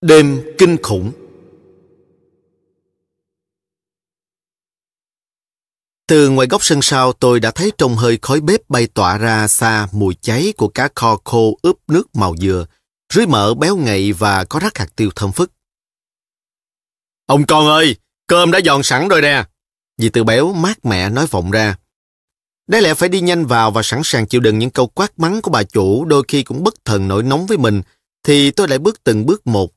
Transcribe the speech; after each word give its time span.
Đêm 0.00 0.42
kinh 0.58 0.76
khủng 0.82 1.12
Từ 6.08 6.30
ngoài 6.30 6.48
góc 6.50 6.64
sân 6.64 6.82
sau 6.82 7.12
tôi 7.12 7.40
đã 7.40 7.50
thấy 7.50 7.72
trong 7.78 7.96
hơi 7.96 8.18
khói 8.22 8.40
bếp 8.40 8.70
bay 8.70 8.86
tỏa 8.86 9.18
ra 9.18 9.48
xa 9.48 9.88
mùi 9.92 10.14
cháy 10.20 10.52
của 10.56 10.68
cá 10.68 10.88
kho 10.94 11.18
khô 11.24 11.58
ướp 11.62 11.76
nước 11.88 12.16
màu 12.16 12.34
dừa, 12.36 12.66
rưới 13.12 13.26
mỡ 13.26 13.54
béo 13.54 13.76
ngậy 13.76 14.12
và 14.12 14.44
có 14.44 14.60
rắc 14.60 14.78
hạt 14.78 14.88
tiêu 14.96 15.10
thơm 15.16 15.32
phức. 15.32 15.52
Ông 17.26 17.46
con 17.46 17.66
ơi, 17.66 17.96
cơm 18.26 18.50
đã 18.50 18.58
dọn 18.58 18.82
sẵn 18.82 19.08
rồi 19.08 19.22
nè. 19.22 19.44
Dì 19.98 20.08
tự 20.08 20.24
Béo 20.24 20.52
mát 20.52 20.84
mẹ 20.84 21.10
nói 21.10 21.26
vọng 21.26 21.50
ra. 21.50 21.76
Đáng 22.66 22.82
lẽ 22.82 22.94
phải 22.94 23.08
đi 23.08 23.20
nhanh 23.20 23.46
vào 23.46 23.70
và 23.70 23.82
sẵn 23.82 24.00
sàng 24.04 24.26
chịu 24.26 24.40
đựng 24.40 24.58
những 24.58 24.70
câu 24.70 24.86
quát 24.86 25.18
mắng 25.18 25.42
của 25.42 25.50
bà 25.50 25.62
chủ 25.62 26.04
đôi 26.04 26.22
khi 26.28 26.42
cũng 26.42 26.64
bất 26.64 26.84
thần 26.84 27.08
nổi 27.08 27.22
nóng 27.22 27.46
với 27.46 27.58
mình, 27.58 27.82
thì 28.22 28.50
tôi 28.50 28.68
lại 28.68 28.78
bước 28.78 29.04
từng 29.04 29.26
bước 29.26 29.46
một, 29.46 29.75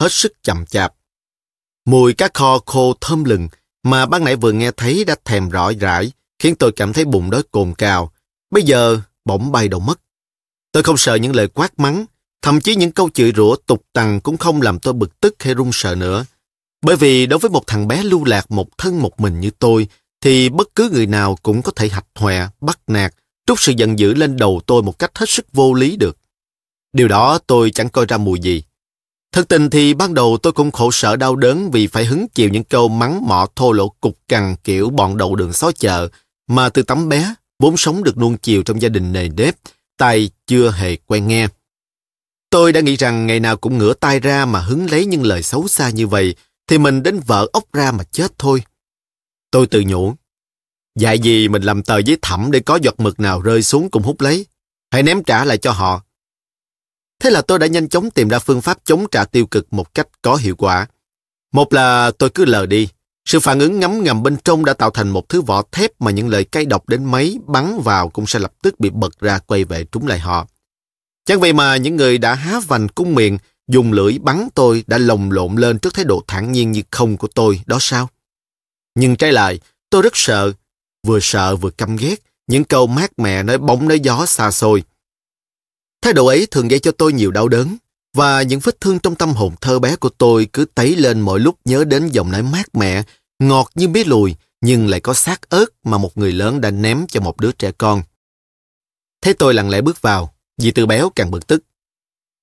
hết 0.00 0.12
sức 0.12 0.32
chậm 0.42 0.66
chạp. 0.66 0.94
Mùi 1.84 2.12
cá 2.12 2.28
kho 2.34 2.58
khô 2.66 2.94
thơm 3.00 3.24
lừng 3.24 3.48
mà 3.82 4.06
ban 4.06 4.24
nãy 4.24 4.36
vừa 4.36 4.52
nghe 4.52 4.70
thấy 4.70 5.04
đã 5.04 5.16
thèm 5.24 5.48
rõ 5.48 5.72
rãi, 5.80 6.12
khiến 6.38 6.54
tôi 6.54 6.72
cảm 6.72 6.92
thấy 6.92 7.04
bụng 7.04 7.30
đói 7.30 7.42
cồn 7.50 7.74
cào. 7.74 8.12
Bây 8.50 8.62
giờ 8.62 9.00
bỗng 9.24 9.52
bay 9.52 9.68
đầu 9.68 9.80
mất. 9.80 10.00
Tôi 10.72 10.82
không 10.82 10.96
sợ 10.96 11.14
những 11.14 11.34
lời 11.36 11.48
quát 11.48 11.78
mắng, 11.78 12.06
thậm 12.42 12.60
chí 12.60 12.74
những 12.74 12.92
câu 12.92 13.10
chửi 13.14 13.32
rủa 13.36 13.56
tục 13.66 13.82
tằng 13.92 14.20
cũng 14.20 14.36
không 14.36 14.62
làm 14.62 14.78
tôi 14.78 14.94
bực 14.94 15.20
tức 15.20 15.34
hay 15.38 15.54
run 15.54 15.70
sợ 15.72 15.94
nữa. 15.94 16.24
Bởi 16.82 16.96
vì 16.96 17.26
đối 17.26 17.38
với 17.38 17.50
một 17.50 17.66
thằng 17.66 17.88
bé 17.88 18.02
lưu 18.02 18.24
lạc 18.24 18.50
một 18.50 18.78
thân 18.78 19.02
một 19.02 19.20
mình 19.20 19.40
như 19.40 19.50
tôi, 19.50 19.88
thì 20.20 20.48
bất 20.48 20.74
cứ 20.74 20.90
người 20.90 21.06
nào 21.06 21.38
cũng 21.42 21.62
có 21.62 21.72
thể 21.76 21.88
hạch 21.88 22.06
hòe, 22.14 22.46
bắt 22.60 22.78
nạt, 22.86 23.14
trút 23.46 23.60
sự 23.60 23.72
giận 23.76 23.98
dữ 23.98 24.14
lên 24.14 24.36
đầu 24.36 24.60
tôi 24.66 24.82
một 24.82 24.98
cách 24.98 25.18
hết 25.18 25.30
sức 25.30 25.46
vô 25.52 25.74
lý 25.74 25.96
được. 25.96 26.16
Điều 26.92 27.08
đó 27.08 27.38
tôi 27.46 27.70
chẳng 27.70 27.88
coi 27.88 28.06
ra 28.06 28.16
mùi 28.16 28.40
gì. 28.40 28.62
Thực 29.36 29.48
tình 29.48 29.70
thì 29.70 29.94
ban 29.94 30.14
đầu 30.14 30.38
tôi 30.42 30.52
cũng 30.52 30.70
khổ 30.70 30.90
sở 30.90 31.16
đau 31.16 31.36
đớn 31.36 31.70
vì 31.70 31.86
phải 31.86 32.04
hứng 32.04 32.28
chịu 32.28 32.48
những 32.48 32.64
câu 32.64 32.88
mắng 32.88 33.26
mọ 33.26 33.46
thô 33.56 33.72
lỗ 33.72 33.88
cục 33.88 34.18
cằn 34.28 34.56
kiểu 34.64 34.90
bọn 34.90 35.16
đầu 35.16 35.36
đường 35.36 35.52
xó 35.52 35.72
chợ 35.72 36.08
mà 36.48 36.68
từ 36.68 36.82
tấm 36.82 37.08
bé 37.08 37.34
vốn 37.58 37.76
sống 37.76 38.04
được 38.04 38.18
nuông 38.18 38.36
chiều 38.36 38.62
trong 38.62 38.82
gia 38.82 38.88
đình 38.88 39.12
nề 39.12 39.28
nếp, 39.28 39.54
tay 39.96 40.30
chưa 40.46 40.70
hề 40.70 40.96
quen 40.96 41.28
nghe. 41.28 41.48
Tôi 42.50 42.72
đã 42.72 42.80
nghĩ 42.80 42.96
rằng 42.96 43.26
ngày 43.26 43.40
nào 43.40 43.56
cũng 43.56 43.78
ngửa 43.78 43.94
tay 43.94 44.20
ra 44.20 44.44
mà 44.44 44.60
hứng 44.60 44.90
lấy 44.90 45.06
những 45.06 45.22
lời 45.22 45.42
xấu 45.42 45.68
xa 45.68 45.90
như 45.90 46.06
vậy 46.06 46.34
thì 46.66 46.78
mình 46.78 47.02
đến 47.02 47.20
vợ 47.26 47.48
ốc 47.52 47.64
ra 47.72 47.92
mà 47.92 48.04
chết 48.04 48.38
thôi. 48.38 48.62
Tôi 49.50 49.66
tự 49.66 49.82
nhủ, 49.86 50.14
dạy 50.98 51.18
gì 51.18 51.48
mình 51.48 51.62
làm 51.62 51.82
tờ 51.82 51.98
giấy 51.98 52.18
thẩm 52.22 52.50
để 52.50 52.60
có 52.60 52.78
giọt 52.82 52.94
mực 53.00 53.20
nào 53.20 53.40
rơi 53.40 53.62
xuống 53.62 53.90
cũng 53.90 54.02
hút 54.02 54.20
lấy, 54.20 54.46
hãy 54.90 55.02
ném 55.02 55.24
trả 55.24 55.44
lại 55.44 55.58
cho 55.58 55.72
họ. 55.72 56.05
Thế 57.20 57.30
là 57.30 57.42
tôi 57.42 57.58
đã 57.58 57.66
nhanh 57.66 57.88
chóng 57.88 58.10
tìm 58.10 58.28
ra 58.28 58.38
phương 58.38 58.60
pháp 58.60 58.78
chống 58.84 59.06
trả 59.10 59.24
tiêu 59.24 59.46
cực 59.46 59.72
một 59.72 59.94
cách 59.94 60.08
có 60.22 60.36
hiệu 60.36 60.56
quả. 60.56 60.86
Một 61.52 61.72
là 61.72 62.10
tôi 62.18 62.30
cứ 62.30 62.44
lờ 62.44 62.66
đi. 62.66 62.88
Sự 63.24 63.40
phản 63.40 63.58
ứng 63.58 63.80
ngấm 63.80 64.04
ngầm 64.04 64.22
bên 64.22 64.36
trong 64.44 64.64
đã 64.64 64.72
tạo 64.72 64.90
thành 64.90 65.08
một 65.08 65.28
thứ 65.28 65.40
vỏ 65.40 65.62
thép 65.72 66.00
mà 66.00 66.10
những 66.10 66.28
lời 66.28 66.44
cay 66.44 66.64
độc 66.64 66.88
đến 66.88 67.04
mấy 67.04 67.38
bắn 67.46 67.80
vào 67.84 68.08
cũng 68.08 68.26
sẽ 68.26 68.38
lập 68.38 68.52
tức 68.62 68.80
bị 68.80 68.90
bật 68.90 69.20
ra 69.20 69.38
quay 69.38 69.64
về 69.64 69.84
trúng 69.84 70.06
lại 70.06 70.18
họ. 70.18 70.46
Chẳng 71.24 71.40
vậy 71.40 71.52
mà 71.52 71.76
những 71.76 71.96
người 71.96 72.18
đã 72.18 72.34
há 72.34 72.60
vành 72.60 72.88
cung 72.88 73.14
miệng 73.14 73.38
dùng 73.68 73.92
lưỡi 73.92 74.18
bắn 74.18 74.48
tôi 74.54 74.84
đã 74.86 74.98
lồng 74.98 75.30
lộn 75.30 75.56
lên 75.56 75.78
trước 75.78 75.94
thái 75.94 76.04
độ 76.04 76.24
thản 76.28 76.52
nhiên 76.52 76.72
như 76.72 76.82
không 76.90 77.16
của 77.16 77.28
tôi, 77.34 77.60
đó 77.66 77.76
sao? 77.80 78.08
Nhưng 78.94 79.16
trái 79.16 79.32
lại, 79.32 79.60
tôi 79.90 80.02
rất 80.02 80.12
sợ, 80.16 80.52
vừa 81.06 81.18
sợ 81.22 81.56
vừa 81.56 81.70
căm 81.70 81.96
ghét, 81.96 82.16
những 82.46 82.64
câu 82.64 82.86
mát 82.86 83.18
mẹ 83.18 83.42
nói 83.42 83.58
bóng 83.58 83.88
nói 83.88 84.00
gió 84.00 84.26
xa 84.26 84.50
xôi. 84.50 84.84
Thái 86.06 86.12
độ 86.12 86.26
ấy 86.26 86.46
thường 86.50 86.68
gây 86.68 86.78
cho 86.78 86.92
tôi 86.92 87.12
nhiều 87.12 87.30
đau 87.30 87.48
đớn, 87.48 87.76
và 88.14 88.42
những 88.42 88.60
vết 88.60 88.80
thương 88.80 88.98
trong 88.98 89.14
tâm 89.14 89.32
hồn 89.32 89.54
thơ 89.60 89.78
bé 89.78 89.96
của 89.96 90.08
tôi 90.08 90.46
cứ 90.52 90.64
tấy 90.74 90.96
lên 90.96 91.20
mỗi 91.20 91.40
lúc 91.40 91.56
nhớ 91.64 91.84
đến 91.84 92.08
giọng 92.08 92.30
nói 92.30 92.42
mát 92.42 92.74
mẹ, 92.74 93.02
ngọt 93.38 93.70
như 93.74 93.88
mía 93.88 94.04
lùi, 94.04 94.34
nhưng 94.60 94.88
lại 94.88 95.00
có 95.00 95.14
xác 95.14 95.48
ớt 95.48 95.66
mà 95.84 95.98
một 95.98 96.18
người 96.18 96.32
lớn 96.32 96.60
đã 96.60 96.70
ném 96.70 97.06
cho 97.06 97.20
một 97.20 97.40
đứa 97.40 97.52
trẻ 97.52 97.72
con. 97.78 98.02
Thế 99.22 99.32
tôi 99.32 99.54
lặng 99.54 99.70
lẽ 99.70 99.80
bước 99.80 100.02
vào, 100.02 100.34
vì 100.58 100.70
từ 100.70 100.86
béo 100.86 101.10
càng 101.10 101.30
bực 101.30 101.46
tức. 101.46 101.64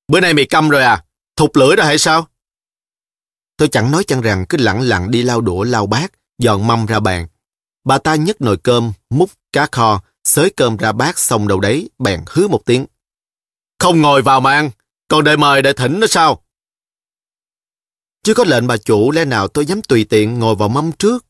Bữa 0.07 0.19
nay 0.19 0.33
mày 0.33 0.45
câm 0.45 0.69
rồi 0.69 0.83
à? 0.83 1.03
Thục 1.35 1.55
lưỡi 1.55 1.75
rồi 1.75 1.85
hay 1.85 1.97
sao? 1.97 2.27
Tôi 3.57 3.67
chẳng 3.67 3.91
nói 3.91 4.03
chăng 4.03 4.21
rằng 4.21 4.45
cứ 4.49 4.57
lặng 4.57 4.81
lặng 4.81 5.11
đi 5.11 5.23
lau 5.23 5.41
đũa 5.41 5.63
lau 5.63 5.85
bát, 5.85 6.11
dọn 6.39 6.67
mâm 6.67 6.85
ra 6.85 6.99
bàn. 6.99 7.27
Bà 7.83 7.97
ta 7.97 8.15
nhấc 8.15 8.41
nồi 8.41 8.57
cơm, 8.57 8.91
múc 9.09 9.31
cá 9.53 9.67
kho, 9.71 10.01
xới 10.23 10.49
cơm 10.49 10.77
ra 10.77 10.91
bát 10.91 11.19
xong 11.19 11.47
đầu 11.47 11.59
đấy, 11.59 11.89
bèn 11.99 12.23
hứ 12.27 12.47
một 12.47 12.61
tiếng. 12.65 12.85
Không 13.83 14.01
ngồi 14.01 14.21
vào 14.21 14.41
mà 14.41 14.51
ăn, 14.51 14.69
còn 15.07 15.23
đợi 15.23 15.37
mời 15.37 15.61
đợi 15.61 15.73
thỉnh 15.73 15.99
nó 15.99 16.07
sao? 16.07 16.43
Chưa 18.23 18.33
có 18.33 18.43
lệnh 18.43 18.67
bà 18.67 18.77
chủ 18.77 19.11
lẽ 19.11 19.25
nào 19.25 19.47
tôi 19.47 19.65
dám 19.65 19.81
tùy 19.81 20.03
tiện 20.03 20.39
ngồi 20.39 20.55
vào 20.55 20.69
mâm 20.69 20.91
trước. 20.91 21.25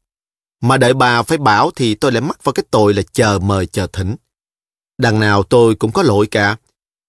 Mà 0.61 0.77
đợi 0.77 0.93
bà 0.93 1.23
phải 1.23 1.37
bảo 1.37 1.71
thì 1.75 1.95
tôi 1.95 2.11
lại 2.11 2.21
mắc 2.21 2.43
vào 2.43 2.53
cái 2.53 2.65
tội 2.71 2.93
là 2.93 3.01
chờ 3.13 3.39
mời 3.39 3.65
chờ 3.65 3.87
thỉnh. 3.87 4.15
Đằng 4.97 5.19
nào 5.19 5.43
tôi 5.43 5.75
cũng 5.75 5.91
có 5.91 6.03
lỗi 6.03 6.27
cả. 6.31 6.55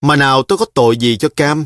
Mà 0.01 0.17
nào 0.17 0.43
tôi 0.43 0.59
có 0.59 0.67
tội 0.75 0.97
gì 0.97 1.17
cho 1.17 1.29
cam. 1.37 1.65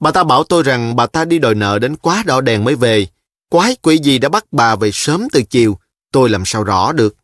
Bà 0.00 0.10
ta 0.10 0.24
bảo 0.24 0.44
tôi 0.44 0.62
rằng 0.62 0.96
bà 0.96 1.06
ta 1.06 1.24
đi 1.24 1.38
đòi 1.38 1.54
nợ 1.54 1.78
đến 1.78 1.96
quá 1.96 2.22
đỏ 2.26 2.40
đèn 2.40 2.64
mới 2.64 2.74
về. 2.74 3.06
Quái 3.50 3.76
quỷ 3.82 3.98
gì 3.98 4.18
đã 4.18 4.28
bắt 4.28 4.44
bà 4.52 4.76
về 4.76 4.90
sớm 4.92 5.28
từ 5.32 5.42
chiều. 5.42 5.78
Tôi 6.12 6.28
làm 6.28 6.44
sao 6.44 6.64
rõ 6.64 6.92
được. 6.92 7.16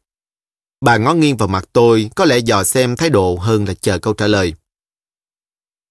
Bà 0.81 0.97
ngó 0.97 1.15
nghiêng 1.15 1.37
vào 1.37 1.49
mặt 1.49 1.65
tôi, 1.73 2.11
có 2.17 2.25
lẽ 2.25 2.39
dò 2.39 2.65
xem 2.65 2.97
thái 2.97 3.11
độ 3.11 3.37
hơn 3.41 3.65
là 3.65 3.75
chờ 3.75 3.99
câu 3.99 4.15
trả 4.15 4.27
lời. 4.27 4.55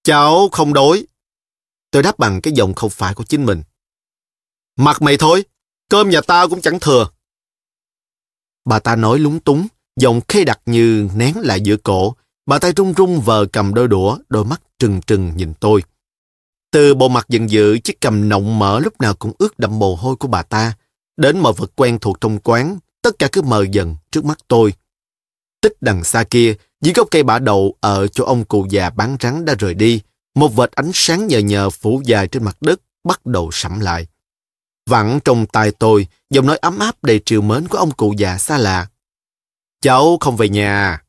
Cháu 0.04 0.50
không 0.52 0.74
đối. 0.74 1.06
Tôi 1.92 2.04
đáp 2.04 2.20
bằng 2.20 2.42
cái 2.42 2.54
giọng 2.54 2.74
không 2.74 2.90
phải 2.90 3.14
của 3.14 3.24
chính 3.24 3.46
mình. 3.46 3.64
Mặt 4.78 5.02
mày 5.02 5.18
thôi, 5.18 5.44
cơm 5.90 6.10
nhà 6.10 6.22
tao 6.22 6.50
cũng 6.50 6.62
chẳng 6.62 6.80
thừa. 6.80 7.10
Bà 8.66 8.80
ta 8.80 8.96
nói 8.96 9.20
lúng 9.20 9.40
túng, 9.40 9.68
giọng 9.96 10.22
khê 10.28 10.44
đặc 10.44 10.62
như 10.66 11.10
nén 11.16 11.38
lại 11.38 11.62
giữa 11.62 11.78
cổ. 11.78 12.16
Bà 12.46 12.60
tay 12.60 12.74
run 12.76 12.94
run 12.94 13.20
vờ 13.20 13.46
cầm 13.54 13.74
đôi 13.74 13.88
đũa, 13.88 14.18
đôi 14.30 14.46
mắt 14.46 14.62
trừng 14.80 15.02
trừng 15.08 15.32
nhìn 15.36 15.54
tôi. 15.60 15.84
Từ 16.72 16.94
bộ 16.94 17.10
mặt 17.10 17.26
giận 17.30 17.50
dữ, 17.50 17.80
chiếc 17.80 18.02
cầm 18.02 18.30
nọng 18.30 18.60
mở 18.60 18.80
lúc 18.80 19.02
nào 19.02 19.14
cũng 19.14 19.32
ướt 19.38 19.60
đậm 19.60 19.80
mồ 19.80 19.96
hôi 19.96 20.16
của 20.16 20.28
bà 20.28 20.44
ta. 20.44 20.74
Đến 21.18 21.40
mọi 21.40 21.54
vật 21.54 21.72
quen 21.76 22.00
thuộc 22.00 22.22
trong 22.22 22.40
quán, 22.40 22.80
tất 23.02 23.20
cả 23.20 23.28
cứ 23.32 23.42
mờ 23.42 23.66
dần 23.72 23.96
trước 24.12 24.26
mắt 24.26 24.40
tôi. 24.48 24.74
Tích 25.62 25.74
đằng 25.82 26.04
xa 26.04 26.24
kia, 26.24 26.56
dưới 26.82 26.94
gốc 26.94 27.08
cây 27.12 27.24
bả 27.24 27.40
đậu 27.40 27.76
ở 27.80 28.08
chỗ 28.08 28.26
ông 28.26 28.46
cụ 28.46 28.68
già 28.70 28.90
bán 28.90 29.18
rắn 29.20 29.46
đã 29.46 29.56
rời 29.60 29.74
đi, 29.74 30.02
một 30.36 30.56
vệt 30.56 30.72
ánh 30.72 30.92
sáng 30.94 31.28
nhờ 31.28 31.40
nhờ 31.40 31.70
phủ 31.70 32.02
dài 32.06 32.28
trên 32.28 32.44
mặt 32.44 32.58
đất 32.62 32.82
bắt 33.04 33.26
đầu 33.26 33.50
sẫm 33.52 33.80
lại. 33.80 34.08
vẫn 34.90 35.20
trong 35.26 35.46
tai 35.46 35.72
tôi, 35.72 36.08
giọng 36.30 36.46
nói 36.46 36.58
ấm 36.58 36.80
áp 36.80 37.04
đầy 37.04 37.22
triều 37.26 37.42
mến 37.42 37.68
của 37.68 37.78
ông 37.78 37.92
cụ 37.92 38.14
già 38.18 38.38
xa 38.38 38.58
lạ. 38.58 38.88
Cháu 39.82 40.18
không 40.20 40.38
về 40.38 40.50
nhà. 40.50 41.04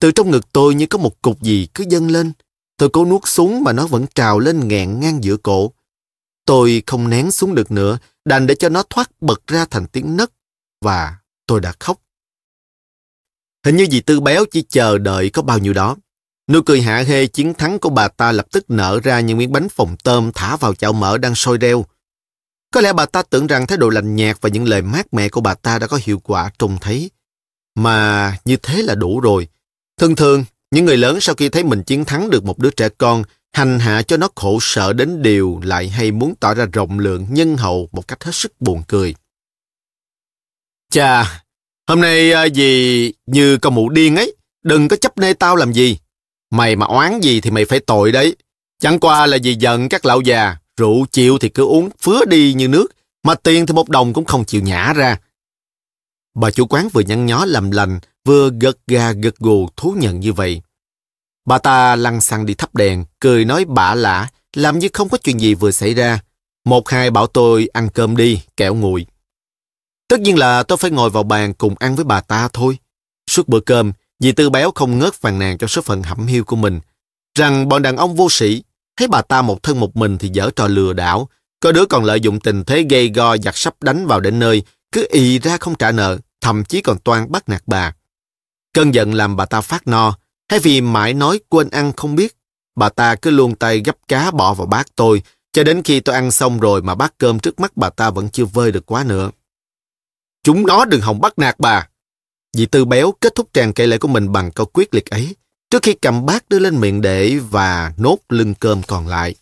Từ 0.00 0.10
trong 0.10 0.30
ngực 0.30 0.52
tôi 0.52 0.74
như 0.74 0.86
có 0.86 0.98
một 0.98 1.22
cục 1.22 1.42
gì 1.42 1.68
cứ 1.74 1.84
dâng 1.88 2.10
lên. 2.10 2.32
Tôi 2.76 2.88
cố 2.88 3.04
nuốt 3.04 3.22
xuống 3.24 3.64
mà 3.64 3.72
nó 3.72 3.86
vẫn 3.86 4.06
trào 4.14 4.38
lên 4.38 4.68
ngẹn 4.68 5.00
ngang 5.00 5.24
giữa 5.24 5.36
cổ. 5.36 5.72
Tôi 6.46 6.82
không 6.86 7.10
nén 7.10 7.30
xuống 7.30 7.54
được 7.54 7.70
nữa, 7.70 7.98
đành 8.24 8.46
để 8.46 8.54
cho 8.54 8.68
nó 8.68 8.82
thoát 8.90 9.10
bật 9.20 9.46
ra 9.46 9.64
thành 9.64 9.86
tiếng 9.86 10.16
nấc. 10.16 10.32
Và 10.80 11.16
tôi 11.46 11.60
đã 11.60 11.72
khóc. 11.80 12.00
Hình 13.64 13.76
như 13.76 13.86
dì 13.90 14.00
Tư 14.00 14.20
Béo 14.20 14.44
chỉ 14.50 14.62
chờ 14.68 14.98
đợi 14.98 15.30
có 15.30 15.42
bao 15.42 15.58
nhiêu 15.58 15.72
đó. 15.72 15.96
Nụ 16.48 16.60
cười 16.62 16.82
hạ 16.82 17.04
hê 17.06 17.26
chiến 17.26 17.54
thắng 17.54 17.78
của 17.78 17.90
bà 17.90 18.08
ta 18.08 18.32
lập 18.32 18.46
tức 18.52 18.70
nở 18.70 19.00
ra 19.04 19.20
những 19.20 19.38
miếng 19.38 19.52
bánh 19.52 19.68
phồng 19.68 19.96
tôm 19.96 20.30
thả 20.34 20.56
vào 20.56 20.74
chảo 20.74 20.92
mỡ 20.92 21.18
đang 21.18 21.34
sôi 21.34 21.58
reo. 21.58 21.84
Có 22.70 22.80
lẽ 22.80 22.92
bà 22.92 23.06
ta 23.06 23.22
tưởng 23.22 23.46
rằng 23.46 23.66
thái 23.66 23.78
độ 23.78 23.88
lạnh 23.88 24.16
nhạt 24.16 24.36
và 24.40 24.48
những 24.48 24.64
lời 24.64 24.82
mát 24.82 25.14
mẻ 25.14 25.28
của 25.28 25.40
bà 25.40 25.54
ta 25.54 25.78
đã 25.78 25.86
có 25.86 25.98
hiệu 26.02 26.18
quả 26.18 26.50
trông 26.58 26.78
thấy. 26.80 27.10
Mà 27.74 28.36
như 28.44 28.56
thế 28.56 28.82
là 28.82 28.94
đủ 28.94 29.20
rồi. 29.20 29.48
Thường 30.00 30.16
thường, 30.16 30.44
những 30.70 30.84
người 30.84 30.96
lớn 30.96 31.20
sau 31.20 31.34
khi 31.34 31.48
thấy 31.48 31.64
mình 31.64 31.82
chiến 31.82 32.04
thắng 32.04 32.30
được 32.30 32.44
một 32.44 32.58
đứa 32.58 32.70
trẻ 32.70 32.88
con, 32.98 33.22
hành 33.52 33.78
hạ 33.78 34.02
cho 34.02 34.16
nó 34.16 34.28
khổ 34.34 34.58
sở 34.60 34.92
đến 34.92 35.22
điều 35.22 35.60
lại 35.62 35.88
hay 35.88 36.12
muốn 36.12 36.34
tỏ 36.40 36.54
ra 36.54 36.66
rộng 36.72 36.98
lượng, 36.98 37.26
nhân 37.30 37.56
hậu 37.56 37.88
một 37.92 38.08
cách 38.08 38.24
hết 38.24 38.34
sức 38.34 38.60
buồn 38.60 38.82
cười. 38.88 39.14
Chà, 40.90 41.43
hôm 41.86 42.00
nay 42.00 42.32
à, 42.32 42.44
gì 42.44 43.12
như 43.26 43.58
con 43.58 43.74
mụ 43.74 43.88
điên 43.88 44.16
ấy, 44.16 44.36
đừng 44.62 44.88
có 44.88 44.96
chấp 44.96 45.18
nê 45.18 45.32
tao 45.32 45.56
làm 45.56 45.72
gì. 45.72 45.98
Mày 46.50 46.76
mà 46.76 46.86
oán 46.86 47.20
gì 47.20 47.40
thì 47.40 47.50
mày 47.50 47.64
phải 47.64 47.80
tội 47.80 48.12
đấy. 48.12 48.36
Chẳng 48.80 49.00
qua 49.00 49.26
là 49.26 49.38
vì 49.42 49.54
giận 49.54 49.88
các 49.88 50.04
lão 50.04 50.20
già, 50.20 50.56
rượu 50.76 51.06
chịu 51.12 51.38
thì 51.38 51.48
cứ 51.48 51.64
uống 51.64 51.90
phứa 52.00 52.24
đi 52.24 52.52
như 52.52 52.68
nước, 52.68 52.86
mà 53.22 53.34
tiền 53.34 53.66
thì 53.66 53.74
một 53.74 53.88
đồng 53.88 54.12
cũng 54.12 54.24
không 54.24 54.44
chịu 54.44 54.62
nhả 54.62 54.92
ra. 54.92 55.18
Bà 56.34 56.50
chủ 56.50 56.66
quán 56.66 56.88
vừa 56.92 57.00
nhăn 57.00 57.26
nhó 57.26 57.44
làm 57.44 57.70
lành, 57.70 58.00
vừa 58.24 58.50
gật 58.60 58.78
gà 58.86 59.12
gật 59.12 59.36
gù 59.38 59.68
thú 59.76 59.94
nhận 59.98 60.20
như 60.20 60.32
vậy. 60.32 60.62
Bà 61.44 61.58
ta 61.58 61.96
lăn 61.96 62.20
xăng 62.20 62.46
đi 62.46 62.54
thắp 62.54 62.74
đèn, 62.74 63.04
cười 63.20 63.44
nói 63.44 63.64
bả 63.64 63.94
lả, 63.94 64.28
làm 64.56 64.78
như 64.78 64.88
không 64.92 65.08
có 65.08 65.18
chuyện 65.18 65.40
gì 65.40 65.54
vừa 65.54 65.70
xảy 65.70 65.94
ra. 65.94 66.20
Một 66.64 66.88
hai 66.88 67.10
bảo 67.10 67.26
tôi 67.26 67.68
ăn 67.72 67.88
cơm 67.94 68.16
đi, 68.16 68.40
kẹo 68.56 68.74
nguội. 68.74 69.06
Tất 70.08 70.20
nhiên 70.20 70.38
là 70.38 70.62
tôi 70.62 70.78
phải 70.78 70.90
ngồi 70.90 71.10
vào 71.10 71.22
bàn 71.22 71.54
cùng 71.54 71.74
ăn 71.78 71.96
với 71.96 72.04
bà 72.04 72.20
ta 72.20 72.48
thôi. 72.52 72.78
Suốt 73.30 73.48
bữa 73.48 73.60
cơm, 73.60 73.92
dì 74.20 74.32
Tư 74.32 74.50
Béo 74.50 74.70
không 74.74 74.98
ngớt 74.98 75.14
phàn 75.14 75.38
nàn 75.38 75.58
cho 75.58 75.66
số 75.66 75.82
phận 75.82 76.02
hẩm 76.02 76.26
hiu 76.26 76.44
của 76.44 76.56
mình, 76.56 76.80
rằng 77.38 77.68
bọn 77.68 77.82
đàn 77.82 77.96
ông 77.96 78.16
vô 78.16 78.30
sĩ, 78.30 78.62
Thấy 78.96 79.08
bà 79.08 79.22
ta 79.22 79.42
một 79.42 79.62
thân 79.62 79.80
một 79.80 79.96
mình 79.96 80.18
thì 80.18 80.28
dở 80.32 80.50
trò 80.56 80.68
lừa 80.68 80.92
đảo. 80.92 81.28
Có 81.60 81.72
đứa 81.72 81.84
còn 81.86 82.04
lợi 82.04 82.20
dụng 82.20 82.40
tình 82.40 82.64
thế 82.64 82.82
gây 82.90 83.08
go 83.14 83.36
giặc 83.36 83.56
sắp 83.56 83.74
đánh 83.80 84.06
vào 84.06 84.20
đến 84.20 84.38
nơi, 84.38 84.62
cứ 84.92 85.06
ì 85.10 85.38
ra 85.38 85.56
không 85.56 85.74
trả 85.74 85.92
nợ, 85.92 86.18
thậm 86.40 86.64
chí 86.64 86.80
còn 86.80 86.98
toan 86.98 87.32
bắt 87.32 87.48
nạt 87.48 87.62
bà. 87.66 87.94
Cơn 88.74 88.94
giận 88.94 89.14
làm 89.14 89.36
bà 89.36 89.44
ta 89.44 89.60
phát 89.60 89.86
no, 89.86 90.18
hay 90.50 90.60
vì 90.60 90.80
mãi 90.80 91.14
nói 91.14 91.40
quên 91.48 91.70
ăn 91.70 91.92
không 91.96 92.14
biết. 92.14 92.36
Bà 92.76 92.88
ta 92.88 93.14
cứ 93.14 93.30
luôn 93.30 93.54
tay 93.54 93.82
gấp 93.84 93.96
cá 94.08 94.30
bỏ 94.30 94.54
vào 94.54 94.66
bát 94.66 94.86
tôi, 94.96 95.22
cho 95.52 95.64
đến 95.64 95.82
khi 95.82 96.00
tôi 96.00 96.14
ăn 96.14 96.30
xong 96.30 96.60
rồi 96.60 96.82
mà 96.82 96.94
bát 96.94 97.14
cơm 97.18 97.38
trước 97.38 97.60
mắt 97.60 97.76
bà 97.76 97.90
ta 97.90 98.10
vẫn 98.10 98.28
chưa 98.28 98.44
vơi 98.44 98.72
được 98.72 98.86
quá 98.86 99.04
nữa. 99.04 99.30
Chúng 100.44 100.66
nó 100.66 100.84
đừng 100.84 101.00
hòng 101.00 101.20
bắt 101.20 101.38
nạt 101.38 101.54
bà. 101.58 101.88
Dì 102.52 102.66
Tư 102.66 102.84
Béo 102.84 103.12
kết 103.20 103.34
thúc 103.34 103.48
tràng 103.52 103.72
kể 103.72 103.86
lễ 103.86 103.98
của 103.98 104.08
mình 104.08 104.32
bằng 104.32 104.50
câu 104.50 104.66
quyết 104.66 104.94
liệt 104.94 105.10
ấy, 105.10 105.36
trước 105.70 105.82
khi 105.82 105.94
cầm 105.94 106.26
bát 106.26 106.48
đưa 106.48 106.58
lên 106.58 106.80
miệng 106.80 107.00
để 107.00 107.38
và 107.50 107.92
nốt 107.96 108.18
lưng 108.28 108.54
cơm 108.60 108.82
còn 108.82 109.08
lại. 109.08 109.34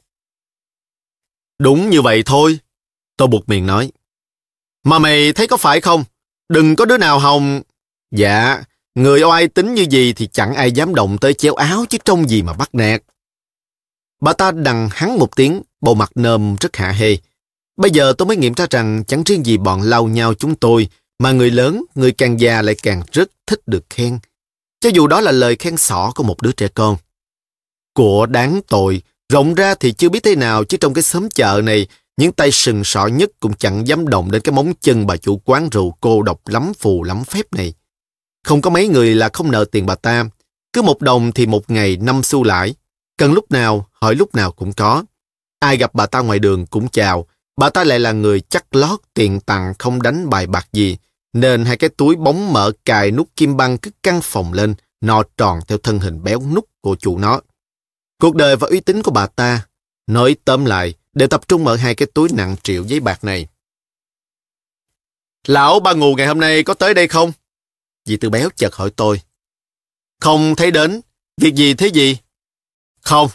Đúng 1.59 1.91
như 1.91 2.03
vậy 2.03 2.23
thôi, 2.27 2.59
tôi 3.17 3.29
buộc 3.29 3.49
miệng 3.49 3.67
nói. 3.67 3.93
Mà 4.85 4.99
mày 4.99 5.33
thấy 5.33 5.47
có 5.47 5.57
phải 5.57 5.81
không? 5.81 6.05
Đừng 6.49 6.77
có 6.77 6.85
đứa 6.85 6.99
nào 6.99 7.19
hồng... 7.19 7.63
Dạ, 8.11 8.63
người 8.95 9.23
oai 9.23 9.49
tính 9.49 9.75
như 9.75 9.87
gì 9.91 10.13
thì 10.13 10.27
chẳng 10.27 10.55
ai 10.55 10.73
dám 10.73 10.95
động 10.95 11.19
tới 11.19 11.35
chéo 11.35 11.55
áo 11.55 11.85
chứ 11.89 11.99
trông 12.05 12.29
gì 12.29 12.43
mà 12.43 12.53
bắt 12.53 12.75
nạt. 12.75 13.03
Bà 14.21 14.33
ta 14.33 14.51
đằng 14.51 14.89
hắn 14.93 15.19
một 15.19 15.37
tiếng, 15.37 15.63
bầu 15.81 15.95
mặt 15.95 16.11
nơm 16.15 16.57
rất 16.61 16.77
hạ 16.77 16.93
hê. 16.93 17.17
Bây 17.77 17.91
giờ 17.91 18.13
tôi 18.19 18.27
mới 18.27 18.37
nghiệm 18.37 18.55
ra 18.55 18.67
rằng 18.71 19.05
chẳng 19.09 19.23
riêng 19.27 19.47
gì 19.47 19.57
bọn 19.57 19.83
lau 19.83 20.07
nhau 20.07 20.35
chúng 20.35 20.55
tôi, 20.55 20.89
mà 21.19 21.33
người 21.33 21.51
lớn, 21.51 21.85
người 21.95 22.13
càng 22.13 22.41
già 22.41 22.63
lại 22.63 22.75
càng 22.83 23.03
rất 23.13 23.31
thích 23.47 23.61
được 23.67 23.85
khen. 23.91 24.19
Cho 24.81 24.91
dù 24.91 25.07
đó 25.07 25.21
là 25.21 25.33
lời 25.33 25.57
khen 25.57 25.77
sỏ 25.77 26.13
của 26.15 26.23
một 26.23 26.43
đứa 26.43 26.53
trẻ 26.53 26.69
con. 26.69 26.97
Của 27.95 28.27
đáng 28.27 28.61
tội, 28.69 29.03
rộng 29.33 29.55
ra 29.55 29.75
thì 29.75 29.93
chưa 29.93 30.09
biết 30.09 30.23
thế 30.23 30.35
nào 30.35 30.65
chứ 30.65 30.77
trong 30.77 30.95
cái 30.95 31.03
xóm 31.03 31.29
chợ 31.31 31.61
này, 31.65 31.87
những 32.17 32.33
tay 32.33 32.51
sừng 32.53 32.85
sọ 32.85 33.07
nhất 33.07 33.31
cũng 33.41 33.55
chẳng 33.55 33.87
dám 33.87 34.09
động 34.09 34.31
đến 34.31 34.43
cái 34.43 34.53
móng 34.53 34.73
chân 34.81 35.07
bà 35.07 35.17
chủ 35.17 35.41
quán 35.45 35.69
rượu 35.71 35.97
cô 36.01 36.23
độc 36.23 36.49
lắm 36.49 36.73
phù 36.79 37.03
lắm 37.03 37.25
phép 37.25 37.53
này. 37.53 37.75
Không 38.45 38.61
có 38.63 38.71
mấy 38.71 38.89
người 38.89 39.15
là 39.15 39.29
không 39.33 39.51
nợ 39.51 39.65
tiền 39.65 39.87
bà 39.87 39.95
ta. 39.95 40.25
Cứ 40.73 40.83
một 40.83 41.01
đồng 41.01 41.33
thì 41.33 41.47
một 41.47 41.71
ngày 41.71 41.97
năm 41.97 42.23
xu 42.23 42.45
lãi. 42.45 42.75
Cần 43.19 43.33
lúc 43.33 43.51
nào, 43.51 43.87
hỏi 43.93 44.15
lúc 44.15 44.35
nào 44.35 44.53
cũng 44.53 44.73
có. 44.73 45.05
Ai 45.61 45.77
gặp 45.77 45.95
bà 45.95 46.07
ta 46.07 46.21
ngoài 46.21 46.39
đường 46.39 46.67
cũng 46.67 46.89
chào. 46.89 47.27
Bà 47.57 47.71
ta 47.71 47.85
lại 47.85 48.01
là 48.01 48.13
người 48.13 48.41
chắc 48.41 48.75
lót 48.75 49.01
tiền 49.15 49.41
tặng 49.41 49.75
không 49.79 50.03
đánh 50.03 50.31
bài 50.31 50.47
bạc 50.47 50.69
gì. 50.73 50.97
Nên 51.33 51.65
hai 51.65 51.77
cái 51.77 51.91
túi 51.91 52.17
bóng 52.17 52.53
mở 52.53 52.73
cài 52.85 53.11
nút 53.11 53.29
kim 53.37 53.57
băng 53.57 53.79
cứ 53.79 53.91
căng 54.03 54.21
phòng 54.23 54.53
lên, 54.53 54.75
no 55.01 55.23
tròn 55.37 55.61
theo 55.69 55.79
thân 55.79 55.99
hình 55.99 56.23
béo 56.23 56.41
nút 56.55 56.69
của 56.81 56.97
chủ 56.97 57.19
nó. 57.19 57.41
Cuộc 58.21 58.35
đời 58.35 58.57
và 58.57 58.69
uy 58.71 58.81
tín 58.81 59.03
của 59.03 59.11
bà 59.11 59.27
ta, 59.27 59.67
nói 60.07 60.37
tóm 60.45 60.65
lại, 60.65 60.95
đều 61.13 61.29
tập 61.29 61.49
trung 61.49 61.67
ở 61.67 61.77
hai 61.77 61.95
cái 61.95 62.09
túi 62.15 62.29
nặng 62.33 62.57
triệu 62.63 62.85
giấy 62.85 63.01
bạc 63.01 63.25
này. 63.25 63.47
Lão 65.47 65.81
ba 65.81 65.93
ngù 65.93 66.15
ngày 66.15 66.27
hôm 66.27 66.41
nay 66.41 66.63
có 66.63 66.75
tới 66.75 66.95
đây 66.95 67.09
không? 67.09 67.33
Dì 68.05 68.17
Tư 68.17 68.31
Béo 68.31 68.49
chợt 68.57 68.75
hỏi 68.75 68.91
tôi. 68.97 69.21
Không 70.21 70.55
thấy 70.57 70.71
đến. 70.71 71.01
Việc 71.41 71.55
gì 71.55 71.75
thế 71.75 71.87
gì? 71.87 72.17
Không, 73.01 73.29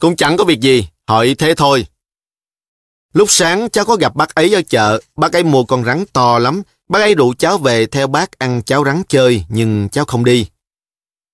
cũng 0.00 0.16
chẳng 0.16 0.36
có 0.36 0.44
việc 0.44 0.60
gì. 0.60 0.88
Hỏi 1.06 1.34
thế 1.38 1.54
thôi. 1.56 1.86
Lúc 3.12 3.30
sáng 3.30 3.70
cháu 3.70 3.84
có 3.84 3.96
gặp 3.96 4.16
bác 4.16 4.34
ấy 4.34 4.54
ở 4.54 4.62
chợ. 4.68 5.00
Bác 5.16 5.32
ấy 5.32 5.42
mua 5.42 5.64
con 5.64 5.84
rắn 5.84 6.04
to 6.12 6.38
lắm. 6.38 6.62
Bác 6.88 6.98
ấy 7.00 7.14
rủ 7.14 7.34
cháu 7.38 7.58
về 7.58 7.86
theo 7.86 8.06
bác 8.06 8.38
ăn 8.38 8.62
cháo 8.62 8.84
rắn 8.84 9.02
chơi, 9.08 9.44
nhưng 9.48 9.88
cháu 9.88 10.04
không 10.04 10.24
đi. 10.24 10.46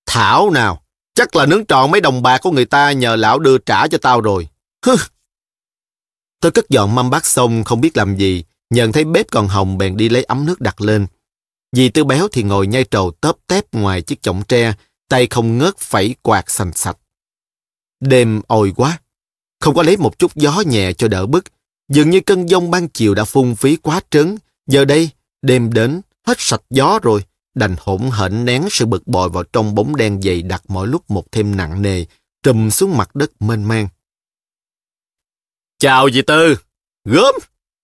Thảo 0.05 0.49
nào, 0.49 0.81
chắc 1.13 1.35
là 1.35 1.45
nướng 1.45 1.65
tròn 1.65 1.91
mấy 1.91 2.01
đồng 2.01 2.21
bạc 2.21 2.37
của 2.37 2.51
người 2.51 2.65
ta 2.65 2.91
nhờ 2.91 3.15
lão 3.15 3.39
đưa 3.39 3.57
trả 3.57 3.87
cho 3.87 3.97
tao 3.97 4.21
rồi. 4.21 4.47
Hừ. 4.85 4.95
Tôi 6.39 6.51
cất 6.51 6.69
dọn 6.69 6.95
mâm 6.95 7.09
bát 7.09 7.25
xong 7.25 7.63
không 7.63 7.81
biết 7.81 7.97
làm 7.97 8.15
gì, 8.15 8.43
nhận 8.69 8.91
thấy 8.91 9.03
bếp 9.03 9.31
còn 9.31 9.47
hồng 9.47 9.77
bèn 9.77 9.97
đi 9.97 10.09
lấy 10.09 10.23
ấm 10.23 10.45
nước 10.45 10.61
đặt 10.61 10.81
lên. 10.81 11.07
Dì 11.71 11.89
Tư 11.89 12.03
Béo 12.03 12.27
thì 12.27 12.43
ngồi 12.43 12.67
nhai 12.67 12.83
trầu 12.83 13.11
tớp 13.11 13.35
tép 13.47 13.73
ngoài 13.73 14.01
chiếc 14.01 14.21
chõng 14.21 14.43
tre, 14.47 14.73
tay 15.09 15.27
không 15.27 15.57
ngớt 15.57 15.77
phẩy 15.77 16.15
quạt 16.21 16.51
sành 16.51 16.73
sạch. 16.73 16.97
Đêm 17.99 18.41
oi 18.47 18.73
quá, 18.75 18.99
không 19.59 19.75
có 19.75 19.83
lấy 19.83 19.97
một 19.97 20.19
chút 20.19 20.35
gió 20.35 20.63
nhẹ 20.65 20.93
cho 20.93 21.07
đỡ 21.07 21.25
bức. 21.25 21.43
Dường 21.89 22.09
như 22.09 22.21
cơn 22.21 22.49
giông 22.49 22.71
ban 22.71 22.87
chiều 22.87 23.13
đã 23.13 23.25
phung 23.25 23.55
phí 23.55 23.75
quá 23.75 24.01
trớn. 24.09 24.37
Giờ 24.67 24.85
đây, 24.85 25.09
đêm 25.41 25.73
đến, 25.73 26.01
hết 26.25 26.35
sạch 26.39 26.61
gió 26.69 26.99
rồi, 27.03 27.23
đành 27.55 27.75
hỗn 27.79 28.01
hển 28.13 28.45
nén 28.45 28.67
sự 28.69 28.85
bực 28.85 29.07
bội 29.07 29.29
vào 29.29 29.43
trong 29.43 29.75
bóng 29.75 29.95
đen 29.95 30.21
dày 30.21 30.41
đặc 30.41 30.63
mỗi 30.67 30.87
lúc 30.87 31.11
một 31.11 31.31
thêm 31.31 31.55
nặng 31.55 31.81
nề, 31.81 32.05
trùm 32.43 32.69
xuống 32.69 32.97
mặt 32.97 33.15
đất 33.15 33.41
mênh 33.41 33.63
mang. 33.63 33.87
Chào 35.79 36.09
dì 36.09 36.21
Tư, 36.21 36.57
gớm, 37.05 37.35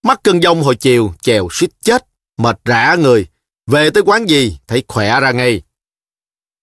mắt 0.04 0.20
cơn 0.24 0.44
giông 0.44 0.64
hồi 0.64 0.76
chiều, 0.76 1.14
chèo 1.22 1.48
suýt 1.52 1.70
chết, 1.82 2.06
mệt 2.38 2.60
rã 2.66 2.96
người, 3.00 3.28
về 3.68 3.90
tới 3.90 4.04
quán 4.06 4.30
gì, 4.30 4.58
thấy 4.68 4.84
khỏe 4.88 5.20
ra 5.20 5.32
ngay. 5.32 5.62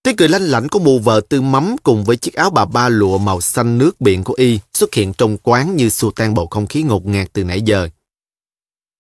Tiếng 0.03 0.17
cười 0.17 0.29
lanh 0.29 0.43
lảnh 0.43 0.69
của 0.69 0.79
mù 0.79 0.99
vợ 0.99 1.21
tư 1.29 1.41
mắm 1.41 1.77
cùng 1.83 2.05
với 2.05 2.17
chiếc 2.17 2.35
áo 2.35 2.51
bà 2.51 2.65
ba 2.65 2.89
lụa 2.89 3.19
màu 3.19 3.41
xanh 3.41 3.79
nước 3.79 4.01
biển 4.01 4.25
của 4.25 4.35
y 4.35 4.61
xuất 4.75 4.95
hiện 4.95 5.13
trong 5.13 5.37
quán 5.43 5.77
như 5.77 5.89
xua 5.89 6.11
tan 6.11 6.35
bầu 6.35 6.47
không 6.47 6.67
khí 6.67 6.83
ngột 6.83 7.07
ngạt 7.07 7.29
từ 7.33 7.45
nãy 7.45 7.63
giờ. 7.63 7.89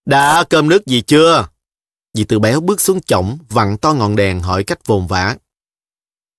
Đã 0.05 0.45
cơm 0.51 0.69
nước 0.69 0.87
gì 0.87 1.03
chưa? 1.03 1.49
Dì 2.15 2.25
Tư 2.25 2.39
Béo 2.39 2.61
bước 2.61 2.81
xuống 2.81 3.01
chổng, 3.01 3.39
vặn 3.49 3.77
to 3.77 3.93
ngọn 3.93 4.17
đèn 4.17 4.41
hỏi 4.41 4.65
cách 4.65 4.87
vồn 4.87 5.07
vã. 5.07 5.37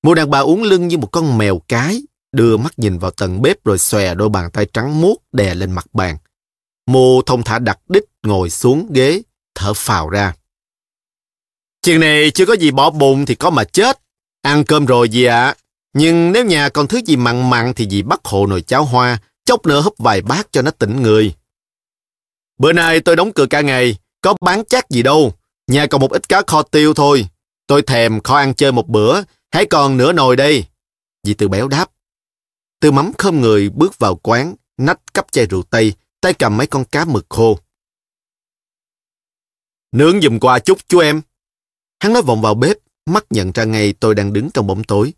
Mụ 0.04 0.14
đàn 0.14 0.30
bà 0.30 0.40
uống 0.40 0.64
lưng 0.64 0.88
như 0.88 0.98
một 0.98 1.08
con 1.12 1.38
mèo 1.38 1.62
cái, 1.68 2.02
đưa 2.32 2.58
mắt 2.58 2.80
nhìn 2.80 2.98
vào 2.98 3.12
tầng 3.12 3.42
bếp 3.42 3.66
rồi 3.66 3.78
xòe 3.78 4.16
đôi 4.16 4.30
bàn 4.30 4.52
tay 4.52 4.66
trắng 4.74 5.02
muốt 5.02 5.16
đè 5.32 5.56
lên 5.56 5.72
mặt 5.72 5.86
bàn. 5.94 6.18
Mù 6.86 7.22
thông 7.22 7.44
thả 7.44 7.60
đặt 7.60 7.80
đích 7.90 8.04
ngồi 8.24 8.50
xuống 8.50 8.88
ghế, 8.94 9.22
thở 9.56 9.74
phào 9.74 10.10
ra. 10.10 10.34
Chuyện 11.82 12.00
này 12.00 12.32
chưa 12.32 12.46
có 12.46 12.54
gì 12.54 12.72
bỏ 12.72 12.90
bụng 12.90 13.26
thì 13.26 13.36
có 13.36 13.50
mà 13.50 13.64
chết. 13.64 14.00
Ăn 14.42 14.64
cơm 14.66 14.86
rồi 14.86 15.10
gì 15.10 15.24
ạ? 15.24 15.56
Nhưng 15.94 16.32
nếu 16.32 16.46
nhà 16.46 16.70
còn 16.70 16.88
thứ 16.88 17.02
gì 17.06 17.16
mặn 17.16 17.50
mặn 17.50 17.74
thì 17.74 17.88
dì 17.90 18.02
bắt 18.02 18.20
hộ 18.24 18.48
nồi 18.48 18.62
cháo 18.62 18.86
hoa, 18.86 19.20
chốc 19.46 19.66
nữa 19.66 19.82
húp 19.82 19.98
vài 19.98 20.22
bát 20.22 20.48
cho 20.52 20.62
nó 20.62 20.72
tỉnh 20.72 21.02
người. 21.02 21.36
Bữa 22.58 22.74
nay 22.74 23.00
tôi 23.00 23.16
đóng 23.16 23.34
cửa 23.34 23.46
cả 23.50 23.62
ngày, 23.62 23.98
có 24.22 24.36
bán 24.42 24.64
chắc 24.70 24.90
gì 24.90 25.04
đâu. 25.04 25.34
Nhà 25.68 25.88
còn 25.88 26.02
một 26.02 26.12
ít 26.12 26.30
cá 26.30 26.42
kho 26.48 26.64
tiêu 26.64 26.94
thôi. 26.94 27.28
Tôi 27.68 27.82
thèm 27.82 28.22
kho 28.22 28.36
ăn 28.36 28.54
chơi 28.54 28.72
một 28.72 28.88
bữa, 28.88 29.22
hãy 29.52 29.66
còn 29.66 29.98
nửa 29.98 30.14
nồi 30.14 30.36
đây. 30.36 30.66
Dì 31.24 31.34
từ 31.34 31.48
Béo 31.48 31.68
đáp. 31.68 31.92
Tư 32.80 32.92
mắm 32.92 33.12
khom 33.18 33.42
người 33.42 33.70
bước 33.70 34.00
vào 34.00 34.16
quán, 34.16 34.56
nách 34.78 35.14
cắp 35.14 35.32
chai 35.32 35.46
rượu 35.46 35.64
tây, 35.64 35.94
tay 36.22 36.34
cầm 36.34 36.58
mấy 36.58 36.68
con 36.68 36.86
cá 36.86 37.06
mực 37.06 37.26
khô. 37.30 37.60
Nướng 39.92 40.22
giùm 40.22 40.40
qua 40.40 40.60
chút 40.60 40.78
chú 40.88 41.00
em. 41.00 41.22
Hắn 42.00 42.14
nói 42.14 42.22
vọng 42.22 42.42
vào 42.42 42.56
bếp, 42.56 42.78
mắt 43.06 43.26
nhận 43.30 43.52
ra 43.52 43.64
ngay 43.64 43.94
tôi 43.94 44.16
đang 44.16 44.34
đứng 44.34 44.50
trong 44.52 44.68
bóng 44.68 44.84
tối. 44.84 45.14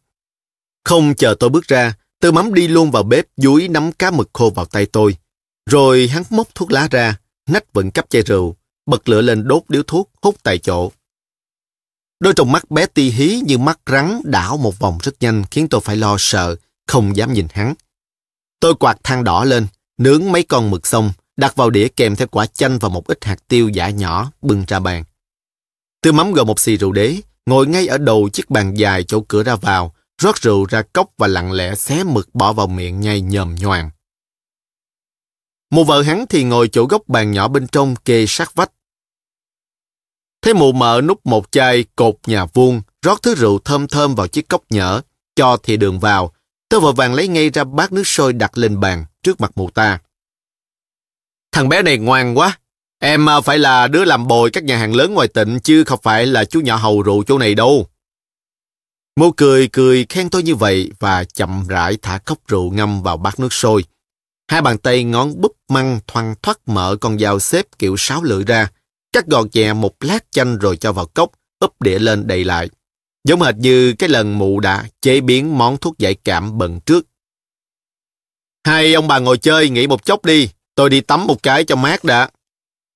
Không 0.86 1.16
chờ 1.16 1.36
tôi 1.40 1.50
bước 1.50 1.68
ra, 1.68 1.96
Tư 2.24 2.32
mắm 2.32 2.54
đi 2.54 2.68
luôn 2.68 2.92
vào 2.92 3.04
bếp 3.04 3.26
dúi 3.38 3.68
nắm 3.68 3.92
cá 3.92 4.12
mực 4.12 4.30
khô 4.34 4.50
vào 4.50 4.66
tay 4.66 4.86
tôi. 4.86 5.18
Rồi 5.70 6.08
hắn 6.08 6.24
móc 6.30 6.56
thuốc 6.56 6.72
lá 6.72 6.88
ra, 6.92 7.18
nách 7.50 7.74
vẫn 7.74 7.92
cắp 7.92 8.10
chai 8.10 8.22
rượu, 8.22 8.56
bật 8.86 9.10
lửa 9.10 9.22
lên 9.22 9.48
đốt 9.48 9.64
điếu 9.70 9.84
thuốc, 9.84 10.10
hút 10.22 10.36
tại 10.44 10.58
chỗ. 10.58 10.92
Đôi 12.20 12.34
trong 12.34 12.52
mắt 12.52 12.72
bé 12.72 12.86
ti 12.86 13.10
hí 13.10 13.42
như 13.46 13.58
mắt 13.58 13.80
rắn 13.92 14.22
đảo 14.24 14.58
một 14.58 14.80
vòng 14.80 14.98
rất 15.02 15.12
nhanh 15.20 15.44
khiến 15.52 15.68
tôi 15.70 15.82
phải 15.82 15.96
lo 15.96 16.16
sợ, 16.20 16.56
không 16.88 17.16
dám 17.16 17.34
nhìn 17.34 17.48
hắn. 17.52 17.74
Tôi 18.60 18.76
quạt 18.76 18.98
than 19.04 19.24
đỏ 19.24 19.44
lên, 19.44 19.68
nướng 19.98 20.32
mấy 20.32 20.44
con 20.44 20.72
mực 20.72 20.88
xong, 20.88 21.12
đặt 21.38 21.56
vào 21.56 21.70
đĩa 21.70 21.88
kèm 21.88 22.16
theo 22.16 22.28
quả 22.28 22.46
chanh 22.46 22.80
và 22.80 22.90
một 22.90 23.08
ít 23.08 23.26
hạt 23.26 23.48
tiêu 23.48 23.70
giả 23.70 23.90
nhỏ, 23.90 24.32
bưng 24.42 24.64
ra 24.68 24.80
bàn. 24.80 25.04
Tư 26.04 26.12
mắm 26.12 26.34
gọi 26.34 26.46
một 26.46 26.60
xì 26.60 26.78
rượu 26.78 26.92
đế, 26.92 27.18
ngồi 27.46 27.68
ngay 27.68 27.88
ở 27.88 27.98
đầu 27.98 28.30
chiếc 28.30 28.50
bàn 28.50 28.74
dài 28.74 29.04
chỗ 29.04 29.22
cửa 29.28 29.44
ra 29.44 29.56
vào, 29.56 29.96
rót 30.22 30.38
rượu 30.38 30.66
ra 30.66 30.82
cốc 30.94 31.10
và 31.18 31.28
lặng 31.28 31.52
lẽ 31.52 31.76
xé 31.76 32.04
mực 32.04 32.36
bỏ 32.36 32.54
vào 32.54 32.68
miệng 32.68 33.00
nhai 33.00 33.22
nhòm 33.22 33.56
nhoàng. 33.56 33.90
Một 35.72 35.84
vợ 35.84 36.02
hắn 36.02 36.26
thì 36.30 36.44
ngồi 36.44 36.70
chỗ 36.72 36.86
góc 36.86 37.02
bàn 37.08 37.32
nhỏ 37.32 37.48
bên 37.48 37.68
trong 37.68 37.96
kê 37.96 38.26
sát 38.28 38.56
vách. 38.56 38.72
Thấy 40.42 40.54
mụ 40.54 40.72
mợ 40.72 41.02
nút 41.04 41.26
một 41.26 41.52
chai 41.52 41.86
cột 41.96 42.16
nhà 42.26 42.46
vuông, 42.46 42.82
rót 43.02 43.22
thứ 43.22 43.36
rượu 43.36 43.60
thơm 43.60 43.88
thơm 43.88 44.16
vào 44.16 44.28
chiếc 44.28 44.48
cốc 44.48 44.64
nhở, 44.70 45.02
cho 45.36 45.58
thì 45.64 45.78
đường 45.78 46.00
vào. 46.00 46.34
Tôi 46.70 46.80
vội 46.80 46.94
vàng 46.94 47.14
lấy 47.14 47.28
ngay 47.28 47.50
ra 47.50 47.64
bát 47.64 47.92
nước 47.92 48.08
sôi 48.08 48.34
đặt 48.34 48.58
lên 48.58 48.80
bàn, 48.80 49.06
trước 49.24 49.42
mặt 49.42 49.52
mụ 49.56 49.70
ta. 49.70 50.00
Thằng 51.52 51.70
bé 51.70 51.82
này 51.82 51.98
ngoan 51.98 52.38
quá, 52.38 52.60
Em 53.06 53.30
à, 53.30 53.42
phải 53.42 53.60
là 53.60 53.88
đứa 53.88 54.06
làm 54.06 54.28
bồi 54.28 54.50
các 54.50 54.64
nhà 54.64 54.78
hàng 54.78 54.96
lớn 54.96 55.14
ngoài 55.14 55.28
tỉnh 55.28 55.60
chứ 55.60 55.84
không 55.84 56.00
phải 56.04 56.26
là 56.26 56.46
chú 56.46 56.60
nhỏ 56.60 56.76
hầu 56.76 57.02
rượu 57.02 57.24
chỗ 57.24 57.38
này 57.38 57.56
đâu. 57.56 57.88
Mô 59.20 59.32
cười 59.32 59.68
cười 59.68 60.06
khen 60.10 60.30
tôi 60.30 60.44
như 60.44 60.56
vậy 60.56 60.92
và 61.00 61.24
chậm 61.24 61.68
rãi 61.68 61.98
thả 62.02 62.18
cốc 62.18 62.38
rượu 62.48 62.72
ngâm 62.72 63.04
vào 63.04 63.18
bát 63.18 63.40
nước 63.40 63.54
sôi. 63.54 63.84
Hai 64.48 64.62
bàn 64.62 64.78
tay 64.78 65.04
ngón 65.04 65.42
búp 65.42 65.52
măng 65.70 66.00
thoăn 66.08 66.36
thoắt 66.44 66.58
mở 66.66 66.96
con 67.02 67.20
dao 67.20 67.40
xếp 67.40 67.66
kiểu 67.80 67.96
sáo 67.98 68.24
lưỡi 68.24 68.44
ra, 68.44 68.68
cắt 69.14 69.28
gọt 69.28 69.48
nhẹ 69.54 69.74
một 69.74 69.96
lát 70.00 70.26
chanh 70.32 70.58
rồi 70.58 70.78
cho 70.78 70.94
vào 70.94 71.06
cốc, 71.06 71.32
úp 71.60 71.82
đĩa 71.82 72.00
lên 72.00 72.28
đầy 72.28 72.44
lại. 72.44 72.70
Giống 73.28 73.42
hệt 73.42 73.56
như 73.56 73.94
cái 74.00 74.10
lần 74.10 74.38
mụ 74.38 74.60
đã 74.60 74.86
chế 75.02 75.22
biến 75.22 75.58
món 75.58 75.78
thuốc 75.78 75.98
giải 75.98 76.14
cảm 76.14 76.58
bận 76.58 76.80
trước. 76.80 77.06
Hai 78.66 78.94
ông 78.94 79.08
bà 79.08 79.20
ngồi 79.20 79.38
chơi, 79.38 79.70
nghỉ 79.70 79.88
một 79.88 80.06
chốc 80.06 80.26
đi. 80.26 80.50
Tôi 80.76 80.90
đi 80.90 81.02
tắm 81.02 81.28
một 81.28 81.44
cái 81.44 81.64
cho 81.64 81.76
mát 81.76 82.04
đã. 82.04 82.30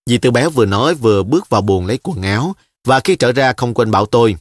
Dì 0.08 0.18
Tư 0.18 0.32
bé 0.32 0.50
vừa 0.50 0.66
nói 0.66 0.96
vừa 0.96 1.24
bước 1.24 1.50
vào 1.50 1.62
buồng 1.62 1.86
lấy 1.86 2.00
quần 2.04 2.22
áo 2.22 2.56
và 2.86 3.00
khi 3.00 3.16
trở 3.16 3.32
ra 3.32 3.54
không 3.58 3.74
quên 3.74 3.92
bảo 3.92 4.06
tôi. 4.06 4.36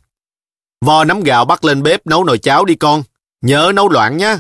Vò 0.85 1.05
nắm 1.05 1.21
gạo 1.21 1.45
bắt 1.45 1.65
lên 1.65 1.83
bếp 1.83 2.07
nấu 2.07 2.25
nồi 2.25 2.39
cháo 2.39 2.65
đi 2.65 2.75
con. 2.75 3.03
Nhớ 3.41 3.73
nấu 3.75 3.89
loạn 3.89 4.17
nhé. 4.17 4.37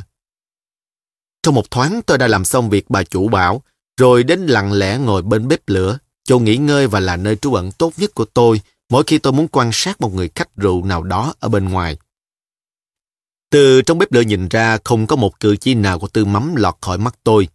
Trong 1.43 1.55
một 1.55 1.71
thoáng 1.71 2.01
tôi 2.07 2.19
đã 2.19 2.27
làm 2.27 2.45
xong 2.45 2.71
việc 2.71 2.91
bà 2.91 3.03
chủ 3.03 3.29
bảo, 3.29 3.63
rồi 3.97 4.25
đến 4.25 4.41
lặng 4.41 4.73
lẽ 4.73 4.99
ngồi 4.99 5.23
bên 5.23 5.49
bếp 5.49 5.61
lửa, 5.67 5.99
chỗ 6.25 6.39
nghỉ 6.39 6.57
ngơi 6.57 6.87
và 6.87 7.01
là 7.01 7.17
nơi 7.17 7.37
trú 7.37 7.55
ẩn 7.55 7.73
tốt 7.73 7.93
nhất 7.97 8.15
của 8.15 8.25
tôi 8.25 8.61
mỗi 8.91 9.05
khi 9.07 9.19
tôi 9.19 9.33
muốn 9.33 9.49
quan 9.49 9.71
sát 9.73 10.01
một 10.01 10.15
người 10.15 10.31
khách 10.35 10.57
rượu 10.57 10.85
nào 10.85 11.03
đó 11.03 11.35
ở 11.41 11.49
bên 11.49 11.69
ngoài. 11.69 11.97
Từ 13.51 13.83
trong 13.83 13.99
bếp 13.99 14.13
lửa 14.13 14.21
nhìn 14.21 14.49
ra 14.49 14.79
không 14.85 15.07
có 15.07 15.17
một 15.17 15.41
cử 15.41 15.57
chỉ 15.57 15.75
nào 15.75 15.99
của 15.99 16.09
tư 16.09 16.25
mắm 16.25 16.57
lọt 16.57 16.75
khỏi 16.81 16.99
mắt 16.99 17.15
tôi. 17.25 17.49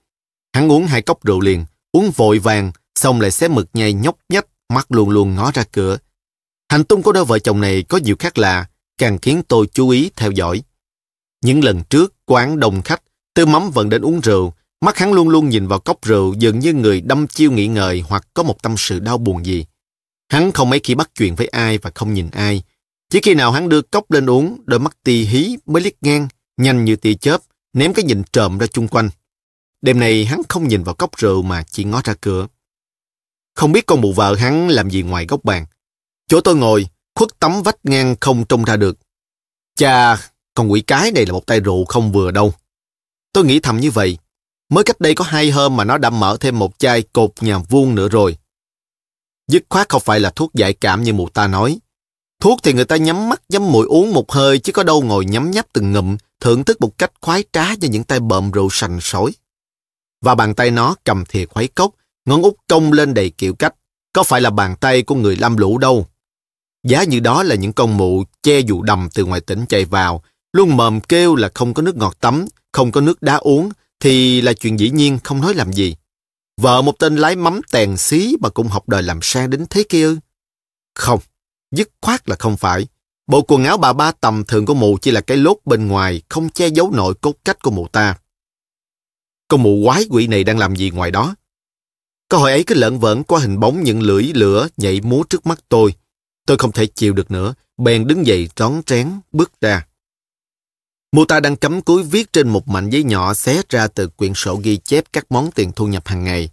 Hắn 0.53 0.71
uống 0.71 0.85
hai 0.85 1.01
cốc 1.01 1.23
rượu 1.23 1.39
liền, 1.39 1.65
uống 1.91 2.11
vội 2.11 2.39
vàng, 2.39 2.71
xong 2.95 3.21
lại 3.21 3.31
xé 3.31 3.47
mực 3.47 3.69
nhai 3.73 3.93
nhóc 3.93 4.17
nhách, 4.29 4.45
mắt 4.69 4.91
luôn 4.91 5.09
luôn 5.09 5.35
ngó 5.35 5.51
ra 5.53 5.63
cửa. 5.71 5.97
Hành 6.69 6.83
tung 6.83 7.01
của 7.01 7.11
đôi 7.11 7.25
vợ 7.25 7.39
chồng 7.39 7.61
này 7.61 7.83
có 7.83 7.97
nhiều 7.97 8.15
khác 8.19 8.37
lạ, 8.37 8.67
càng 8.97 9.17
khiến 9.17 9.41
tôi 9.47 9.67
chú 9.73 9.89
ý 9.89 10.11
theo 10.15 10.31
dõi. 10.31 10.63
Những 11.43 11.63
lần 11.63 11.83
trước, 11.89 12.13
quán 12.25 12.59
đông 12.59 12.81
khách, 12.81 13.01
tư 13.33 13.45
mắm 13.45 13.71
vẫn 13.71 13.89
đến 13.89 14.01
uống 14.01 14.19
rượu, 14.19 14.53
mắt 14.81 14.97
hắn 14.97 15.13
luôn 15.13 15.29
luôn 15.29 15.49
nhìn 15.49 15.67
vào 15.67 15.79
cốc 15.79 16.01
rượu 16.01 16.33
dường 16.33 16.59
như 16.59 16.73
người 16.73 17.01
đâm 17.01 17.27
chiêu 17.27 17.51
nghĩ 17.51 17.67
ngợi 17.67 18.03
hoặc 18.07 18.27
có 18.33 18.43
một 18.43 18.61
tâm 18.61 18.75
sự 18.77 18.99
đau 18.99 19.17
buồn 19.17 19.45
gì. 19.45 19.65
Hắn 20.29 20.51
không 20.51 20.69
mấy 20.69 20.79
khi 20.79 20.95
bắt 20.95 21.09
chuyện 21.15 21.35
với 21.35 21.47
ai 21.47 21.77
và 21.77 21.91
không 21.95 22.13
nhìn 22.13 22.29
ai. 22.31 22.63
Chỉ 23.09 23.19
khi 23.23 23.33
nào 23.33 23.51
hắn 23.51 23.69
đưa 23.69 23.81
cốc 23.81 24.11
lên 24.11 24.29
uống, 24.29 24.61
đôi 24.65 24.79
mắt 24.79 24.97
tì 25.03 25.23
hí 25.23 25.57
mới 25.65 25.81
liếc 25.81 25.93
ngang, 26.01 26.27
nhanh 26.57 26.85
như 26.85 26.95
tia 26.95 27.13
chớp, 27.13 27.41
ném 27.73 27.93
cái 27.93 28.05
nhìn 28.05 28.23
trộm 28.33 28.57
ra 28.57 28.67
chung 28.67 28.87
quanh. 28.87 29.09
Đêm 29.81 29.99
này 29.99 30.25
hắn 30.25 30.41
không 30.49 30.67
nhìn 30.67 30.83
vào 30.83 30.95
cốc 30.95 31.17
rượu 31.17 31.41
mà 31.41 31.63
chỉ 31.71 31.83
ngó 31.83 32.01
ra 32.03 32.13
cửa. 32.21 32.47
Không 33.55 33.71
biết 33.71 33.85
con 33.85 34.01
mụ 34.01 34.13
vợ 34.13 34.35
hắn 34.35 34.69
làm 34.69 34.89
gì 34.89 35.01
ngoài 35.01 35.25
góc 35.25 35.43
bàn. 35.43 35.65
Chỗ 36.27 36.41
tôi 36.41 36.55
ngồi, 36.55 36.87
khuất 37.15 37.29
tấm 37.39 37.61
vách 37.63 37.77
ngang 37.83 38.15
không 38.21 38.45
trông 38.45 38.63
ra 38.63 38.77
được. 38.77 38.97
Chà, 39.75 40.17
con 40.53 40.71
quỷ 40.71 40.81
cái 40.81 41.11
này 41.11 41.25
là 41.25 41.33
một 41.33 41.45
tay 41.45 41.59
rượu 41.59 41.85
không 41.85 42.11
vừa 42.11 42.31
đâu. 42.31 42.53
Tôi 43.33 43.45
nghĩ 43.45 43.59
thầm 43.59 43.79
như 43.79 43.91
vậy. 43.91 44.17
Mới 44.69 44.83
cách 44.83 44.99
đây 44.99 45.15
có 45.15 45.25
hai 45.25 45.51
hôm 45.51 45.77
mà 45.77 45.83
nó 45.83 45.97
đã 45.97 46.09
mở 46.09 46.37
thêm 46.39 46.59
một 46.59 46.79
chai 46.79 47.03
cột 47.13 47.31
nhà 47.41 47.57
vuông 47.57 47.95
nữa 47.95 48.09
rồi. 48.09 48.37
Dứt 49.47 49.63
khoát 49.69 49.89
không 49.89 50.01
phải 50.01 50.19
là 50.19 50.29
thuốc 50.29 50.53
giải 50.53 50.73
cảm 50.73 51.03
như 51.03 51.13
mụ 51.13 51.29
ta 51.29 51.47
nói. 51.47 51.79
Thuốc 52.41 52.59
thì 52.63 52.73
người 52.73 52.85
ta 52.85 52.95
nhắm 52.95 53.29
mắt 53.29 53.41
nhắm 53.49 53.71
mũi 53.71 53.85
uống 53.85 54.13
một 54.13 54.31
hơi 54.31 54.59
chứ 54.59 54.73
có 54.73 54.83
đâu 54.83 55.01
ngồi 55.01 55.25
nhắm 55.25 55.51
nháp 55.51 55.73
từng 55.73 55.91
ngụm, 55.91 56.17
thưởng 56.39 56.63
thức 56.63 56.81
một 56.81 56.97
cách 56.97 57.11
khoái 57.21 57.43
trá 57.53 57.73
như 57.73 57.87
những 57.89 58.03
tay 58.03 58.19
bợm 58.19 58.51
rượu 58.51 58.67
sành 58.71 58.99
sỏi. 59.01 59.31
Và 60.21 60.35
bàn 60.35 60.55
tay 60.55 60.71
nó 60.71 60.95
cầm 61.03 61.25
thìa 61.25 61.45
khuấy 61.45 61.67
cốc, 61.67 61.91
ngón 62.25 62.41
út 62.41 62.53
cong 62.67 62.91
lên 62.91 63.13
đầy 63.13 63.29
kiểu 63.29 63.55
cách. 63.55 63.75
Có 64.13 64.23
phải 64.23 64.41
là 64.41 64.49
bàn 64.49 64.75
tay 64.75 65.03
của 65.03 65.15
người 65.15 65.35
lam 65.35 65.57
lũ 65.57 65.77
đâu. 65.77 66.07
Giá 66.83 67.03
như 67.03 67.19
đó 67.19 67.43
là 67.43 67.55
những 67.55 67.73
con 67.73 67.97
mụ 67.97 68.23
che 68.43 68.59
dù 68.59 68.81
đầm 68.81 69.09
từ 69.13 69.25
ngoài 69.25 69.41
tỉnh 69.41 69.65
chạy 69.65 69.85
vào, 69.85 70.23
luôn 70.53 70.77
mồm 70.77 70.99
kêu 71.01 71.35
là 71.35 71.49
không 71.53 71.73
có 71.73 71.81
nước 71.81 71.95
ngọt 71.95 72.17
tắm, 72.19 72.45
không 72.71 72.91
có 72.91 73.01
nước 73.01 73.21
đá 73.21 73.35
uống, 73.35 73.69
thì 73.99 74.41
là 74.41 74.53
chuyện 74.53 74.79
dĩ 74.79 74.89
nhiên 74.89 75.19
không 75.23 75.41
nói 75.41 75.53
làm 75.53 75.73
gì. 75.73 75.95
Vợ 76.61 76.81
một 76.81 76.99
tên 76.99 77.15
lái 77.15 77.35
mắm 77.35 77.61
tèn 77.71 77.97
xí 77.97 78.35
mà 78.41 78.49
cũng 78.49 78.67
học 78.67 78.89
đời 78.89 79.03
làm 79.03 79.19
sang 79.21 79.49
đến 79.49 79.65
thế 79.69 79.83
kia 79.89 80.03
ư? 80.03 80.17
Không, 80.95 81.19
dứt 81.71 81.89
khoát 82.01 82.29
là 82.29 82.35
không 82.39 82.57
phải. 82.57 82.87
Bộ 83.27 83.41
quần 83.41 83.63
áo 83.63 83.77
bà 83.77 83.93
ba 83.93 84.11
tầm 84.11 84.43
thường 84.43 84.65
của 84.65 84.73
mụ 84.73 84.97
chỉ 85.01 85.11
là 85.11 85.21
cái 85.21 85.37
lốt 85.37 85.57
bên 85.65 85.87
ngoài, 85.87 86.21
không 86.29 86.49
che 86.49 86.67
giấu 86.67 86.91
nội 86.91 87.13
cốt 87.21 87.33
cách 87.45 87.63
của 87.63 87.71
mụ 87.71 87.87
ta. 87.87 88.17
Con 89.47 89.63
mụ 89.63 89.83
quái 89.85 90.05
quỷ 90.09 90.27
này 90.27 90.43
đang 90.43 90.57
làm 90.57 90.75
gì 90.75 90.89
ngoài 90.89 91.11
đó? 91.11 91.35
Câu 92.31 92.39
hỏi 92.39 92.51
ấy 92.51 92.63
cứ 92.63 92.75
lợn 92.75 92.99
vợn 92.99 93.23
qua 93.23 93.39
hình 93.39 93.59
bóng 93.59 93.83
những 93.83 94.01
lưỡi 94.01 94.23
lửa 94.23 94.67
nhảy 94.77 95.01
múa 95.01 95.23
trước 95.29 95.45
mắt 95.45 95.59
tôi. 95.69 95.93
Tôi 96.47 96.57
không 96.57 96.71
thể 96.71 96.85
chịu 96.85 97.13
được 97.13 97.31
nữa, 97.31 97.53
bèn 97.77 98.07
đứng 98.07 98.27
dậy 98.27 98.49
trón 98.55 98.83
trén, 98.85 99.11
bước 99.31 99.51
ra. 99.61 99.85
Mụ 101.11 101.25
ta 101.25 101.39
đang 101.39 101.55
cắm 101.55 101.81
cúi 101.81 102.03
viết 102.03 102.33
trên 102.33 102.49
một 102.49 102.67
mảnh 102.67 102.89
giấy 102.89 103.03
nhỏ 103.03 103.33
xé 103.33 103.61
ra 103.69 103.87
từ 103.87 104.07
quyển 104.07 104.33
sổ 104.33 104.55
ghi 104.63 104.77
chép 104.77 105.03
các 105.13 105.25
món 105.29 105.51
tiền 105.51 105.71
thu 105.71 105.87
nhập 105.87 106.07
hàng 106.07 106.23
ngày. 106.23 106.49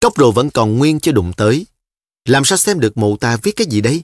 Cốc 0.00 0.18
rượu 0.18 0.32
vẫn 0.32 0.50
còn 0.50 0.78
nguyên 0.78 1.00
chưa 1.00 1.12
đụng 1.12 1.32
tới. 1.32 1.66
Làm 2.28 2.44
sao 2.44 2.58
xem 2.58 2.80
được 2.80 2.96
mụ 2.96 3.16
ta 3.16 3.36
viết 3.42 3.56
cái 3.56 3.66
gì 3.66 3.80
đấy? 3.80 4.02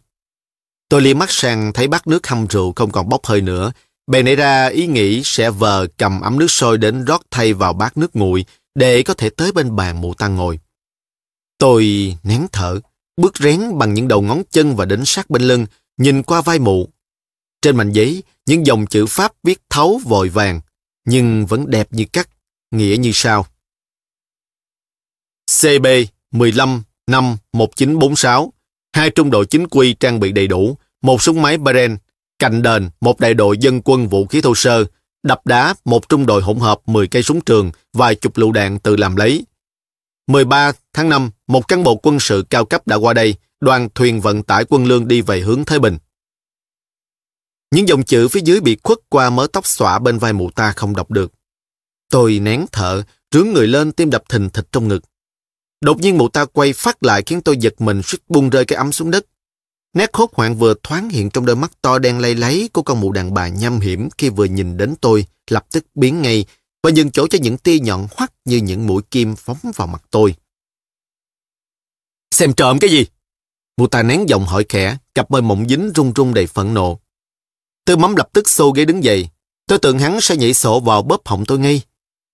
Tôi 0.89 1.03
liếc 1.03 1.17
mắt 1.17 1.31
sang 1.31 1.73
thấy 1.73 1.89
bát 1.89 2.07
nước 2.07 2.27
hâm 2.27 2.47
rượu 2.47 2.73
không 2.77 2.91
còn 2.91 3.09
bốc 3.09 3.27
hơi 3.27 3.41
nữa. 3.41 3.73
Bèn 4.07 4.25
nảy 4.25 4.37
ra 4.37 4.67
ý 4.67 4.87
nghĩ 4.87 5.23
sẽ 5.25 5.51
vờ 5.51 5.87
cầm 5.99 6.21
ấm 6.21 6.39
nước 6.39 6.51
sôi 6.51 6.79
đến 6.79 7.05
rót 7.05 7.23
thay 7.31 7.53
vào 7.53 7.73
bát 7.73 7.97
nước 7.97 8.17
nguội 8.17 8.45
để 8.75 9.03
có 9.03 9.15
thể 9.15 9.31
tới 9.31 9.53
bên 9.53 9.77
bàn 9.77 10.01
mụ 10.01 10.15
ta 10.15 10.29
ngồi. 10.29 10.59
Tôi 11.63 12.17
nén 12.23 12.47
thở, 12.53 12.81
bước 13.17 13.37
rén 13.37 13.79
bằng 13.79 13.95
những 13.95 14.09
đầu 14.09 14.23
ngón 14.23 14.43
chân 14.51 14.77
và 14.77 14.85
đến 14.85 15.03
sát 15.05 15.31
bên 15.31 15.43
lưng, 15.43 15.67
nhìn 15.97 16.23
qua 16.23 16.41
vai 16.41 16.59
mụ. 16.59 16.89
Trên 17.63 17.77
mảnh 17.77 17.93
giấy, 17.93 18.23
những 18.47 18.67
dòng 18.67 18.87
chữ 18.87 19.07
Pháp 19.07 19.33
viết 19.43 19.63
thấu 19.71 20.01
vội 20.05 20.29
vàng, 20.29 20.61
nhưng 21.05 21.47
vẫn 21.47 21.71
đẹp 21.71 21.89
như 21.91 22.05
cắt, 22.13 22.29
nghĩa 22.71 22.97
như 22.99 23.11
sau. 23.15 23.47
CB 25.61 25.87
15 26.31 26.83
năm 27.07 27.37
1946, 27.53 28.53
hai 28.93 29.11
trung 29.11 29.31
đội 29.31 29.47
chính 29.47 29.69
quy 29.69 29.95
trang 29.95 30.21
bị 30.21 30.33
đầy 30.33 30.47
đủ, 30.47 30.79
một 31.03 31.23
súng 31.23 31.43
máy 31.43 31.59
Beren, 31.59 31.97
cạnh 32.39 32.63
đền 32.63 32.91
một 33.01 33.21
đại 33.21 33.35
đội 33.35 33.59
dân 33.59 33.81
quân 33.85 34.09
vũ 34.09 34.27
khí 34.27 34.41
thô 34.41 34.55
sơ, 34.55 34.85
đập 35.23 35.47
đá 35.47 35.75
một 35.85 36.09
trung 36.09 36.27
đội 36.27 36.43
hỗn 36.43 36.59
hợp 36.59 36.81
10 36.87 37.09
cây 37.09 37.23
súng 37.23 37.41
trường, 37.41 37.71
vài 37.93 38.15
chục 38.15 38.37
lựu 38.37 38.53
đạn 38.53 38.79
tự 38.79 38.97
làm 38.97 39.17
lấy. 39.17 39.45
13 40.27 40.73
tháng 40.93 41.09
5, 41.09 41.31
một 41.53 41.69
cán 41.69 41.83
bộ 41.83 41.97
quân 41.97 42.21
sự 42.21 42.45
cao 42.51 42.65
cấp 42.65 42.87
đã 42.87 42.97
qua 42.97 43.15
đây, 43.15 43.35
đoàn 43.61 43.89
thuyền 43.95 44.21
vận 44.21 44.43
tải 44.43 44.65
quân 44.69 44.85
lương 44.85 45.09
đi 45.09 45.21
về 45.21 45.41
hướng 45.41 45.65
Thái 45.65 45.79
Bình. 45.79 45.99
Những 47.75 47.89
dòng 47.89 48.03
chữ 48.03 48.29
phía 48.29 48.41
dưới 48.45 48.61
bị 48.61 48.77
khuất 48.83 48.99
qua 49.09 49.31
mớ 49.31 49.47
tóc 49.53 49.67
xõa 49.67 49.99
bên 49.99 50.19
vai 50.19 50.33
mụ 50.33 50.51
ta 50.51 50.73
không 50.73 50.97
đọc 50.97 51.11
được. 51.11 51.33
Tôi 52.11 52.39
nén 52.39 52.67
thở, 52.73 53.03
trướng 53.31 53.49
người 53.49 53.67
lên 53.67 53.93
tim 53.93 54.11
đập 54.11 54.23
thình 54.29 54.51
thịch 54.51 54.67
trong 54.73 54.89
ngực. 54.89 55.05
Đột 55.81 56.01
nhiên 56.01 56.19
mụ 56.19 56.29
ta 56.29 56.45
quay 56.45 56.73
phát 56.73 57.03
lại 57.03 57.23
khiến 57.27 57.41
tôi 57.41 57.57
giật 57.57 57.81
mình 57.81 58.03
suýt 58.05 58.19
buông 58.29 58.51
rơi 58.51 58.65
cái 58.65 58.77
ấm 58.77 58.93
xuống 58.93 59.11
đất. 59.11 59.27
Nét 59.95 60.11
hốt 60.13 60.35
hoảng 60.35 60.57
vừa 60.57 60.75
thoáng 60.83 61.11
hiện 61.11 61.31
trong 61.31 61.47
đôi 61.47 61.57
mắt 61.57 61.73
to 61.83 61.99
đen 61.99 62.19
lay 62.19 62.35
lấy 62.35 62.71
của 62.73 62.83
con 62.83 63.01
mụ 63.01 63.13
đàn 63.13 63.35
bà 63.35 63.49
nham 63.49 63.81
hiểm 63.81 64.09
khi 64.19 64.29
vừa 64.29 64.45
nhìn 64.45 64.77
đến 64.77 64.95
tôi, 65.01 65.27
lập 65.51 65.67
tức 65.73 65.87
biến 65.95 66.23
ngay 66.23 66.45
và 66.83 66.91
dừng 66.91 67.11
chỗ 67.11 67.27
cho 67.27 67.39
những 67.43 67.59
tia 67.59 67.79
nhọn 67.79 68.07
hoắt 68.17 68.33
như 68.45 68.57
những 68.57 68.87
mũi 68.87 69.03
kim 69.11 69.37
phóng 69.37 69.59
vào 69.77 69.87
mặt 69.87 70.03
tôi. 70.11 70.35
Xem 72.33 72.53
trộm 72.53 72.79
cái 72.79 72.91
gì? 72.91 73.07
Mụ 73.77 73.87
ta 73.87 74.03
nén 74.03 74.29
giọng 74.29 74.45
hỏi 74.45 74.65
khẽ, 74.69 74.97
cặp 75.15 75.31
môi 75.31 75.43
mộng 75.43 75.69
dính 75.69 75.93
run 75.95 76.13
run 76.13 76.35
đầy 76.35 76.47
phẫn 76.47 76.75
nộ. 76.75 77.01
Tư 77.85 77.97
mắm 77.97 78.17
lập 78.17 78.29
tức 78.33 78.49
xô 78.49 78.71
ghế 78.71 78.85
đứng 78.85 79.05
dậy. 79.05 79.29
Tôi 79.67 79.79
tưởng 79.79 79.99
hắn 79.99 80.21
sẽ 80.21 80.37
nhảy 80.37 80.55
sổ 80.55 80.81
vào 80.81 81.03
bóp 81.03 81.21
họng 81.25 81.45
tôi 81.47 81.59
ngay. 81.59 81.83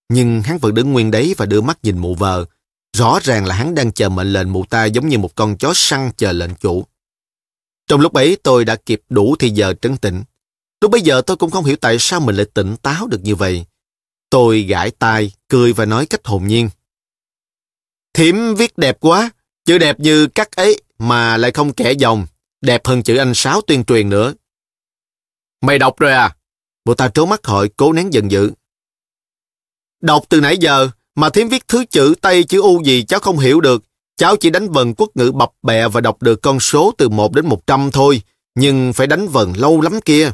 Nhưng 0.08 0.42
hắn 0.42 0.58
vẫn 0.58 0.74
đứng 0.74 0.92
nguyên 0.92 1.10
đấy 1.10 1.34
và 1.38 1.46
đưa 1.46 1.60
mắt 1.60 1.78
nhìn 1.82 1.98
mụ 1.98 2.14
vợ. 2.14 2.44
Rõ 2.96 3.18
ràng 3.22 3.46
là 3.46 3.54
hắn 3.54 3.74
đang 3.74 3.92
chờ 3.92 4.08
mệnh 4.08 4.32
lệnh 4.32 4.52
mụ 4.52 4.64
ta 4.64 4.84
giống 4.84 5.08
như 5.08 5.18
một 5.18 5.34
con 5.34 5.56
chó 5.56 5.72
săn 5.74 6.10
chờ 6.16 6.32
lệnh 6.32 6.54
chủ. 6.54 6.86
Trong 7.86 8.00
lúc 8.00 8.12
ấy 8.12 8.36
tôi 8.42 8.64
đã 8.64 8.76
kịp 8.76 9.00
đủ 9.08 9.36
thì 9.38 9.50
giờ 9.50 9.74
trấn 9.82 9.96
tĩnh. 9.96 10.22
Lúc 10.80 10.90
bây 10.90 11.00
giờ 11.00 11.22
tôi 11.26 11.36
cũng 11.36 11.50
không 11.50 11.64
hiểu 11.64 11.76
tại 11.80 11.96
sao 12.00 12.20
mình 12.20 12.36
lại 12.36 12.46
tỉnh 12.54 12.76
táo 12.76 13.06
được 13.06 13.20
như 13.22 13.34
vậy. 13.34 13.64
Tôi 14.30 14.62
gãi 14.62 14.90
tai, 14.90 15.32
cười 15.48 15.72
và 15.72 15.84
nói 15.84 16.06
cách 16.06 16.26
hồn 16.26 16.46
nhiên. 16.46 16.70
Thiểm 18.14 18.54
viết 18.54 18.78
đẹp 18.78 18.96
quá, 19.00 19.30
chữ 19.68 19.78
đẹp 19.78 20.00
như 20.00 20.26
cắt 20.26 20.56
ấy 20.56 20.80
mà 20.98 21.36
lại 21.36 21.50
không 21.50 21.72
kẻ 21.72 21.92
dòng, 21.92 22.26
đẹp 22.60 22.86
hơn 22.86 23.02
chữ 23.02 23.16
anh 23.16 23.32
Sáu 23.34 23.60
tuyên 23.60 23.84
truyền 23.84 24.08
nữa. 24.08 24.34
Mày 25.60 25.78
đọc 25.78 25.98
rồi 25.98 26.12
à? 26.12 26.36
Bộ 26.84 26.94
ta 26.94 27.08
trố 27.08 27.26
mắt 27.26 27.46
hỏi, 27.46 27.70
cố 27.76 27.92
nén 27.92 28.12
giận 28.12 28.30
dữ. 28.30 28.50
Đọc 30.00 30.22
từ 30.28 30.40
nãy 30.40 30.56
giờ, 30.58 30.88
mà 31.14 31.30
thím 31.30 31.48
viết 31.48 31.68
thứ 31.68 31.84
chữ 31.84 32.14
Tây 32.20 32.44
chữ 32.44 32.62
U 32.62 32.82
gì 32.84 33.02
cháu 33.02 33.20
không 33.20 33.38
hiểu 33.38 33.60
được. 33.60 33.82
Cháu 34.16 34.36
chỉ 34.36 34.50
đánh 34.50 34.68
vần 34.68 34.94
quốc 34.94 35.10
ngữ 35.14 35.32
bập 35.32 35.50
bẹ 35.62 35.88
và 35.88 36.00
đọc 36.00 36.22
được 36.22 36.42
con 36.42 36.60
số 36.60 36.94
từ 36.98 37.08
1 37.08 37.32
đến 37.32 37.46
100 37.46 37.90
thôi, 37.90 38.22
nhưng 38.54 38.92
phải 38.92 39.06
đánh 39.06 39.28
vần 39.28 39.52
lâu 39.56 39.80
lắm 39.80 40.00
kia. 40.00 40.32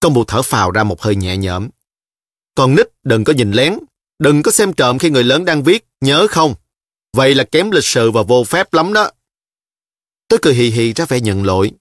công 0.00 0.14
bộ 0.14 0.24
thở 0.24 0.42
phào 0.42 0.70
ra 0.70 0.84
một 0.84 1.02
hơi 1.02 1.16
nhẹ 1.16 1.36
nhõm. 1.36 1.68
Còn 2.54 2.74
nít 2.74 2.86
đừng 3.02 3.24
có 3.24 3.32
nhìn 3.32 3.52
lén, 3.52 3.78
đừng 4.18 4.42
có 4.42 4.50
xem 4.50 4.72
trộm 4.72 4.98
khi 4.98 5.10
người 5.10 5.24
lớn 5.24 5.44
đang 5.44 5.62
viết, 5.62 5.86
nhớ 6.00 6.26
không? 6.30 6.54
Vậy 7.16 7.34
là 7.34 7.44
kém 7.44 7.70
lịch 7.70 7.84
sự 7.84 8.10
và 8.10 8.22
vô 8.22 8.44
phép 8.44 8.74
lắm 8.74 8.92
đó. 8.92 9.10
Tôi 10.28 10.38
cười 10.42 10.54
hì 10.54 10.70
hì 10.70 10.92
ra 10.92 11.04
vẻ 11.04 11.20
nhận 11.20 11.44
lỗi. 11.44 11.72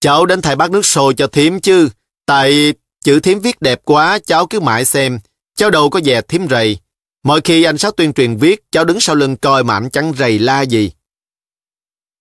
Cháu 0.00 0.26
đến 0.26 0.42
thầy 0.42 0.56
bát 0.56 0.70
nước 0.70 0.86
sôi 0.86 1.14
cho 1.14 1.26
thím 1.26 1.60
chứ. 1.60 1.88
Tại 2.26 2.74
chữ 3.04 3.20
thím 3.20 3.40
viết 3.40 3.62
đẹp 3.62 3.80
quá, 3.84 4.18
cháu 4.26 4.46
cứ 4.46 4.60
mãi 4.60 4.84
xem. 4.84 5.18
Cháu 5.56 5.70
đâu 5.70 5.90
có 5.90 6.00
dè 6.00 6.20
thím 6.22 6.48
rầy. 6.48 6.78
Mọi 7.22 7.40
khi 7.44 7.62
anh 7.62 7.78
Sáu 7.78 7.90
tuyên 7.90 8.12
truyền 8.12 8.36
viết, 8.36 8.60
cháu 8.70 8.84
đứng 8.84 9.00
sau 9.00 9.16
lưng 9.16 9.36
coi 9.36 9.64
mà 9.64 9.74
anh 9.74 9.90
chẳng 9.90 10.12
rầy 10.18 10.38
la 10.38 10.62
gì. 10.62 10.92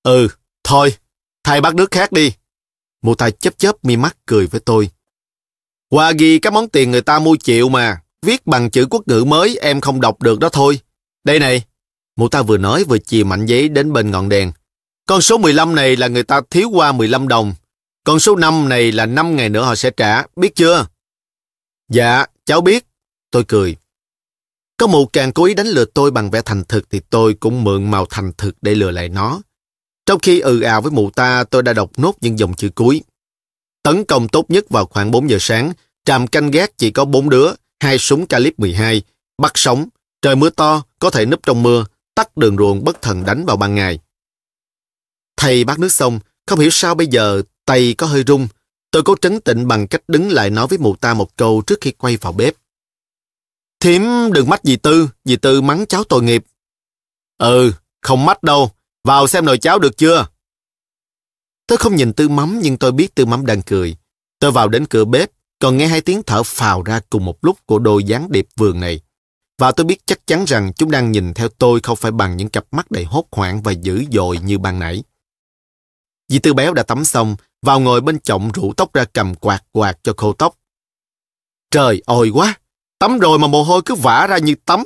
Ừ, 0.04 0.28
thôi, 0.64 0.96
thay 1.44 1.62
bát 1.62 1.76
nước 1.76 1.92
khác 1.92 2.12
đi. 2.12 2.32
Mụ 3.02 3.16
tài 3.16 3.32
chớp 3.32 3.58
chớp 3.58 3.76
mi 3.84 3.98
mắt 3.98 4.18
cười 4.26 4.48
với 4.48 4.62
tôi. 4.66 4.90
Qua 5.90 6.12
ghi 6.12 6.40
các 6.40 6.54
món 6.54 6.70
tiền 6.70 6.92
người 6.92 7.02
ta 7.02 7.20
mua 7.20 7.36
chịu 7.36 7.70
mà, 7.70 8.02
viết 8.22 8.48
bằng 8.48 8.72
chữ 8.72 8.88
quốc 8.90 9.08
ngữ 9.08 9.24
mới 9.24 9.58
em 9.62 9.82
không 9.82 10.02
đọc 10.02 10.22
được 10.22 10.40
đó 10.40 10.50
thôi. 10.50 10.80
Đây 11.24 11.40
này, 11.40 11.64
mụ 12.16 12.30
ta 12.30 12.42
vừa 12.42 12.58
nói 12.58 12.84
vừa 12.84 12.98
chìa 12.98 13.24
mạnh 13.24 13.46
giấy 13.46 13.70
đến 13.70 13.94
bên 13.94 14.12
ngọn 14.12 14.30
đèn. 14.30 14.52
Con 15.08 15.22
số 15.22 15.38
15 15.38 15.76
này 15.76 15.96
là 15.96 16.08
người 16.08 16.24
ta 16.24 16.42
thiếu 16.50 16.70
qua 16.70 16.92
15 16.92 17.28
đồng. 17.28 17.54
Con 18.04 18.20
số 18.20 18.36
5 18.36 18.70
này 18.70 18.92
là 18.92 19.06
5 19.06 19.36
ngày 19.36 19.50
nữa 19.50 19.64
họ 19.64 19.76
sẽ 19.76 19.92
trả, 19.92 20.24
biết 20.36 20.56
chưa? 20.56 20.86
Dạ, 21.90 22.26
cháu 22.46 22.62
biết. 22.62 22.86
Tôi 23.32 23.44
cười. 23.48 23.76
Có 24.78 24.88
mụ 24.88 25.06
càng 25.06 25.32
cố 25.32 25.46
ý 25.46 25.54
đánh 25.54 25.68
lừa 25.68 25.86
tôi 25.86 26.12
bằng 26.12 26.32
vẻ 26.32 26.42
thành 26.46 26.64
thực 26.64 26.90
thì 26.90 27.02
tôi 27.10 27.34
cũng 27.34 27.64
mượn 27.64 27.92
màu 27.92 28.06
thành 28.10 28.32
thực 28.38 28.56
để 28.62 28.76
lừa 28.76 28.92
lại 28.92 29.10
nó. 29.10 29.42
Trong 30.06 30.20
khi 30.20 30.40
ừ 30.40 30.62
ào 30.62 30.82
với 30.82 30.92
mụ 30.92 31.10
ta, 31.10 31.44
tôi 31.44 31.64
đã 31.64 31.74
đọc 31.74 31.92
nốt 31.98 32.14
những 32.22 32.40
dòng 32.40 32.54
chữ 32.54 32.70
cuối. 32.76 33.02
Tấn 33.84 34.06
công 34.06 34.28
tốt 34.28 34.46
nhất 34.50 34.70
vào 34.70 34.86
khoảng 34.86 35.12
4 35.12 35.30
giờ 35.30 35.38
sáng, 35.40 35.74
trạm 36.06 36.28
canh 36.28 36.52
gác 36.52 36.78
chỉ 36.78 36.92
có 36.92 37.06
4 37.06 37.30
đứa, 37.30 37.52
hai 37.80 37.98
súng 37.98 38.26
calip 38.26 38.60
12, 38.60 39.02
bắt 39.42 39.52
sống, 39.56 39.88
trời 40.22 40.36
mưa 40.36 40.50
to, 40.50 40.84
có 41.00 41.10
thể 41.10 41.26
núp 41.26 41.40
trong 41.44 41.64
mưa, 41.64 41.86
tắt 42.22 42.38
đường 42.38 42.58
ruộng 42.58 42.84
bất 42.84 43.02
thần 43.02 43.26
đánh 43.26 43.46
vào 43.46 43.58
ban 43.58 43.76
ngày. 43.76 44.00
Thầy 45.38 45.64
bát 45.64 45.80
nước 45.80 45.92
xong, 45.92 46.20
không 46.48 46.60
hiểu 46.60 46.70
sao 46.70 46.96
bây 46.96 47.08
giờ 47.08 47.42
tay 47.66 47.96
có 47.98 48.08
hơi 48.08 48.24
rung. 48.28 48.48
Tôi 48.92 49.04
cố 49.04 49.16
trấn 49.22 49.42
tịnh 49.42 49.68
bằng 49.68 49.88
cách 49.88 50.02
đứng 50.08 50.30
lại 50.30 50.50
nói 50.50 50.68
với 50.68 50.78
mụ 50.78 50.96
ta 50.96 51.14
một 51.14 51.38
câu 51.38 51.62
trước 51.68 51.82
khi 51.82 51.92
quay 51.92 52.18
vào 52.18 52.34
bếp. 52.34 52.56
Thiếm 53.80 54.02
đừng 54.34 54.50
mách 54.50 54.62
dì 54.64 54.76
Tư, 54.76 55.10
dì 55.26 55.36
Tư 55.36 55.62
mắng 55.62 55.86
cháu 55.86 56.04
tội 56.04 56.24
nghiệp. 56.24 56.44
Ừ, 57.38 57.72
không 58.02 58.26
mách 58.26 58.44
đâu, 58.44 58.72
vào 59.04 59.28
xem 59.28 59.46
nồi 59.46 59.58
cháo 59.58 59.80
được 59.80 59.98
chưa? 59.98 60.28
Tôi 61.68 61.78
không 61.78 61.96
nhìn 61.96 62.14
Tư 62.14 62.30
Mắm 62.30 62.60
nhưng 62.64 62.78
tôi 62.78 62.92
biết 62.92 63.16
Tư 63.16 63.26
Mắm 63.26 63.46
đang 63.46 63.62
cười. 63.62 63.96
Tôi 64.40 64.52
vào 64.52 64.68
đến 64.68 64.86
cửa 64.86 65.06
bếp, 65.06 65.32
còn 65.60 65.78
nghe 65.78 65.88
hai 65.88 66.02
tiếng 66.02 66.24
thở 66.24 66.44
phào 66.44 66.84
ra 66.84 67.02
cùng 67.10 67.26
một 67.26 67.46
lúc 67.46 67.66
của 67.66 67.80
đôi 67.80 68.04
gián 68.04 68.32
điệp 68.32 68.48
vườn 68.56 68.80
này. 68.80 69.02
Và 69.62 69.72
tôi 69.72 69.86
biết 69.86 69.98
chắc 70.06 70.28
chắn 70.28 70.46
rằng 70.46 70.72
chúng 70.74 70.92
đang 70.92 71.12
nhìn 71.12 71.34
theo 71.34 71.50
tôi 71.50 71.80
không 71.84 71.96
phải 71.96 72.12
bằng 72.12 72.38
những 72.38 72.50
cặp 72.50 72.66
mắt 72.72 72.92
đầy 72.92 73.04
hốt 73.04 73.26
hoảng 73.32 73.62
và 73.62 73.72
dữ 73.72 74.04
dội 74.12 74.38
như 74.38 74.60
ban 74.60 74.80
nãy. 74.80 75.04
Dì 76.28 76.40
Tư 76.40 76.54
Béo 76.54 76.74
đã 76.74 76.84
tắm 76.84 77.06
xong, 77.06 77.36
vào 77.62 77.80
ngồi 77.80 78.02
bên 78.02 78.20
chồng 78.20 78.52
rủ 78.52 78.74
tóc 78.78 78.94
ra 78.94 79.06
cầm 79.14 79.36
quạt 79.36 79.64
quạt 79.72 79.98
cho 80.04 80.14
khô 80.18 80.34
tóc. 80.34 80.56
Trời 81.72 82.02
ơi 82.06 82.30
quá! 82.30 82.60
Tắm 83.00 83.20
rồi 83.20 83.40
mà 83.40 83.48
mồ 83.48 83.64
hôi 83.64 83.82
cứ 83.86 83.96
vã 83.96 84.28
ra 84.28 84.38
như 84.38 84.56
tắm. 84.66 84.84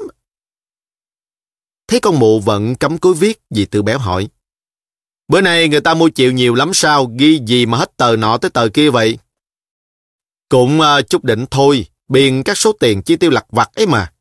Thấy 1.88 2.00
con 2.00 2.20
mụ 2.20 2.40
vẫn 2.40 2.76
cắm 2.76 2.98
cúi 2.98 3.14
viết, 3.14 3.42
dì 3.50 3.66
Tư 3.66 3.82
Béo 3.82 4.00
hỏi. 4.00 4.28
Bữa 5.28 5.42
nay 5.42 5.68
người 5.68 5.82
ta 5.82 5.94
mua 5.94 6.10
chịu 6.10 6.32
nhiều 6.32 6.56
lắm 6.56 6.74
sao, 6.74 7.12
ghi 7.20 7.40
gì 7.46 7.66
mà 7.66 7.78
hết 7.78 7.98
tờ 7.98 8.16
nọ 8.16 8.38
tới 8.38 8.52
tờ 8.52 8.68
kia 8.74 8.90
vậy? 8.90 9.18
Cũng 10.50 10.80
uh, 10.80 11.10
chút 11.10 11.24
định 11.24 11.46
thôi, 11.52 11.86
biền 12.08 12.44
các 12.44 12.58
số 12.58 12.72
tiền 12.80 13.02
chi 13.02 13.16
tiêu 13.16 13.32
lặt 13.32 13.46
vặt 13.50 13.70
ấy 13.74 13.88
mà. 13.88 14.12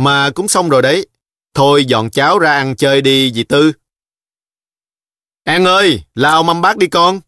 Mà 0.00 0.30
cũng 0.30 0.48
xong 0.48 0.68
rồi 0.68 0.82
đấy. 0.82 1.06
Thôi 1.54 1.84
dọn 1.84 2.10
cháo 2.10 2.38
ra 2.38 2.52
ăn 2.52 2.76
chơi 2.76 3.00
đi, 3.00 3.32
dì 3.32 3.44
Tư. 3.44 3.72
An 5.44 5.64
ơi, 5.64 6.02
lao 6.14 6.42
mâm 6.42 6.60
bát 6.60 6.76
đi 6.76 6.86
con. 6.86 7.20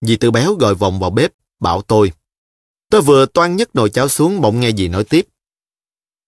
Dì 0.00 0.16
Tư 0.16 0.30
Béo 0.30 0.54
gọi 0.54 0.74
vòng 0.74 1.00
vào 1.00 1.10
bếp, 1.10 1.32
bảo 1.60 1.82
tôi. 1.82 2.12
Tôi 2.90 3.02
vừa 3.02 3.26
toan 3.26 3.56
nhấc 3.56 3.74
nồi 3.76 3.90
cháo 3.90 4.08
xuống 4.08 4.40
bỗng 4.40 4.60
nghe 4.60 4.72
dì 4.72 4.88
nói 4.88 5.04
tiếp. 5.04 5.26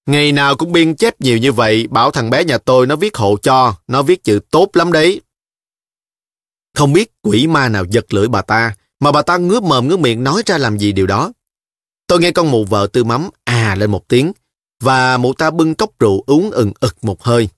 Ngày 0.07 0.33
nào 0.33 0.57
cũng 0.57 0.73
biên 0.73 0.97
chép 0.97 1.21
nhiều 1.21 1.39
như 1.39 1.53
vậy, 1.53 1.87
bảo 1.87 2.11
thằng 2.11 2.31
bé 2.31 2.45
nhà 2.45 2.59
tôi 2.59 2.87
nó 2.87 2.97
viết 2.97 3.17
hộ 3.17 3.37
cho, 3.43 3.75
nó 3.87 4.03
viết 4.03 4.25
chữ 4.25 4.41
tốt 4.51 4.71
lắm 4.73 4.93
đấy. 4.93 5.21
Không 6.75 6.93
biết 6.93 7.13
quỷ 7.23 7.47
ma 7.47 7.69
nào 7.69 7.85
giật 7.91 8.15
lưỡi 8.15 8.29
bà 8.29 8.43
ta, 8.43 8.75
mà 9.01 9.13
bà 9.13 9.23
ta 9.23 9.37
ngước 9.37 9.63
mồm 9.63 9.89
ngước 9.89 9.99
miệng 9.99 10.25
nói 10.25 10.43
ra 10.47 10.59
làm 10.59 10.79
gì 10.79 10.93
điều 10.93 11.07
đó. 11.07 11.33
Tôi 12.07 12.21
nghe 12.21 12.31
con 12.31 12.51
mụ 12.51 12.65
vợ 12.65 12.89
tư 12.93 13.05
mắm 13.05 13.31
à 13.45 13.75
lên 13.75 13.91
một 13.91 14.09
tiếng, 14.09 14.33
và 14.81 15.17
mụ 15.17 15.33
ta 15.33 15.51
bưng 15.51 15.75
cốc 15.75 15.91
rượu 15.99 16.23
uống 16.27 16.51
ừng 16.51 16.73
ực 16.81 16.97
một 17.03 17.23
hơi. 17.23 17.49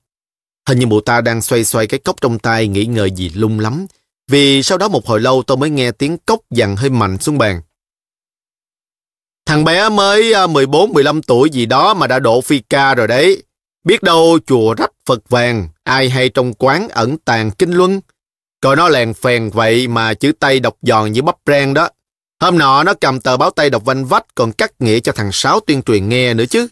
Hình 0.68 0.78
như 0.78 0.86
mụ 0.86 1.00
ta 1.00 1.20
đang 1.20 1.42
xoay 1.42 1.64
xoay 1.64 1.86
cái 1.86 2.00
cốc 2.00 2.16
trong 2.20 2.38
tay 2.38 2.68
nghĩ 2.68 2.86
ngợi 2.86 3.10
gì 3.10 3.30
lung 3.34 3.60
lắm, 3.60 3.86
vì 4.30 4.62
sau 4.62 4.78
đó 4.78 4.88
một 4.88 5.06
hồi 5.06 5.20
lâu 5.20 5.42
tôi 5.42 5.56
mới 5.56 5.70
nghe 5.70 5.92
tiếng 5.92 6.18
cốc 6.18 6.40
dằn 6.50 6.76
hơi 6.76 6.90
mạnh 6.90 7.18
xuống 7.18 7.38
bàn. 7.38 7.60
Thằng 9.46 9.64
bé 9.64 9.88
mới 9.88 10.32
à, 10.32 10.46
14-15 10.46 11.22
tuổi 11.22 11.50
gì 11.50 11.66
đó 11.66 11.94
mà 11.94 12.06
đã 12.06 12.18
độ 12.18 12.40
phi 12.40 12.58
ca 12.58 12.94
rồi 12.94 13.08
đấy. 13.08 13.42
Biết 13.84 14.02
đâu 14.02 14.38
chùa 14.46 14.74
rách 14.74 14.90
Phật 15.06 15.28
vàng, 15.28 15.68
ai 15.84 16.08
hay 16.08 16.28
trong 16.28 16.54
quán 16.54 16.88
ẩn 16.88 17.18
tàng 17.18 17.50
kinh 17.50 17.72
luân. 17.72 18.00
Coi 18.60 18.76
nó 18.76 18.88
lèn 18.88 19.14
phèn 19.14 19.50
vậy 19.50 19.88
mà 19.88 20.14
chữ 20.14 20.32
tay 20.38 20.60
đọc 20.60 20.76
giòn 20.82 21.12
như 21.12 21.22
bắp 21.22 21.36
rang 21.46 21.74
đó. 21.74 21.88
Hôm 22.40 22.58
nọ 22.58 22.82
nó 22.84 22.94
cầm 22.94 23.20
tờ 23.20 23.36
báo 23.36 23.50
tay 23.50 23.70
đọc 23.70 23.84
vanh 23.84 24.04
vách 24.04 24.34
còn 24.34 24.52
cắt 24.52 24.72
nghĩa 24.78 25.00
cho 25.00 25.12
thằng 25.12 25.32
Sáu 25.32 25.60
tuyên 25.60 25.82
truyền 25.82 26.08
nghe 26.08 26.34
nữa 26.34 26.44
chứ. 26.46 26.68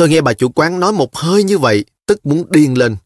Tôi 0.00 0.08
nghe 0.08 0.20
bà 0.20 0.32
chủ 0.32 0.48
quán 0.48 0.80
nói 0.80 0.92
một 0.92 1.16
hơi 1.16 1.44
như 1.44 1.58
vậy, 1.58 1.84
tức 2.06 2.26
muốn 2.26 2.44
điên 2.50 2.78
lên. 2.78 2.96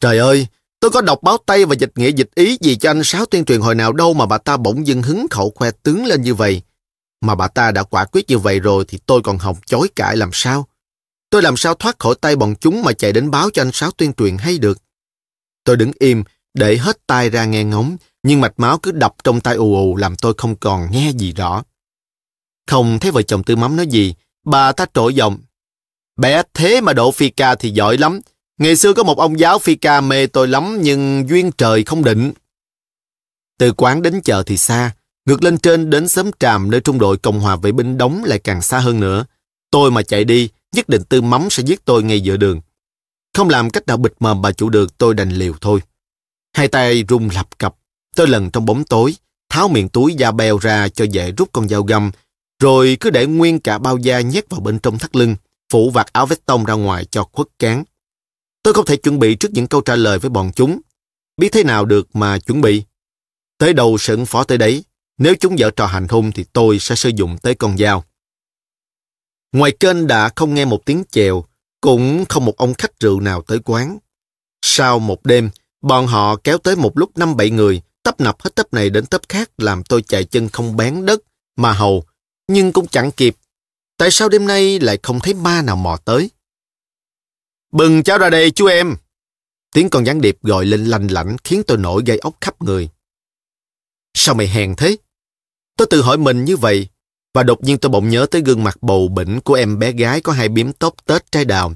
Trời 0.00 0.18
ơi, 0.18 0.46
tôi 0.80 0.90
có 0.90 1.00
đọc 1.00 1.22
báo 1.22 1.38
tay 1.46 1.64
và 1.64 1.74
dịch 1.74 1.92
nghĩa 1.94 2.10
dịch 2.10 2.30
ý 2.34 2.58
gì 2.60 2.76
cho 2.76 2.90
anh 2.90 3.04
Sáu 3.04 3.26
tuyên 3.26 3.44
truyền 3.44 3.60
hồi 3.60 3.74
nào 3.74 3.92
đâu 3.92 4.14
mà 4.14 4.26
bà 4.26 4.38
ta 4.38 4.56
bỗng 4.56 4.86
dưng 4.86 5.02
hứng 5.02 5.26
khẩu 5.30 5.52
khoe 5.54 5.70
tướng 5.70 6.06
lên 6.06 6.22
như 6.22 6.34
vậy. 6.34 6.62
Mà 7.20 7.34
bà 7.34 7.48
ta 7.48 7.70
đã 7.70 7.82
quả 7.82 8.04
quyết 8.04 8.28
như 8.28 8.38
vậy 8.38 8.60
rồi 8.60 8.84
thì 8.88 8.98
tôi 9.06 9.20
còn 9.24 9.38
hòng 9.38 9.56
chối 9.66 9.88
cãi 9.96 10.16
làm 10.16 10.30
sao? 10.32 10.68
Tôi 11.30 11.42
làm 11.42 11.56
sao 11.56 11.74
thoát 11.74 11.98
khỏi 11.98 12.14
tay 12.20 12.36
bọn 12.36 12.54
chúng 12.60 12.82
mà 12.82 12.92
chạy 12.92 13.12
đến 13.12 13.30
báo 13.30 13.50
cho 13.50 13.62
anh 13.62 13.72
Sáu 13.72 13.90
tuyên 13.90 14.12
truyền 14.12 14.38
hay 14.38 14.58
được? 14.58 14.78
Tôi 15.64 15.76
đứng 15.76 15.92
im, 15.98 16.24
để 16.54 16.76
hết 16.76 17.06
tai 17.06 17.30
ra 17.30 17.44
nghe 17.44 17.64
ngóng, 17.64 17.96
nhưng 18.22 18.40
mạch 18.40 18.54
máu 18.56 18.78
cứ 18.78 18.92
đập 18.92 19.14
trong 19.24 19.40
tai 19.40 19.54
ù 19.54 19.74
ù 19.74 19.96
làm 19.96 20.16
tôi 20.16 20.34
không 20.36 20.56
còn 20.56 20.88
nghe 20.90 21.10
gì 21.10 21.32
rõ. 21.32 21.62
Không 22.66 22.98
thấy 22.98 23.10
vợ 23.10 23.22
chồng 23.22 23.44
tư 23.44 23.56
mắm 23.56 23.76
nói 23.76 23.86
gì, 23.86 24.14
bà 24.44 24.72
ta 24.72 24.86
trội 24.94 25.14
giọng. 25.14 25.38
Bé 26.18 26.42
thế 26.54 26.80
mà 26.80 26.92
độ 26.92 27.10
phi 27.10 27.30
ca 27.30 27.54
thì 27.54 27.70
giỏi 27.70 27.98
lắm. 27.98 28.20
Ngày 28.58 28.76
xưa 28.76 28.92
có 28.92 29.02
một 29.02 29.18
ông 29.18 29.38
giáo 29.38 29.58
phi 29.58 29.74
ca 29.74 30.00
mê 30.00 30.26
tôi 30.26 30.48
lắm 30.48 30.78
nhưng 30.82 31.28
duyên 31.28 31.50
trời 31.58 31.84
không 31.84 32.04
định. 32.04 32.32
Từ 33.58 33.72
quán 33.72 34.02
đến 34.02 34.20
chợ 34.24 34.42
thì 34.46 34.56
xa, 34.56 34.90
ngược 35.26 35.42
lên 35.42 35.58
trên 35.58 35.90
đến 35.90 36.08
xóm 36.08 36.30
tràm 36.38 36.70
nơi 36.70 36.80
trung 36.80 36.98
đội 36.98 37.16
Cộng 37.16 37.40
hòa 37.40 37.56
vệ 37.56 37.72
binh 37.72 37.98
đóng 37.98 38.24
lại 38.24 38.38
càng 38.38 38.62
xa 38.62 38.78
hơn 38.78 39.00
nữa. 39.00 39.24
Tôi 39.70 39.90
mà 39.90 40.02
chạy 40.02 40.24
đi, 40.24 40.48
nhất 40.72 40.88
định 40.88 41.02
tư 41.04 41.20
mắm 41.20 41.48
sẽ 41.50 41.62
giết 41.62 41.84
tôi 41.84 42.02
ngay 42.02 42.20
giữa 42.20 42.36
đường. 42.36 42.60
Không 43.34 43.48
làm 43.48 43.70
cách 43.70 43.86
nào 43.86 43.96
bịt 43.96 44.12
mầm 44.20 44.42
bà 44.42 44.52
chủ 44.52 44.68
được 44.68 44.98
tôi 44.98 45.14
đành 45.14 45.30
liều 45.30 45.54
thôi. 45.60 45.80
Hai 46.56 46.68
tay 46.68 47.04
rung 47.08 47.28
lập 47.34 47.58
cập, 47.58 47.74
tôi 48.16 48.28
lần 48.28 48.50
trong 48.50 48.64
bóng 48.64 48.84
tối, 48.84 49.14
tháo 49.48 49.68
miệng 49.68 49.88
túi 49.88 50.14
da 50.14 50.30
bèo 50.30 50.58
ra 50.58 50.88
cho 50.88 51.04
dễ 51.04 51.32
rút 51.32 51.48
con 51.52 51.68
dao 51.68 51.82
găm, 51.82 52.10
rồi 52.62 52.96
cứ 53.00 53.10
để 53.10 53.26
nguyên 53.26 53.60
cả 53.60 53.78
bao 53.78 53.98
da 53.98 54.20
nhét 54.20 54.50
vào 54.50 54.60
bên 54.60 54.78
trong 54.78 54.98
thắt 54.98 55.16
lưng, 55.16 55.36
phủ 55.72 55.90
vạt 55.90 56.12
áo 56.12 56.26
vest 56.26 56.40
tông 56.46 56.64
ra 56.64 56.74
ngoài 56.74 57.04
cho 57.04 57.24
khuất 57.32 57.48
cán. 57.58 57.84
Tôi 58.62 58.74
không 58.74 58.86
thể 58.86 58.96
chuẩn 58.96 59.18
bị 59.18 59.34
trước 59.34 59.48
những 59.52 59.66
câu 59.66 59.80
trả 59.80 59.96
lời 59.96 60.18
với 60.18 60.30
bọn 60.30 60.50
chúng. 60.54 60.80
Biết 61.36 61.48
thế 61.52 61.64
nào 61.64 61.84
được 61.84 62.16
mà 62.16 62.38
chuẩn 62.38 62.60
bị. 62.60 62.82
Tới 63.58 63.72
đâu 63.72 63.96
ứng 64.08 64.26
phó 64.26 64.44
tới 64.44 64.58
đấy. 64.58 64.84
Nếu 65.18 65.34
chúng 65.40 65.58
dở 65.58 65.70
trò 65.70 65.86
hành 65.86 66.08
hung 66.08 66.32
thì 66.32 66.44
tôi 66.52 66.78
sẽ 66.78 66.94
sử 66.94 67.10
dụng 67.14 67.38
tới 67.38 67.54
con 67.54 67.78
dao. 67.78 68.04
Ngoài 69.52 69.72
kênh 69.80 70.06
đã 70.06 70.30
không 70.36 70.54
nghe 70.54 70.64
một 70.64 70.84
tiếng 70.84 71.04
chèo, 71.10 71.44
cũng 71.80 72.24
không 72.28 72.44
một 72.44 72.56
ông 72.56 72.74
khách 72.74 73.00
rượu 73.00 73.20
nào 73.20 73.42
tới 73.42 73.58
quán. 73.64 73.98
Sau 74.62 74.98
một 74.98 75.24
đêm, 75.24 75.50
bọn 75.80 76.06
họ 76.06 76.36
kéo 76.36 76.58
tới 76.58 76.76
một 76.76 76.98
lúc 76.98 77.18
năm 77.18 77.36
bảy 77.36 77.50
người, 77.50 77.82
tấp 78.02 78.20
nập 78.20 78.42
hết 78.42 78.54
tấp 78.54 78.74
này 78.74 78.90
đến 78.90 79.06
tấp 79.06 79.20
khác 79.28 79.50
làm 79.58 79.82
tôi 79.84 80.02
chạy 80.02 80.24
chân 80.24 80.48
không 80.48 80.76
bén 80.76 81.06
đất, 81.06 81.20
mà 81.56 81.72
hầu, 81.72 82.04
nhưng 82.48 82.72
cũng 82.72 82.86
chẳng 82.86 83.10
kịp. 83.10 83.36
Tại 83.98 84.10
sao 84.10 84.28
đêm 84.28 84.46
nay 84.46 84.80
lại 84.80 84.98
không 85.02 85.20
thấy 85.20 85.34
ma 85.34 85.62
nào 85.62 85.76
mò 85.76 85.96
tới? 86.04 86.30
Bừng 87.72 88.02
cháu 88.02 88.18
ra 88.18 88.30
đây 88.30 88.50
chú 88.50 88.66
em! 88.66 88.96
Tiếng 89.74 89.90
con 89.90 90.06
gián 90.06 90.20
điệp 90.20 90.38
gọi 90.42 90.66
lên 90.66 90.84
lành 90.84 91.06
lảnh 91.06 91.36
khiến 91.44 91.62
tôi 91.66 91.78
nổi 91.78 92.02
gây 92.06 92.18
ốc 92.18 92.34
khắp 92.40 92.62
người. 92.62 92.88
Sao 94.14 94.34
mày 94.34 94.48
hèn 94.48 94.74
thế? 94.76 94.96
Tôi 95.76 95.86
tự 95.90 96.02
hỏi 96.02 96.16
mình 96.16 96.44
như 96.44 96.56
vậy, 96.56 96.88
và 97.34 97.42
đột 97.42 97.64
nhiên 97.64 97.78
tôi 97.78 97.90
bỗng 97.90 98.08
nhớ 98.08 98.26
tới 98.30 98.42
gương 98.42 98.64
mặt 98.64 98.82
bầu 98.82 99.08
bỉnh 99.08 99.40
của 99.40 99.54
em 99.54 99.78
bé 99.78 99.92
gái 99.92 100.20
có 100.20 100.32
hai 100.32 100.48
biếm 100.48 100.72
tóc 100.72 100.94
tết 101.04 101.32
trái 101.32 101.44
đào. 101.44 101.72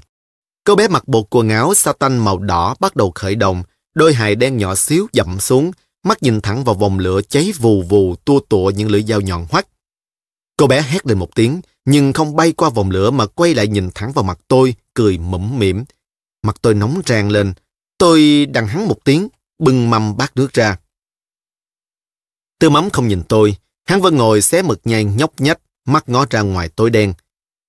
Cô 0.63 0.75
bé 0.75 0.87
mặc 0.87 1.07
bộ 1.07 1.23
quần 1.23 1.49
áo 1.49 1.73
sa 1.73 1.93
tanh 1.93 2.17
màu 2.17 2.37
đỏ 2.37 2.75
bắt 2.79 2.95
đầu 2.95 3.11
khởi 3.15 3.35
động, 3.35 3.63
đôi 3.95 4.13
hài 4.13 4.35
đen 4.35 4.57
nhỏ 4.57 4.75
xíu 4.75 5.07
dậm 5.13 5.39
xuống, 5.39 5.71
mắt 6.03 6.23
nhìn 6.23 6.41
thẳng 6.41 6.63
vào 6.63 6.75
vòng 6.75 6.99
lửa 6.99 7.21
cháy 7.29 7.51
vù 7.59 7.81
vù 7.81 8.15
tua 8.15 8.39
tụa 8.49 8.69
những 8.69 8.89
lưỡi 8.89 9.03
dao 9.03 9.21
nhọn 9.21 9.45
hoắt. 9.49 9.67
Cô 10.63 10.67
bé 10.67 10.81
hét 10.81 11.07
lên 11.07 11.19
một 11.19 11.35
tiếng, 11.35 11.61
nhưng 11.85 12.13
không 12.13 12.35
bay 12.35 12.51
qua 12.51 12.69
vòng 12.69 12.91
lửa 12.91 13.11
mà 13.11 13.25
quay 13.25 13.53
lại 13.53 13.67
nhìn 13.67 13.89
thẳng 13.95 14.11
vào 14.11 14.23
mặt 14.23 14.39
tôi, 14.47 14.75
cười 14.93 15.17
mẫm 15.17 15.59
mỉm. 15.59 15.83
Mặt 16.43 16.55
tôi 16.61 16.73
nóng 16.73 17.01
rang 17.05 17.29
lên. 17.29 17.53
Tôi 17.97 18.45
đằng 18.45 18.67
hắn 18.67 18.87
một 18.87 18.97
tiếng, 19.03 19.27
bưng 19.59 19.89
mâm 19.89 20.17
bát 20.17 20.31
nước 20.35 20.53
ra. 20.53 20.77
Tư 22.59 22.69
mắm 22.69 22.89
không 22.89 23.07
nhìn 23.07 23.23
tôi, 23.23 23.55
hắn 23.85 24.01
vẫn 24.01 24.15
ngồi 24.15 24.41
xé 24.41 24.61
mực 24.61 24.81
nhai 24.83 25.03
nhóc 25.03 25.41
nhách, 25.41 25.59
mắt 25.85 26.09
ngó 26.09 26.25
ra 26.29 26.41
ngoài 26.41 26.69
tối 26.69 26.89
đen. 26.89 27.13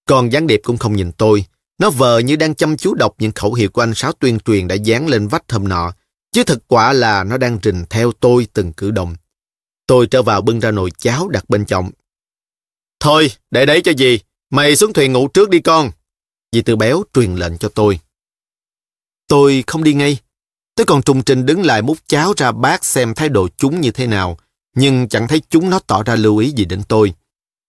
Còn 0.08 0.32
gián 0.32 0.46
điệp 0.46 0.60
cũng 0.64 0.78
không 0.78 0.96
nhìn 0.96 1.12
tôi. 1.12 1.44
Nó 1.78 1.90
vờ 1.90 2.18
như 2.18 2.36
đang 2.36 2.54
chăm 2.54 2.76
chú 2.76 2.94
đọc 2.94 3.14
những 3.18 3.32
khẩu 3.32 3.54
hiệu 3.54 3.70
của 3.70 3.82
anh 3.82 3.94
Sáu 3.94 4.12
tuyên 4.12 4.38
truyền 4.40 4.68
đã 4.68 4.74
dán 4.74 5.06
lên 5.06 5.28
vách 5.28 5.52
hôm 5.52 5.68
nọ, 5.68 5.92
chứ 6.32 6.44
thực 6.44 6.68
quả 6.68 6.92
là 6.92 7.24
nó 7.24 7.36
đang 7.36 7.58
rình 7.62 7.84
theo 7.90 8.12
tôi 8.12 8.46
từng 8.52 8.72
cử 8.72 8.90
động. 8.90 9.16
Tôi 9.86 10.06
trở 10.06 10.22
vào 10.22 10.40
bưng 10.40 10.60
ra 10.60 10.70
nồi 10.70 10.90
cháo 10.98 11.28
đặt 11.28 11.50
bên 11.50 11.64
trọng. 11.64 11.90
Thôi, 13.04 13.30
để 13.50 13.66
đấy 13.66 13.80
cho 13.84 13.92
gì, 13.92 14.18
Mày 14.50 14.76
xuống 14.76 14.92
thuyền 14.92 15.12
ngủ 15.12 15.28
trước 15.28 15.50
đi 15.50 15.60
con. 15.60 15.90
Dì 16.52 16.62
Tư 16.62 16.76
Béo 16.76 17.02
truyền 17.14 17.36
lệnh 17.36 17.58
cho 17.58 17.68
tôi. 17.68 18.00
Tôi 19.28 19.64
không 19.66 19.84
đi 19.84 19.94
ngay. 19.94 20.18
Tôi 20.74 20.86
còn 20.86 21.02
trùng 21.02 21.22
trình 21.22 21.46
đứng 21.46 21.62
lại 21.62 21.82
múc 21.82 21.98
cháo 22.06 22.32
ra 22.36 22.52
bát 22.52 22.84
xem 22.84 23.14
thái 23.14 23.28
độ 23.28 23.48
chúng 23.56 23.80
như 23.80 23.90
thế 23.90 24.06
nào, 24.06 24.38
nhưng 24.76 25.08
chẳng 25.08 25.28
thấy 25.28 25.42
chúng 25.48 25.70
nó 25.70 25.78
tỏ 25.78 26.02
ra 26.02 26.14
lưu 26.14 26.38
ý 26.38 26.50
gì 26.50 26.64
đến 26.64 26.82
tôi. 26.88 27.14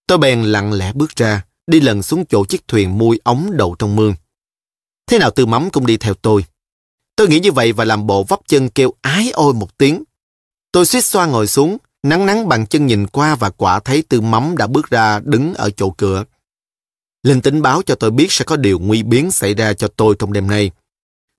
Tôi 0.08 0.18
bèn 0.18 0.44
lặng 0.44 0.74
lẽ 0.74 0.94
bước 0.94 1.16
ra, 1.16 1.46
đi 1.68 1.80
lần 1.80 2.04
xuống 2.04 2.26
chỗ 2.26 2.46
chiếc 2.46 2.68
thuyền 2.68 2.98
mui 2.98 3.20
ống 3.24 3.50
đầu 3.58 3.76
trong 3.80 3.96
mương. 3.96 4.16
Thế 5.08 5.20
nào 5.20 5.32
tư 5.32 5.46
mắm 5.46 5.70
cũng 5.70 5.86
đi 5.86 5.98
theo 5.98 6.14
tôi. 6.14 6.46
Tôi 7.16 7.28
nghĩ 7.28 7.40
như 7.40 7.52
vậy 7.52 7.72
và 7.72 7.86
làm 7.86 8.08
bộ 8.08 8.24
vấp 8.24 8.40
chân 8.48 8.70
kêu 8.70 8.94
ái 9.02 9.32
ôi 9.34 9.54
một 9.54 9.78
tiếng. 9.78 10.04
Tôi 10.72 10.86
suýt 10.86 11.02
xoa 11.02 11.26
ngồi 11.26 11.48
xuống, 11.48 11.78
nắng 12.06 12.26
nắng 12.26 12.48
bằng 12.48 12.68
chân 12.68 12.86
nhìn 12.86 13.08
qua 13.08 13.36
và 13.36 13.50
quả 13.50 13.80
thấy 13.80 14.04
tư 14.10 14.22
mắm 14.22 14.58
đã 14.58 14.68
bước 14.68 14.90
ra 14.90 15.20
đứng 15.20 15.54
ở 15.54 15.70
chỗ 15.70 15.90
cửa. 15.90 16.24
Linh 17.24 17.42
tính 17.42 17.62
báo 17.62 17.82
cho 17.86 17.96
tôi 17.96 18.12
biết 18.12 18.32
sẽ 18.32 18.46
có 18.46 18.56
điều 18.56 18.80
nguy 18.80 19.04
biến 19.04 19.32
xảy 19.32 19.54
ra 19.54 19.74
cho 19.74 19.88
tôi 19.88 20.16
trong 20.20 20.34
đêm 20.34 20.48
nay. 20.48 20.72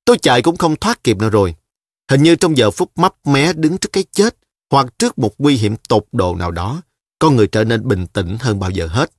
Tôi 0.04 0.18
chạy 0.18 0.42
cũng 0.42 0.56
không 0.56 0.76
thoát 0.76 1.04
kịp 1.04 1.16
nữa 1.16 1.30
rồi. 1.30 1.54
Hình 2.10 2.22
như 2.22 2.36
trong 2.36 2.56
giờ 2.56 2.70
phút 2.70 2.90
mấp 2.96 3.26
mé 3.26 3.52
đứng 3.52 3.78
trước 3.78 3.92
cái 3.92 4.04
chết 4.12 4.36
hoặc 4.70 4.86
trước 4.98 5.18
một 5.18 5.34
nguy 5.38 5.56
hiểm 5.56 5.76
tột 5.88 6.04
độ 6.12 6.34
nào 6.34 6.50
đó, 6.50 6.82
con 7.18 7.36
người 7.36 7.46
trở 7.46 7.64
nên 7.64 7.88
bình 7.88 8.06
tĩnh 8.06 8.36
hơn 8.40 8.60
bao 8.60 8.70
giờ 8.70 8.86
hết. 8.86 9.10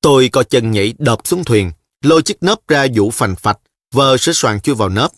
Tôi 0.00 0.28
co 0.28 0.42
chân 0.42 0.70
nhảy 0.70 0.94
đập 0.98 1.18
xuống 1.24 1.44
thuyền, 1.44 1.72
lôi 2.02 2.22
chiếc 2.22 2.42
nớp 2.42 2.68
ra 2.68 2.86
vũ 2.94 3.10
phành 3.10 3.36
phạch, 3.36 3.58
vờ 3.92 4.16
sửa 4.16 4.32
soạn 4.32 4.60
chui 4.60 4.74
vào 4.74 4.88
nớp. 4.88 5.10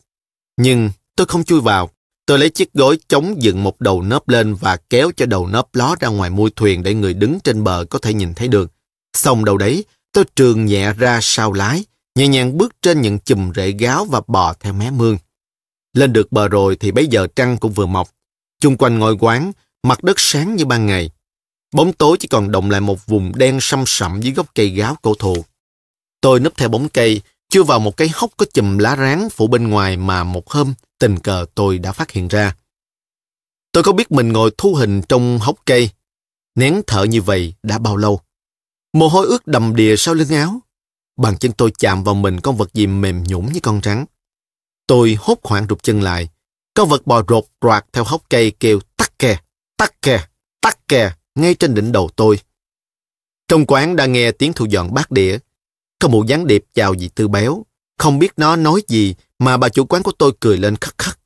Nhưng 0.56 0.90
tôi 1.16 1.26
không 1.26 1.44
chui 1.44 1.60
vào. 1.60 1.90
Tôi 2.28 2.38
lấy 2.38 2.50
chiếc 2.50 2.72
gối 2.72 2.98
chống 3.08 3.42
dựng 3.42 3.64
một 3.64 3.80
đầu 3.80 4.02
nớp 4.02 4.28
lên 4.28 4.54
và 4.54 4.76
kéo 4.90 5.10
cho 5.16 5.26
đầu 5.26 5.46
nớp 5.46 5.74
ló 5.74 5.96
ra 6.00 6.08
ngoài 6.08 6.30
mui 6.30 6.50
thuyền 6.56 6.82
để 6.82 6.94
người 6.94 7.14
đứng 7.14 7.38
trên 7.44 7.64
bờ 7.64 7.84
có 7.90 7.98
thể 7.98 8.14
nhìn 8.14 8.34
thấy 8.34 8.48
được. 8.48 8.72
Xong 9.16 9.44
đầu 9.44 9.56
đấy, 9.56 9.84
tôi 10.12 10.24
trường 10.36 10.66
nhẹ 10.66 10.92
ra 10.92 11.18
sau 11.22 11.52
lái, 11.52 11.84
nhẹ 12.14 12.28
nhàng 12.28 12.58
bước 12.58 12.74
trên 12.82 13.00
những 13.00 13.18
chùm 13.18 13.52
rễ 13.54 13.70
gáo 13.70 14.04
và 14.04 14.20
bò 14.26 14.54
theo 14.60 14.72
mé 14.72 14.90
mương. 14.90 15.18
Lên 15.94 16.12
được 16.12 16.32
bờ 16.32 16.48
rồi 16.48 16.76
thì 16.76 16.90
bây 16.90 17.06
giờ 17.06 17.26
trăng 17.36 17.56
cũng 17.58 17.72
vừa 17.72 17.86
mọc. 17.86 18.10
Chung 18.60 18.76
quanh 18.76 18.98
ngôi 18.98 19.16
quán, 19.20 19.52
mặt 19.82 20.04
đất 20.04 20.20
sáng 20.20 20.56
như 20.56 20.64
ban 20.64 20.86
ngày. 20.86 21.10
Bóng 21.74 21.92
tối 21.92 22.16
chỉ 22.20 22.28
còn 22.28 22.50
động 22.50 22.70
lại 22.70 22.80
một 22.80 23.06
vùng 23.06 23.32
đen 23.38 23.58
xăm 23.60 23.84
sậm 23.86 24.20
dưới 24.20 24.32
gốc 24.32 24.46
cây 24.54 24.68
gáo 24.68 24.96
cổ 25.02 25.14
thụ. 25.14 25.44
Tôi 26.20 26.40
núp 26.40 26.56
theo 26.56 26.68
bóng 26.68 26.88
cây, 26.88 27.20
chưa 27.48 27.62
vào 27.62 27.80
một 27.80 27.96
cái 27.96 28.10
hốc 28.14 28.30
có 28.36 28.46
chùm 28.54 28.78
lá 28.78 28.96
rán 28.96 29.28
phủ 29.30 29.46
bên 29.46 29.68
ngoài 29.68 29.96
mà 29.96 30.24
một 30.24 30.50
hôm 30.50 30.74
tình 30.98 31.18
cờ 31.18 31.46
tôi 31.54 31.78
đã 31.78 31.92
phát 31.92 32.10
hiện 32.10 32.28
ra. 32.28 32.56
Tôi 33.72 33.82
có 33.82 33.92
biết 33.92 34.12
mình 34.12 34.32
ngồi 34.32 34.50
thu 34.58 34.74
hình 34.74 35.02
trong 35.08 35.38
hốc 35.38 35.56
cây, 35.66 35.90
nén 36.54 36.82
thở 36.86 37.04
như 37.04 37.22
vậy 37.22 37.54
đã 37.62 37.78
bao 37.78 37.96
lâu. 37.96 38.20
Mồ 38.92 39.08
hôi 39.08 39.26
ướt 39.26 39.46
đầm 39.46 39.76
đìa 39.76 39.96
sau 39.96 40.14
lưng 40.14 40.28
áo. 40.28 40.60
Bàn 41.16 41.36
chân 41.38 41.52
tôi 41.52 41.72
chạm 41.78 42.04
vào 42.04 42.14
mình 42.14 42.40
con 42.40 42.56
vật 42.56 42.74
gì 42.74 42.86
mềm 42.86 43.24
nhũn 43.24 43.46
như 43.46 43.60
con 43.62 43.80
rắn. 43.82 44.04
Tôi 44.86 45.16
hốt 45.20 45.38
hoảng 45.42 45.66
rụt 45.68 45.82
chân 45.82 46.00
lại. 46.00 46.28
Con 46.74 46.88
vật 46.88 47.06
bò 47.06 47.22
rột 47.28 47.44
roạt 47.62 47.86
theo 47.92 48.04
hốc 48.04 48.22
cây 48.30 48.52
kêu 48.60 48.80
tắc 48.96 49.18
kè, 49.18 49.38
tắc 49.76 50.02
kè, 50.02 50.26
tắc 50.60 50.88
kè 50.88 51.12
ngay 51.34 51.54
trên 51.54 51.74
đỉnh 51.74 51.92
đầu 51.92 52.10
tôi. 52.16 52.40
Trong 53.48 53.66
quán 53.66 53.96
đã 53.96 54.06
nghe 54.06 54.32
tiếng 54.32 54.52
thu 54.52 54.64
dọn 54.64 54.94
bát 54.94 55.10
đĩa. 55.10 55.38
Có 56.00 56.08
một 56.08 56.26
gián 56.26 56.46
điệp 56.46 56.64
chào 56.74 56.96
dì 56.96 57.08
Tư 57.08 57.28
Béo. 57.28 57.64
Không 57.98 58.18
biết 58.18 58.32
nó 58.36 58.56
nói 58.56 58.82
gì 58.88 59.14
mà 59.38 59.56
bà 59.56 59.68
chủ 59.68 59.84
quán 59.84 60.02
của 60.02 60.12
tôi 60.18 60.32
cười 60.40 60.58
lên 60.58 60.76
khắc 60.76 60.98
khắc. 60.98 61.18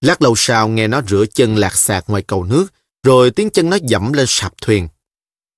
Lát 0.00 0.22
lâu 0.22 0.34
sau 0.36 0.68
nghe 0.68 0.88
nó 0.88 1.02
rửa 1.08 1.24
chân 1.34 1.56
lạc 1.56 1.76
sạc 1.76 2.10
ngoài 2.10 2.22
cầu 2.22 2.44
nước, 2.44 2.66
rồi 3.02 3.30
tiếng 3.30 3.50
chân 3.50 3.70
nó 3.70 3.76
dẫm 3.82 4.12
lên 4.12 4.26
sạp 4.28 4.52
thuyền. 4.62 4.88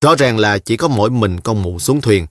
Rõ 0.05 0.15
ràng 0.15 0.39
là 0.39 0.59
chỉ 0.59 0.77
có 0.77 0.89
mỗi 0.89 1.11
mình 1.11 1.41
con 1.41 1.63
mụ 1.63 1.79
xuống 1.79 2.01
thuyền. 2.01 2.27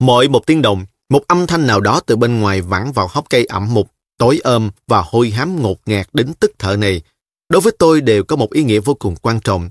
Mỗi 0.00 0.28
một 0.28 0.46
tiếng 0.46 0.62
đồng, 0.62 0.86
một 1.08 1.24
âm 1.28 1.46
thanh 1.46 1.66
nào 1.66 1.80
đó 1.80 2.00
từ 2.06 2.16
bên 2.16 2.40
ngoài 2.40 2.60
vẳng 2.60 2.92
vào 2.92 3.08
hốc 3.10 3.26
cây 3.30 3.44
ẩm 3.44 3.74
mục, 3.74 3.90
tối 4.18 4.40
ôm 4.44 4.70
và 4.86 5.02
hôi 5.06 5.30
hám 5.30 5.62
ngột 5.62 5.80
ngạt 5.86 6.08
đến 6.12 6.32
tức 6.40 6.52
thở 6.58 6.76
này, 6.76 7.02
đối 7.48 7.60
với 7.60 7.72
tôi 7.78 8.00
đều 8.00 8.24
có 8.24 8.36
một 8.36 8.52
ý 8.52 8.62
nghĩa 8.64 8.80
vô 8.80 8.94
cùng 8.94 9.16
quan 9.16 9.40
trọng. 9.40 9.70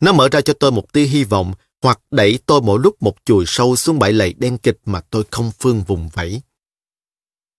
Nó 0.00 0.12
mở 0.12 0.28
ra 0.28 0.40
cho 0.40 0.54
tôi 0.54 0.72
một 0.72 0.92
tia 0.92 1.04
hy 1.04 1.24
vọng 1.24 1.52
hoặc 1.82 2.00
đẩy 2.10 2.38
tôi 2.46 2.60
mỗi 2.62 2.80
lúc 2.82 3.02
một 3.02 3.16
chùi 3.24 3.44
sâu 3.46 3.76
xuống 3.76 3.98
bãi 3.98 4.12
lầy 4.12 4.32
đen 4.32 4.58
kịch 4.58 4.78
mà 4.84 5.00
tôi 5.00 5.24
không 5.30 5.52
phương 5.58 5.82
vùng 5.82 6.08
vẫy. 6.08 6.42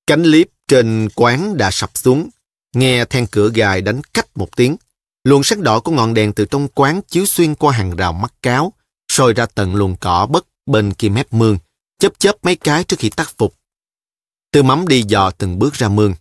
Cánh 0.08 0.24
liếp 0.24 0.48
trên 0.68 1.10
quán 1.16 1.58
đã 1.58 1.72
sập 1.72 1.98
xuống, 1.98 2.30
nghe 2.74 3.06
then 3.06 3.28
cửa 3.32 3.50
gài 3.50 3.82
đánh 3.82 4.02
cách 4.14 4.28
một 4.36 4.56
tiếng. 4.56 4.78
Luồng 5.24 5.44
sáng 5.44 5.64
đỏ 5.64 5.80
của 5.80 5.92
ngọn 5.92 6.14
đèn 6.14 6.34
từ 6.34 6.46
trong 6.46 6.68
quán 6.68 7.02
chiếu 7.08 7.26
xuyên 7.26 7.56
qua 7.56 7.74
hàng 7.74 7.96
rào 7.96 8.14
mắt 8.14 8.34
cáo, 8.42 8.74
soi 9.08 9.34
ra 9.34 9.46
tận 9.46 9.76
luồng 9.76 9.96
cỏ 9.96 10.28
bất 10.32 10.46
bên 10.66 10.94
kia 10.94 11.10
mép 11.10 11.34
mương, 11.34 11.58
chớp 12.00 12.20
chớp 12.20 12.36
mấy 12.44 12.56
cái 12.56 12.84
trước 12.84 13.00
khi 13.00 13.10
tắt 13.10 13.32
phục. 13.38 13.56
Tư 14.52 14.64
mắm 14.64 14.88
đi 14.88 15.04
dò 15.08 15.32
từng 15.32 15.60
bước 15.60 15.74
ra 15.74 15.90
mương. 15.90 16.14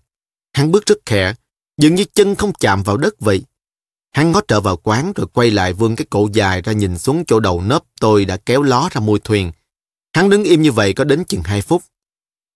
Hắn 0.52 0.72
bước 0.72 0.87
rất 0.87 0.98
khẽ, 1.06 1.35
dường 1.78 1.94
như 1.94 2.04
chân 2.14 2.35
không 2.35 2.52
chạm 2.52 2.82
vào 2.82 2.96
đất 2.96 3.14
vậy. 3.20 3.42
Hắn 4.16 4.33
ngó 4.33 4.40
trở 4.48 4.61
vào 4.61 4.76
quán 4.76 5.12
rồi 5.16 5.26
quay 5.33 5.50
lại 5.50 5.72
vươn 5.72 5.96
cái 5.96 6.07
cổ 6.11 6.29
dài 6.33 6.62
ra 6.62 6.72
nhìn 6.72 6.98
xuống 6.98 7.24
chỗ 7.26 7.40
đầu 7.40 7.61
nớp 7.61 7.83
tôi 8.00 8.24
đã 8.24 8.37
kéo 8.37 8.62
ló 8.62 8.88
ra 8.92 9.00
môi 9.00 9.18
thuyền. 9.18 9.52
Hắn 10.12 10.31
đứng 10.31 10.44
im 10.44 10.62
như 10.62 10.72
vậy 10.72 10.92
có 10.92 11.05
đến 11.05 11.24
chừng 11.24 11.42
hai 11.42 11.62
phút. 11.62 11.83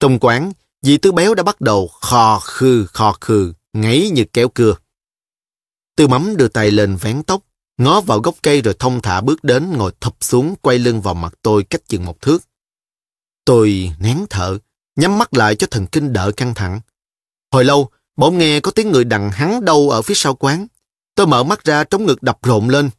Trong 0.00 0.18
quán, 0.18 0.52
dì 0.82 0.96
Tư 0.96 1.12
Béo 1.12 1.34
đã 1.34 1.42
bắt 1.42 1.60
đầu 1.60 1.88
khò 2.00 2.38
khư 2.38 2.86
khò 2.86 3.16
khư, 3.20 3.52
ngáy 3.72 4.10
như 4.10 4.24
kéo 4.32 4.48
cưa. 4.48 4.76
Tư 5.96 6.08
mắm 6.08 6.36
đưa 6.36 6.48
tay 6.48 6.70
lên 6.70 6.96
vén 6.96 7.22
tóc, 7.22 7.42
ngó 7.78 8.00
vào 8.00 8.20
gốc 8.20 8.34
cây 8.42 8.62
rồi 8.62 8.74
thông 8.78 9.02
thả 9.02 9.20
bước 9.20 9.44
đến 9.44 9.70
ngồi 9.76 9.92
thập 10.00 10.16
xuống 10.20 10.54
quay 10.62 10.78
lưng 10.78 11.00
vào 11.00 11.14
mặt 11.14 11.34
tôi 11.42 11.64
cách 11.64 11.82
chừng 11.88 12.04
một 12.04 12.20
thước. 12.20 12.38
Tôi 13.44 13.92
nén 13.98 14.26
thở, 14.30 14.58
nhắm 14.96 15.18
mắt 15.18 15.34
lại 15.34 15.56
cho 15.56 15.66
thần 15.70 15.86
kinh 15.86 16.12
đỡ 16.12 16.32
căng 16.36 16.54
thẳng. 16.54 16.80
Hồi 17.52 17.64
lâu, 17.64 17.90
bỗng 18.16 18.38
nghe 18.38 18.60
có 18.60 18.70
tiếng 18.70 18.90
người 18.90 19.04
đằng 19.04 19.30
hắn 19.30 19.64
đâu 19.64 19.90
ở 19.90 20.02
phía 20.02 20.14
sau 20.14 20.34
quán. 20.34 20.66
Tôi 21.20 21.26
mở 21.26 21.44
mắt 21.44 21.64
ra 21.64 21.84
trống 21.84 22.06
ngực 22.06 22.22
đập 22.22 22.38
rộn 22.42 22.68
lên. 22.68 22.90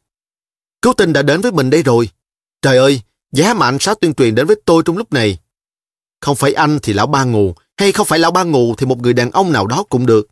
Cứu 0.82 0.92
tinh 0.92 1.12
đã 1.12 1.22
đến 1.22 1.40
với 1.40 1.52
mình 1.52 1.70
đây 1.70 1.82
rồi. 1.82 2.08
Trời 2.62 2.76
ơi, 2.76 3.00
giá 3.32 3.54
mà 3.54 3.66
anh 3.66 3.78
sát 3.80 4.00
tuyên 4.00 4.14
truyền 4.14 4.34
đến 4.34 4.46
với 4.46 4.56
tôi 4.64 4.82
trong 4.86 4.96
lúc 4.96 5.12
này. 5.12 5.38
Không 6.20 6.36
phải 6.36 6.52
anh 6.52 6.78
thì 6.82 6.92
lão 6.92 7.06
ba 7.06 7.24
ngù, 7.24 7.54
hay 7.76 7.92
không 7.92 8.06
phải 8.06 8.18
lão 8.18 8.30
ba 8.30 8.42
ngù 8.42 8.74
thì 8.74 8.86
một 8.86 8.98
người 8.98 9.12
đàn 9.12 9.30
ông 9.30 9.52
nào 9.52 9.66
đó 9.66 9.84
cũng 9.88 10.06
được. 10.06 10.28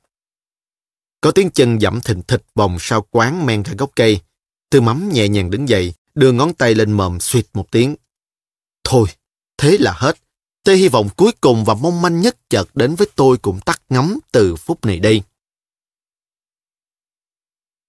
Có 1.20 1.30
tiếng 1.30 1.50
chân 1.50 1.80
dẫm 1.80 2.00
thình 2.00 2.22
thịch 2.22 2.42
vòng 2.54 2.76
sau 2.80 3.06
quán 3.10 3.46
men 3.46 3.62
ra 3.62 3.72
gốc 3.78 3.90
cây. 3.96 4.20
Tư 4.70 4.80
mắm 4.80 5.08
nhẹ 5.12 5.28
nhàng 5.28 5.50
đứng 5.50 5.68
dậy, 5.68 5.94
đưa 6.14 6.32
ngón 6.32 6.54
tay 6.54 6.74
lên 6.74 6.92
mồm 6.92 7.20
suyệt 7.20 7.46
một 7.52 7.70
tiếng. 7.70 7.96
Thôi, 8.84 9.08
thế 9.58 9.76
là 9.80 9.92
hết. 9.96 10.16
Tê 10.64 10.74
hy 10.74 10.88
vọng 10.88 11.08
cuối 11.16 11.32
cùng 11.40 11.64
và 11.64 11.74
mong 11.74 12.02
manh 12.02 12.20
nhất 12.20 12.36
chợt 12.50 12.76
đến 12.76 12.94
với 12.94 13.06
tôi 13.14 13.36
cũng 13.36 13.60
tắt 13.60 13.82
ngấm 13.88 14.18
từ 14.32 14.56
phút 14.56 14.84
này 14.84 14.98
đây. 14.98 15.22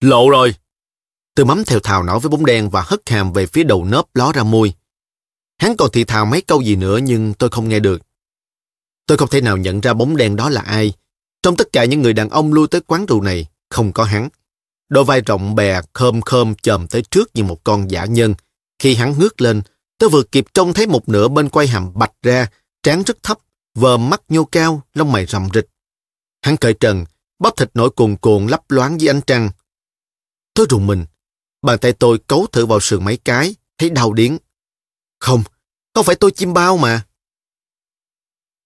Lộ 0.01 0.29
rồi! 0.29 0.53
tôi 1.35 1.45
mắm 1.45 1.63
theo 1.65 1.79
thào 1.79 2.03
nói 2.03 2.19
với 2.19 2.29
bóng 2.29 2.45
đen 2.45 2.69
và 2.69 2.81
hất 2.81 3.09
hàm 3.09 3.33
về 3.33 3.45
phía 3.45 3.63
đầu 3.63 3.85
nớp 3.85 4.05
ló 4.13 4.31
ra 4.31 4.43
môi. 4.43 4.73
Hắn 5.57 5.77
còn 5.77 5.89
thì 5.93 6.03
thào 6.03 6.25
mấy 6.25 6.41
câu 6.41 6.61
gì 6.61 6.75
nữa 6.75 6.97
nhưng 6.97 7.33
tôi 7.33 7.49
không 7.49 7.69
nghe 7.69 7.79
được. 7.79 8.01
Tôi 9.07 9.17
không 9.17 9.29
thể 9.29 9.41
nào 9.41 9.57
nhận 9.57 9.81
ra 9.81 9.93
bóng 9.93 10.17
đen 10.17 10.35
đó 10.35 10.49
là 10.49 10.61
ai. 10.61 10.93
Trong 11.43 11.55
tất 11.55 11.67
cả 11.73 11.85
những 11.85 12.01
người 12.01 12.13
đàn 12.13 12.29
ông 12.29 12.53
lui 12.53 12.67
tới 12.67 12.81
quán 12.81 13.05
rượu 13.05 13.21
này, 13.21 13.45
không 13.69 13.93
có 13.93 14.03
hắn. 14.03 14.29
Đôi 14.89 15.03
vai 15.03 15.21
rộng 15.21 15.55
bè 15.55 15.81
khơm 15.93 16.21
khơm 16.21 16.55
chồm 16.55 16.87
tới 16.87 17.01
trước 17.01 17.29
như 17.33 17.43
một 17.43 17.63
con 17.63 17.91
giả 17.91 18.05
nhân. 18.05 18.33
Khi 18.79 18.95
hắn 18.95 19.19
ngước 19.19 19.41
lên, 19.41 19.61
tôi 19.97 20.09
vừa 20.09 20.23
kịp 20.23 20.45
trông 20.53 20.73
thấy 20.73 20.87
một 20.87 21.09
nửa 21.09 21.27
bên 21.27 21.49
quay 21.49 21.67
hàm 21.67 21.93
bạch 21.93 22.13
ra, 22.23 22.47
trán 22.83 23.03
rất 23.03 23.23
thấp, 23.23 23.37
vờ 23.75 23.97
mắt 23.97 24.21
nhô 24.29 24.45
cao, 24.45 24.81
lông 24.93 25.11
mày 25.11 25.25
rậm 25.25 25.49
rịch. 25.53 25.67
Hắn 26.41 26.57
cởi 26.57 26.73
trần, 26.73 27.05
bắp 27.39 27.57
thịt 27.57 27.69
nổi 27.73 27.89
cuồn 27.89 28.15
cuộn 28.15 28.47
lấp 28.47 28.71
loáng 28.71 29.01
dưới 29.01 29.09
ánh 29.09 29.21
trăng. 29.21 29.49
Tôi 30.53 30.67
rùng 30.69 30.87
mình. 30.87 31.05
Bàn 31.61 31.79
tay 31.79 31.93
tôi 31.93 32.19
cấu 32.27 32.47
thử 32.47 32.65
vào 32.65 32.79
sườn 32.79 33.05
mấy 33.05 33.17
cái, 33.17 33.55
thấy 33.77 33.89
đau 33.89 34.13
điếng. 34.13 34.37
Không, 35.19 35.43
không 35.95 36.05
phải 36.05 36.15
tôi 36.15 36.31
chim 36.31 36.53
bao 36.53 36.77
mà. 36.77 37.05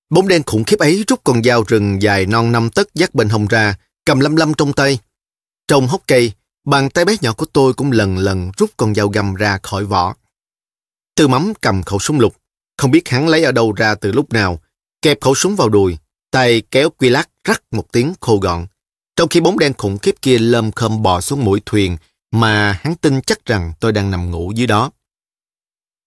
Bóng 0.09 0.27
đen 0.27 0.43
khủng 0.45 0.63
khiếp 0.63 0.79
ấy 0.79 1.03
rút 1.07 1.21
con 1.23 1.43
dao 1.43 1.63
rừng 1.67 2.01
dài 2.01 2.25
non 2.25 2.51
năm 2.51 2.69
tấc 2.69 2.93
dắt 2.93 3.15
bên 3.15 3.29
hông 3.29 3.47
ra, 3.47 3.77
cầm 4.05 4.19
lâm 4.19 4.35
lâm 4.35 4.53
trong 4.53 4.73
tay. 4.73 4.99
Trong 5.67 5.87
hốc 5.87 6.01
cây, 6.07 6.31
bàn 6.65 6.89
tay 6.89 7.05
bé 7.05 7.15
nhỏ 7.21 7.33
của 7.33 7.45
tôi 7.45 7.73
cũng 7.73 7.91
lần 7.91 8.17
lần 8.17 8.51
rút 8.57 8.71
con 8.77 8.95
dao 8.95 9.09
găm 9.09 9.35
ra 9.35 9.59
khỏi 9.63 9.85
vỏ. 9.85 10.15
Tư 11.15 11.27
mắm 11.27 11.53
cầm 11.61 11.83
khẩu 11.83 11.99
súng 11.99 12.19
lục, 12.19 12.35
không 12.77 12.91
biết 12.91 13.09
hắn 13.09 13.27
lấy 13.27 13.43
ở 13.43 13.51
đâu 13.51 13.71
ra 13.71 13.95
từ 13.95 14.11
lúc 14.11 14.33
nào, 14.33 14.61
kẹp 15.01 15.21
khẩu 15.21 15.35
súng 15.35 15.55
vào 15.55 15.69
đùi, 15.69 15.97
tay 16.31 16.61
kéo 16.71 16.89
quy 16.89 17.09
lát 17.09 17.29
rắc 17.43 17.63
một 17.71 17.91
tiếng 17.91 18.13
khô 18.21 18.37
gọn. 18.37 18.67
Trong 19.15 19.30
khi 19.30 19.39
bóng 19.39 19.60
đen 19.60 19.73
khủng 19.78 19.97
khiếp 19.97 20.15
kia 20.21 20.38
lơm 20.38 20.71
khơm 20.71 21.01
bò 21.01 21.21
xuống 21.21 21.45
mũi 21.45 21.62
thuyền 21.65 21.97
mà 22.32 22.80
hắn 22.84 22.95
tin 22.95 23.21
chắc 23.21 23.45
rằng 23.45 23.73
tôi 23.80 23.91
đang 23.91 24.12
nằm 24.12 24.32
ngủ 24.32 24.51
dưới 24.56 24.67
đó. 24.67 24.91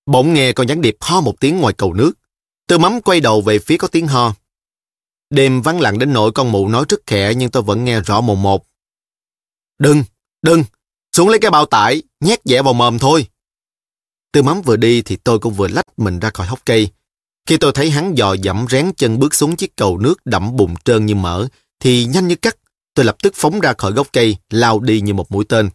Bỗng 0.06 0.34
nghe 0.34 0.52
con 0.52 0.68
gián 0.68 0.80
điệp 0.80 0.96
ho 1.00 1.20
một 1.20 1.40
tiếng 1.40 1.60
ngoài 1.60 1.74
cầu 1.74 1.94
nước. 1.94 2.12
Tôi 2.66 2.78
mắm 2.78 3.00
quay 3.00 3.20
đầu 3.20 3.40
về 3.40 3.58
phía 3.58 3.76
có 3.76 3.88
tiếng 3.88 4.06
ho. 4.06 4.34
Đêm 5.30 5.62
vắng 5.62 5.80
lặng 5.80 5.98
đến 5.98 6.12
nỗi 6.12 6.32
con 6.32 6.52
mụ 6.52 6.68
nói 6.68 6.84
rất 6.88 7.00
khẽ 7.06 7.34
nhưng 7.34 7.50
tôi 7.50 7.62
vẫn 7.62 7.84
nghe 7.84 8.00
rõ 8.00 8.20
mồm 8.20 8.42
một. 8.42 8.66
Đừng, 9.78 10.04
đừng, 10.42 10.64
xuống 11.16 11.28
lấy 11.28 11.38
cái 11.38 11.50
bao 11.50 11.66
tải, 11.66 12.02
nhét 12.20 12.40
dẻ 12.44 12.62
vào 12.62 12.74
mồm 12.74 12.98
thôi. 12.98 13.26
Tư 14.32 14.42
mắm 14.42 14.62
vừa 14.62 14.76
đi 14.76 15.02
thì 15.02 15.16
tôi 15.16 15.38
cũng 15.38 15.54
vừa 15.54 15.68
lách 15.68 15.98
mình 15.98 16.18
ra 16.18 16.30
khỏi 16.30 16.46
hốc 16.46 16.60
cây. 16.64 16.88
Khi 17.46 17.56
tôi 17.56 17.72
thấy 17.74 17.90
hắn 17.90 18.14
dò 18.14 18.36
dẫm 18.42 18.66
rén 18.70 18.92
chân 18.96 19.18
bước 19.18 19.34
xuống 19.34 19.56
chiếc 19.56 19.76
cầu 19.76 19.98
nước 19.98 20.14
đẫm 20.24 20.56
bùn 20.56 20.74
trơn 20.84 21.06
như 21.06 21.14
mỡ, 21.14 21.46
thì 21.80 22.04
nhanh 22.04 22.28
như 22.28 22.36
cắt, 22.36 22.56
tôi 22.98 23.04
lập 23.04 23.16
tức 23.22 23.32
phóng 23.36 23.60
ra 23.60 23.74
khỏi 23.78 23.92
gốc 23.92 24.08
cây, 24.12 24.36
lao 24.50 24.80
đi 24.80 25.00
như 25.00 25.14
một 25.14 25.32
mũi 25.32 25.44
tên. 25.48 25.70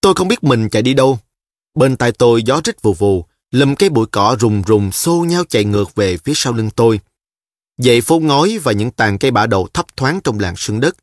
Tôi 0.00 0.14
không 0.14 0.28
biết 0.28 0.44
mình 0.44 0.68
chạy 0.68 0.82
đi 0.82 0.94
đâu. 0.94 1.18
Bên 1.74 1.96
tai 1.96 2.12
tôi 2.12 2.42
gió 2.42 2.60
rít 2.64 2.82
vù 2.82 2.94
vù, 2.94 3.24
lùm 3.50 3.74
cây 3.74 3.88
bụi 3.88 4.06
cỏ 4.12 4.36
rùng 4.40 4.62
rùng 4.66 4.92
xô 4.92 5.24
nhau 5.28 5.44
chạy 5.48 5.64
ngược 5.64 5.94
về 5.94 6.16
phía 6.16 6.32
sau 6.36 6.52
lưng 6.52 6.70
tôi. 6.70 7.00
Dậy 7.78 8.00
phố 8.00 8.18
ngói 8.18 8.58
và 8.62 8.72
những 8.72 8.90
tàn 8.90 9.18
cây 9.18 9.30
bả 9.30 9.46
đầu 9.46 9.68
thấp 9.74 9.96
thoáng 9.96 10.20
trong 10.24 10.38
làng 10.38 10.56
sương 10.56 10.80
đất. 10.80 10.96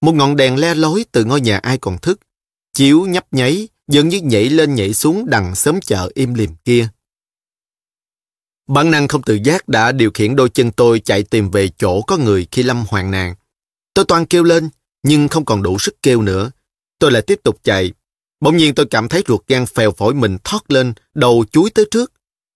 Một 0.00 0.12
ngọn 0.12 0.36
đèn 0.36 0.56
le 0.56 0.74
lối 0.74 1.04
từ 1.12 1.24
ngôi 1.24 1.40
nhà 1.40 1.58
ai 1.58 1.78
còn 1.78 1.98
thức. 1.98 2.20
Chiếu 2.74 3.06
nhấp 3.06 3.26
nháy, 3.30 3.68
dường 3.88 4.08
như 4.08 4.20
nhảy 4.20 4.48
lên 4.48 4.74
nhảy 4.74 4.94
xuống 4.94 5.26
đằng 5.30 5.54
sớm 5.54 5.80
chợ 5.80 6.10
im 6.14 6.34
lìm 6.34 6.50
kia. 6.64 6.88
Bản 8.68 8.90
năng 8.90 9.08
không 9.08 9.22
tự 9.22 9.38
giác 9.44 9.68
đã 9.68 9.92
điều 9.92 10.10
khiển 10.14 10.36
đôi 10.36 10.48
chân 10.48 10.70
tôi 10.70 11.00
chạy 11.00 11.22
tìm 11.22 11.50
về 11.50 11.68
chỗ 11.68 12.02
có 12.02 12.16
người 12.16 12.46
khi 12.50 12.62
lâm 12.62 12.84
hoàng 12.88 13.10
nạn. 13.10 13.34
Tôi 13.94 14.04
toan 14.04 14.26
kêu 14.26 14.44
lên, 14.44 14.68
nhưng 15.02 15.28
không 15.28 15.44
còn 15.44 15.62
đủ 15.62 15.78
sức 15.78 16.02
kêu 16.02 16.22
nữa. 16.22 16.50
Tôi 16.98 17.12
lại 17.12 17.22
tiếp 17.22 17.40
tục 17.42 17.58
chạy. 17.62 17.92
Bỗng 18.40 18.56
nhiên 18.56 18.74
tôi 18.74 18.86
cảm 18.86 19.08
thấy 19.08 19.24
ruột 19.28 19.46
gan 19.46 19.66
phèo 19.66 19.92
phổi 19.92 20.14
mình 20.14 20.38
thoát 20.44 20.70
lên, 20.70 20.94
đầu 21.14 21.44
chuối 21.52 21.70
tới 21.70 21.84
trước. 21.90 22.12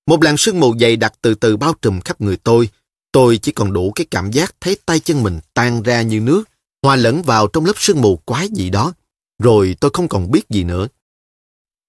Một 0.07 0.22
làn 0.22 0.37
sương 0.37 0.61
mù 0.61 0.74
dày 0.81 0.96
đặc 0.96 1.12
từ 1.22 1.35
từ 1.35 1.57
bao 1.57 1.74
trùm 1.83 2.01
khắp 2.01 2.20
người 2.20 2.37
tôi. 2.37 2.68
Tôi 3.12 3.38
chỉ 3.38 3.53
còn 3.53 3.72
đủ 3.72 3.92
cái 3.94 4.07
cảm 4.11 4.31
giác 4.31 4.55
thấy 4.61 4.77
tay 4.87 5.01
chân 5.01 5.22
mình 5.22 5.40
tan 5.55 5.83
ra 5.83 6.03
như 6.03 6.20
nước, 6.20 6.44
hòa 6.83 6.96
lẫn 6.96 7.22
vào 7.22 7.46
trong 7.46 7.64
lớp 7.64 7.72
sương 7.77 8.01
mù 8.01 8.16
quái 8.16 8.48
gì 8.48 8.70
đó. 8.70 8.92
Rồi 9.42 9.77
tôi 9.81 9.90
không 9.94 10.09
còn 10.09 10.31
biết 10.31 10.48
gì 10.48 10.64
nữa. 10.64 10.88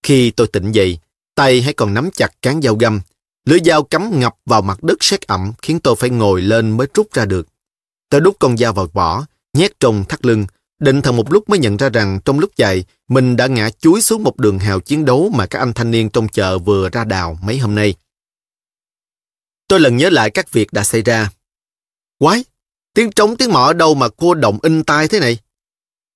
Khi 0.03 0.31
tôi 0.31 0.47
tỉnh 0.47 0.71
dậy, 0.71 0.99
tay 1.35 1.61
hãy 1.61 1.73
còn 1.73 1.93
nắm 1.93 2.09
chặt 2.13 2.41
cán 2.41 2.61
dao 2.61 2.75
găm. 2.75 3.01
Lưỡi 3.45 3.59
dao 3.65 3.83
cắm 3.83 4.19
ngập 4.19 4.35
vào 4.45 4.61
mặt 4.61 4.83
đất 4.83 5.03
sét 5.03 5.27
ẩm 5.27 5.51
khiến 5.61 5.79
tôi 5.79 5.95
phải 5.95 6.09
ngồi 6.09 6.41
lên 6.41 6.77
mới 6.77 6.87
rút 6.93 7.13
ra 7.13 7.25
được. 7.25 7.47
Tôi 8.09 8.21
đút 8.21 8.39
con 8.39 8.57
dao 8.57 8.73
vào 8.73 8.85
vỏ, 8.93 9.25
nhét 9.53 9.79
trong 9.79 10.05
thắt 10.05 10.25
lưng, 10.25 10.45
định 10.79 11.01
thần 11.01 11.15
một 11.15 11.31
lúc 11.31 11.49
mới 11.49 11.59
nhận 11.59 11.77
ra 11.77 11.89
rằng 11.89 12.19
trong 12.25 12.39
lúc 12.39 12.51
chạy, 12.55 12.85
mình 13.07 13.35
đã 13.35 13.47
ngã 13.47 13.69
chuối 13.69 14.01
xuống 14.01 14.23
một 14.23 14.37
đường 14.37 14.59
hào 14.59 14.79
chiến 14.79 15.05
đấu 15.05 15.31
mà 15.35 15.45
các 15.45 15.59
anh 15.59 15.73
thanh 15.73 15.91
niên 15.91 16.09
trong 16.09 16.27
chợ 16.27 16.57
vừa 16.57 16.89
ra 16.89 17.03
đào 17.03 17.39
mấy 17.43 17.57
hôm 17.57 17.75
nay. 17.75 17.93
Tôi 19.67 19.79
lần 19.79 19.97
nhớ 19.97 20.09
lại 20.09 20.29
các 20.29 20.51
việc 20.51 20.73
đã 20.73 20.83
xảy 20.83 21.01
ra. 21.01 21.29
Quái, 22.19 22.43
tiếng 22.93 23.11
trống 23.11 23.37
tiếng 23.37 23.51
mỏ 23.51 23.65
ở 23.65 23.73
đâu 23.73 23.95
mà 23.95 24.09
cua 24.09 24.33
động 24.33 24.59
in 24.61 24.83
tai 24.83 25.07
thế 25.07 25.19
này? 25.19 25.37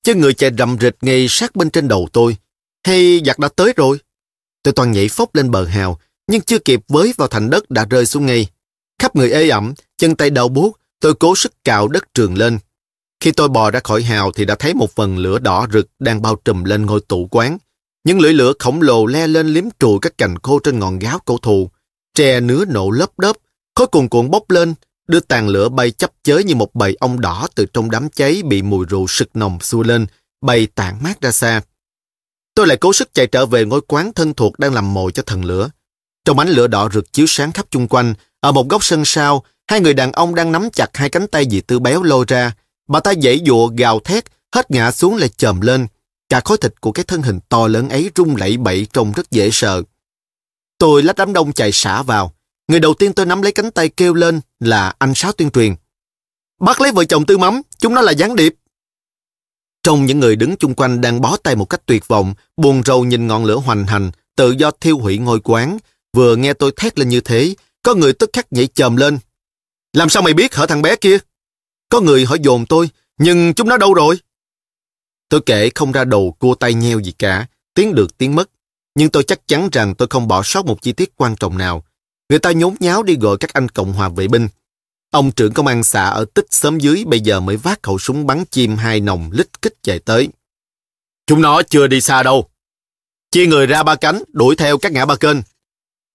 Chứ 0.03 0.15
người 0.15 0.33
chạy 0.33 0.51
rầm 0.57 0.77
rịch 0.81 0.95
ngay 1.01 1.25
sát 1.29 1.55
bên 1.55 1.69
trên 1.69 1.87
đầu 1.87 2.09
tôi. 2.13 2.37
Hay 2.83 3.21
giặc 3.25 3.39
đã 3.39 3.49
tới 3.55 3.73
rồi? 3.75 3.99
Tôi 4.63 4.73
toàn 4.73 4.91
nhảy 4.91 5.07
phốc 5.09 5.35
lên 5.35 5.51
bờ 5.51 5.65
hào, 5.65 5.99
nhưng 6.27 6.41
chưa 6.41 6.59
kịp 6.59 6.81
với 6.87 7.13
vào 7.17 7.27
thành 7.27 7.49
đất 7.49 7.71
đã 7.71 7.85
rơi 7.85 8.05
xuống 8.05 8.25
ngay. 8.25 8.47
Khắp 8.99 9.15
người 9.15 9.31
ê 9.31 9.49
ẩm, 9.49 9.73
chân 9.97 10.15
tay 10.15 10.29
đau 10.29 10.49
buốt, 10.49 10.79
tôi 10.99 11.15
cố 11.15 11.35
sức 11.35 11.63
cạo 11.63 11.87
đất 11.87 12.13
trường 12.13 12.37
lên. 12.37 12.59
Khi 13.23 13.31
tôi 13.31 13.49
bò 13.49 13.71
ra 13.71 13.79
khỏi 13.83 14.03
hào 14.03 14.31
thì 14.31 14.45
đã 14.45 14.55
thấy 14.55 14.73
một 14.73 14.95
phần 14.95 15.17
lửa 15.17 15.39
đỏ 15.39 15.67
rực 15.73 15.87
đang 15.99 16.21
bao 16.21 16.35
trùm 16.45 16.63
lên 16.63 16.85
ngôi 16.85 16.99
tủ 17.07 17.27
quán. 17.31 17.57
Những 18.03 18.19
lưỡi 18.19 18.33
lửa 18.33 18.53
khổng 18.59 18.81
lồ 18.81 19.05
le 19.05 19.27
lên 19.27 19.47
liếm 19.47 19.63
trùi 19.79 19.99
các 20.01 20.17
cành 20.17 20.35
khô 20.43 20.59
trên 20.59 20.79
ngọn 20.79 20.99
gáo 20.99 21.19
cổ 21.25 21.37
thụ. 21.37 21.69
Tre 22.15 22.39
nứa 22.39 22.65
nổ 22.65 22.89
lấp 22.89 23.09
đớp, 23.19 23.35
khói 23.75 23.87
cuồn 23.87 24.09
cuộn 24.09 24.31
bốc 24.31 24.49
lên, 24.49 24.73
đưa 25.07 25.19
tàn 25.19 25.47
lửa 25.47 25.69
bay 25.69 25.91
chấp 25.91 26.11
chới 26.23 26.43
như 26.43 26.55
một 26.55 26.75
bầy 26.75 26.95
ong 26.99 27.21
đỏ 27.21 27.47
từ 27.55 27.65
trong 27.73 27.91
đám 27.91 28.09
cháy 28.09 28.41
bị 28.45 28.61
mùi 28.61 28.85
rượu 28.85 29.05
sực 29.07 29.29
nồng 29.33 29.59
xua 29.59 29.83
lên, 29.83 30.05
bay 30.41 30.67
tản 30.75 30.97
mát 31.01 31.21
ra 31.21 31.31
xa. 31.31 31.61
Tôi 32.55 32.67
lại 32.67 32.77
cố 32.77 32.93
sức 32.93 33.13
chạy 33.13 33.27
trở 33.27 33.45
về 33.45 33.65
ngôi 33.65 33.81
quán 33.81 34.13
thân 34.13 34.33
thuộc 34.33 34.59
đang 34.59 34.73
làm 34.73 34.93
mồi 34.93 35.11
cho 35.11 35.23
thần 35.23 35.45
lửa. 35.45 35.69
Trong 36.25 36.39
ánh 36.39 36.49
lửa 36.49 36.67
đỏ 36.67 36.89
rực 36.93 37.13
chiếu 37.13 37.25
sáng 37.27 37.51
khắp 37.51 37.65
chung 37.69 37.87
quanh, 37.87 38.13
ở 38.39 38.51
một 38.51 38.69
góc 38.69 38.83
sân 38.83 39.05
sau, 39.05 39.43
hai 39.67 39.81
người 39.81 39.93
đàn 39.93 40.11
ông 40.11 40.35
đang 40.35 40.51
nắm 40.51 40.69
chặt 40.73 40.87
hai 40.93 41.09
cánh 41.09 41.27
tay 41.27 41.45
dì 41.51 41.61
tư 41.61 41.79
béo 41.79 42.03
lôi 42.03 42.25
ra. 42.27 42.53
Bà 42.87 42.99
ta 42.99 43.13
dãy 43.23 43.41
dụa 43.45 43.67
gào 43.67 43.99
thét, 43.99 44.23
hết 44.55 44.71
ngã 44.71 44.91
xuống 44.91 45.15
lại 45.15 45.29
chồm 45.29 45.61
lên. 45.61 45.87
Cả 46.29 46.41
khối 46.45 46.57
thịt 46.57 46.81
của 46.81 46.91
cái 46.91 47.05
thân 47.05 47.21
hình 47.21 47.39
to 47.49 47.67
lớn 47.67 47.89
ấy 47.89 48.11
rung 48.15 48.35
lẩy 48.35 48.57
bẩy 48.57 48.87
trông 48.93 49.11
rất 49.11 49.31
dễ 49.31 49.49
sợ. 49.51 49.83
Tôi 50.77 51.03
lách 51.03 51.15
đám 51.15 51.33
đông 51.33 51.53
chạy 51.53 51.71
xả 51.71 52.03
vào. 52.03 52.33
Người 52.67 52.79
đầu 52.79 52.93
tiên 52.93 53.13
tôi 53.13 53.25
nắm 53.25 53.41
lấy 53.41 53.51
cánh 53.51 53.71
tay 53.71 53.89
kêu 53.89 54.13
lên 54.13 54.41
là 54.59 54.93
anh 54.99 55.13
Sáu 55.13 55.31
tuyên 55.31 55.51
truyền. 55.51 55.75
Bắt 56.59 56.81
lấy 56.81 56.91
vợ 56.91 57.05
chồng 57.05 57.25
tư 57.25 57.37
mắm, 57.37 57.61
chúng 57.77 57.93
nó 57.93 58.01
là 58.01 58.11
gián 58.11 58.35
điệp. 58.35 58.55
Trong 59.83 60.05
những 60.05 60.19
người 60.19 60.35
đứng 60.35 60.55
chung 60.55 60.73
quanh 60.73 61.01
đang 61.01 61.21
bó 61.21 61.37
tay 61.37 61.55
một 61.55 61.65
cách 61.65 61.81
tuyệt 61.85 62.07
vọng, 62.07 62.33
buồn 62.57 62.83
rầu 62.85 63.03
nhìn 63.03 63.27
ngọn 63.27 63.45
lửa 63.45 63.55
hoành 63.55 63.87
hành, 63.87 64.11
tự 64.35 64.51
do 64.51 64.71
thiêu 64.71 64.97
hủy 64.97 65.17
ngôi 65.17 65.39
quán. 65.39 65.77
Vừa 66.13 66.35
nghe 66.35 66.53
tôi 66.53 66.71
thét 66.75 66.99
lên 66.99 67.09
như 67.09 67.21
thế, 67.21 67.55
có 67.83 67.95
người 67.95 68.13
tức 68.13 68.29
khắc 68.33 68.53
nhảy 68.53 68.67
chồm 68.67 68.95
lên. 68.95 69.19
Làm 69.93 70.09
sao 70.09 70.23
mày 70.23 70.33
biết 70.33 70.55
hở 70.55 70.65
thằng 70.65 70.81
bé 70.81 70.95
kia? 70.95 71.17
Có 71.93 72.01
người 72.01 72.25
hỏi 72.25 72.39
dồn 72.41 72.65
tôi, 72.65 72.89
nhưng 73.17 73.53
chúng 73.53 73.69
nó 73.69 73.77
đâu 73.77 73.93
rồi? 73.93 74.19
Tôi 75.29 75.41
kể 75.45 75.69
không 75.75 75.91
ra 75.91 76.03
đầu 76.03 76.35
cua 76.39 76.55
tay 76.55 76.73
nheo 76.73 76.99
gì 76.99 77.11
cả, 77.11 77.47
tiếng 77.73 77.95
được 77.95 78.17
tiếng 78.17 78.35
mất. 78.35 78.49
Nhưng 78.95 79.09
tôi 79.09 79.23
chắc 79.23 79.47
chắn 79.47 79.69
rằng 79.71 79.95
tôi 79.95 80.07
không 80.07 80.27
bỏ 80.27 80.43
sót 80.43 80.65
một 80.65 80.81
chi 80.81 80.91
tiết 80.93 81.13
quan 81.15 81.35
trọng 81.35 81.57
nào. 81.57 81.83
Người 82.29 82.39
ta 82.39 82.51
nhốn 82.51 82.75
nháo 82.79 83.03
đi 83.03 83.15
gọi 83.15 83.37
các 83.37 83.53
anh 83.53 83.69
Cộng 83.69 83.93
hòa 83.93 84.09
vệ 84.09 84.27
binh. 84.27 84.47
Ông 85.11 85.31
trưởng 85.31 85.53
công 85.53 85.67
an 85.67 85.83
xã 85.83 86.09
ở 86.09 86.25
tích 86.33 86.45
xóm 86.49 86.77
dưới 86.77 87.03
bây 87.07 87.19
giờ 87.19 87.39
mới 87.39 87.57
vác 87.57 87.83
khẩu 87.83 87.99
súng 87.99 88.25
bắn 88.25 88.45
chim 88.45 88.75
hai 88.75 88.99
nòng 88.99 89.29
lít 89.31 89.61
kích 89.61 89.73
chạy 89.81 89.99
tới. 89.99 90.29
Chúng 91.27 91.41
nó 91.41 91.61
chưa 91.63 91.87
đi 91.87 92.01
xa 92.01 92.23
đâu. 92.23 92.49
Chia 93.31 93.45
người 93.45 93.67
ra 93.67 93.83
ba 93.83 93.95
cánh, 93.95 94.23
đuổi 94.27 94.55
theo 94.55 94.77
các 94.77 94.91
ngã 94.91 95.05
ba 95.05 95.15
kênh. 95.15 95.37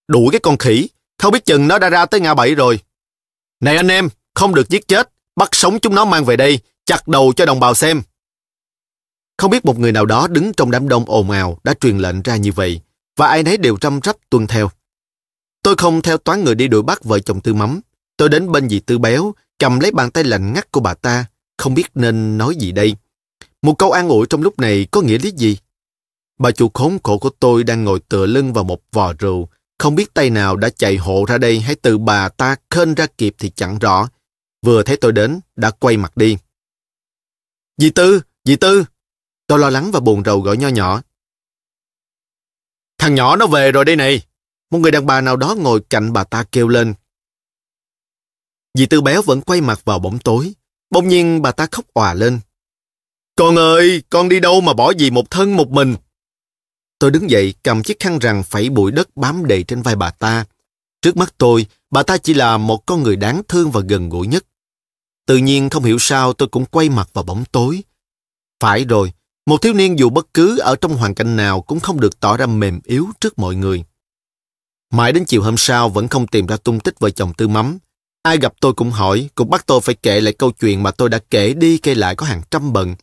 Đuổi 0.09 0.29
cái 0.33 0.41
con 0.41 0.59
khỉ, 0.59 0.89
không 1.19 1.33
biết 1.33 1.45
chừng 1.45 1.69
nó 1.69 1.79
đã 1.79 1.91
ra 1.91 2.07
tới 2.07 2.21
ngã 2.21 2.35
bảy 2.35 2.55
rồi. 2.55 2.81
Này 3.61 3.77
anh 3.77 3.89
em, 3.89 4.09
không 4.35 4.55
được 4.55 4.69
giết 4.69 4.89
chết, 4.89 5.11
bắt 5.39 5.49
sống 5.53 5.81
chúng 5.81 5.95
nó 5.95 6.05
mang 6.05 6.25
về 6.25 6.37
đây, 6.37 6.59
chặt 6.85 7.09
đầu 7.09 7.33
cho 7.37 7.47
đồng 7.47 7.61
bào 7.61 7.75
xem. 7.75 8.03
Không 9.37 9.51
biết 9.51 9.65
một 9.65 9.79
người 9.79 9.93
nào 9.93 10.07
đó 10.07 10.27
đứng 10.31 10.53
trong 10.53 10.71
đám 10.71 10.89
đông 10.89 11.05
ồn 11.05 11.31
ào 11.31 11.59
đã 11.65 11.75
truyền 11.75 11.99
lệnh 11.99 12.23
ra 12.23 12.37
như 12.37 12.53
vậy, 12.53 12.81
và 13.17 13.27
ai 13.27 13.43
nấy 13.43 13.57
đều 13.57 13.77
răm 13.81 14.01
rắp 14.05 14.17
tuân 14.31 14.47
theo. 14.47 14.71
Tôi 15.63 15.75
không 15.77 16.03
theo 16.03 16.19
toán 16.19 16.45
người 16.45 16.55
đi 16.55 16.69
đuổi 16.69 16.83
bắt 16.83 17.05
vợ 17.05 17.19
chồng 17.19 17.41
tư 17.41 17.55
mắm. 17.55 17.81
Tôi 18.17 18.29
đến 18.29 18.53
bên 18.53 18.69
dì 18.69 18.81
tư 18.81 18.99
béo, 18.99 19.35
cầm 19.59 19.81
lấy 19.81 19.91
bàn 19.91 20.11
tay 20.11 20.25
lạnh 20.25 20.53
ngắt 20.53 20.73
của 20.73 20.81
bà 20.81 20.95
ta, 20.95 21.25
không 21.57 21.75
biết 21.75 21.87
nên 21.95 22.39
nói 22.39 22.55
gì 22.57 22.73
đây. 22.73 22.97
Một 23.63 23.75
câu 23.79 23.91
an 23.91 24.09
ủi 24.09 24.27
trong 24.27 24.43
lúc 24.43 24.59
này 24.59 24.87
có 24.91 25.01
nghĩa 25.01 25.19
lý 25.19 25.31
gì? 25.31 25.59
Bà 26.39 26.51
chủ 26.51 26.71
khốn 26.75 26.99
khổ 27.05 27.19
của 27.19 27.31
tôi 27.41 27.65
đang 27.65 27.85
ngồi 27.85 28.01
tựa 28.09 28.27
lưng 28.27 28.53
vào 28.53 28.65
một 28.65 28.81
vò 28.93 29.13
rượu, 29.13 29.49
không 29.79 29.95
biết 29.95 30.15
tay 30.15 30.31
nào 30.31 30.57
đã 30.57 30.69
chạy 30.69 30.97
hộ 30.97 31.25
ra 31.25 31.39
đây 31.39 31.61
hay 31.61 31.75
từ 31.75 31.99
bà 31.99 32.29
ta 32.29 32.57
khênh 32.71 32.95
ra 32.95 33.07
kịp 33.19 33.35
thì 33.39 33.51
chẳng 33.51 33.79
rõ. 33.79 34.09
Vừa 34.63 34.83
thấy 34.83 34.97
tôi 34.97 35.13
đến, 35.13 35.41
đã 35.57 35.71
quay 35.71 35.97
mặt 35.97 36.17
đi. 36.17 36.37
Dì 37.77 37.91
Tư, 37.91 38.23
dì 38.45 38.57
Tư. 38.57 38.85
Tôi 39.47 39.59
lo 39.59 39.71
lắng 39.71 39.91
và 39.93 40.01
buồn 40.01 40.23
rầu 40.25 40.41
gọi 40.41 40.57
nho 40.57 40.69
nhỏ. 40.69 41.03
Thằng 42.99 43.15
nhỏ 43.15 43.37
nó 43.37 43.47
về 43.47 43.73
rồi 43.73 43.85
đây 43.85 43.97
này. 43.97 44.27
Một 44.71 44.79
người 44.79 44.91
đàn 44.91 45.07
bà 45.07 45.21
nào 45.21 45.37
đó 45.37 45.55
ngồi 45.59 45.81
cạnh 45.91 46.13
bà 46.13 46.25
ta 46.25 46.45
kêu 46.53 46.69
lên. 46.69 46.95
Dì 48.75 48.87
Tư 48.87 49.01
béo 49.01 49.23
vẫn 49.23 49.41
quay 49.41 49.61
mặt 49.61 49.85
vào 49.85 49.99
bóng 49.99 50.19
tối. 50.19 50.55
Bỗng 50.91 51.09
nhiên 51.09 51.43
bà 51.43 51.53
ta 51.53 51.67
khóc 51.73 51.85
òa 51.93 52.15
lên. 52.15 52.41
Con 53.37 53.57
ơi, 53.57 54.03
con 54.11 54.29
đi 54.29 54.41
đâu 54.41 54.61
mà 54.61 54.75
bỏ 54.75 54.93
dì 54.99 55.11
một 55.11 55.31
thân 55.31 55.57
một 55.57 55.69
mình? 55.71 55.97
Tôi 56.99 57.11
đứng 57.11 57.31
dậy 57.31 57.55
cầm 57.63 57.83
chiếc 57.83 58.01
khăn 58.01 58.19
rằng 58.19 58.43
phẩy 58.43 58.69
bụi 58.69 58.93
đất 58.93 59.17
bám 59.17 59.47
đầy 59.47 59.65
trên 59.65 59.83
vai 59.83 59.97
bà 59.97 60.11
ta. 60.11 60.45
Trước 61.03 61.17
mắt 61.17 61.35
tôi, 61.39 61.67
bà 61.91 62.03
ta 62.03 62.19
chỉ 62.19 62.35
là 62.35 62.59
một 62.59 62.87
con 62.87 63.03
người 63.03 63.17
đáng 63.17 63.43
thương 63.49 63.71
và 63.71 63.81
gần 63.81 64.09
gũi 64.09 64.27
nhất. 64.27 64.45
Tự 65.27 65.37
nhiên 65.37 65.71
không 65.71 65.85
hiểu 65.85 65.97
sao 66.01 66.33
tôi 66.33 66.49
cũng 66.49 66.65
quay 66.65 66.89
mặt 66.89 67.11
vào 67.13 67.25
bóng 67.25 67.45
tối. 67.53 67.83
Phải 68.61 68.85
rồi, 68.85 69.13
một 69.47 69.63
thiếu 69.63 69.73
niên 69.75 69.99
dù 69.99 70.11
bất 70.11 70.35
cứ 70.35 70.59
ở 70.59 70.77
trong 70.77 70.97
hoàn 70.97 71.15
cảnh 71.15 71.37
nào 71.37 71.61
cũng 71.61 71.81
không 71.81 72.01
được 72.01 72.21
tỏ 72.21 72.37
ra 72.37 72.47
mềm 72.47 72.81
yếu 72.85 73.07
trước 73.21 73.39
mọi 73.39 73.55
người. 73.55 73.85
Mãi 74.93 75.13
đến 75.13 75.25
chiều 75.25 75.43
hôm 75.43 75.57
sau 75.57 75.89
vẫn 75.89 76.09
không 76.09 76.27
tìm 76.27 76.47
ra 76.47 76.57
tung 76.57 76.81
tích 76.81 77.01
vợ 77.01 77.11
chồng 77.11 77.35
tư 77.35 77.49
mắm. 77.49 77.79
Ai 78.23 78.39
gặp 78.39 78.53
tôi 78.61 78.75
cũng 78.75 78.91
hỏi, 78.91 79.29
cũng 79.35 79.51
bắt 79.51 79.67
tôi 79.67 79.81
phải 79.81 79.95
kể 79.95 80.21
lại 80.21 80.33
câu 80.33 80.53
chuyện 80.53 80.83
mà 80.83 80.91
tôi 80.91 81.09
đã 81.09 81.19
kể 81.31 81.55
đi 81.55 81.79
kể 81.79 81.95
lại 81.95 82.15
có 82.15 82.27
hàng 82.27 82.43
trăm 82.51 82.73
bận. 82.73 82.95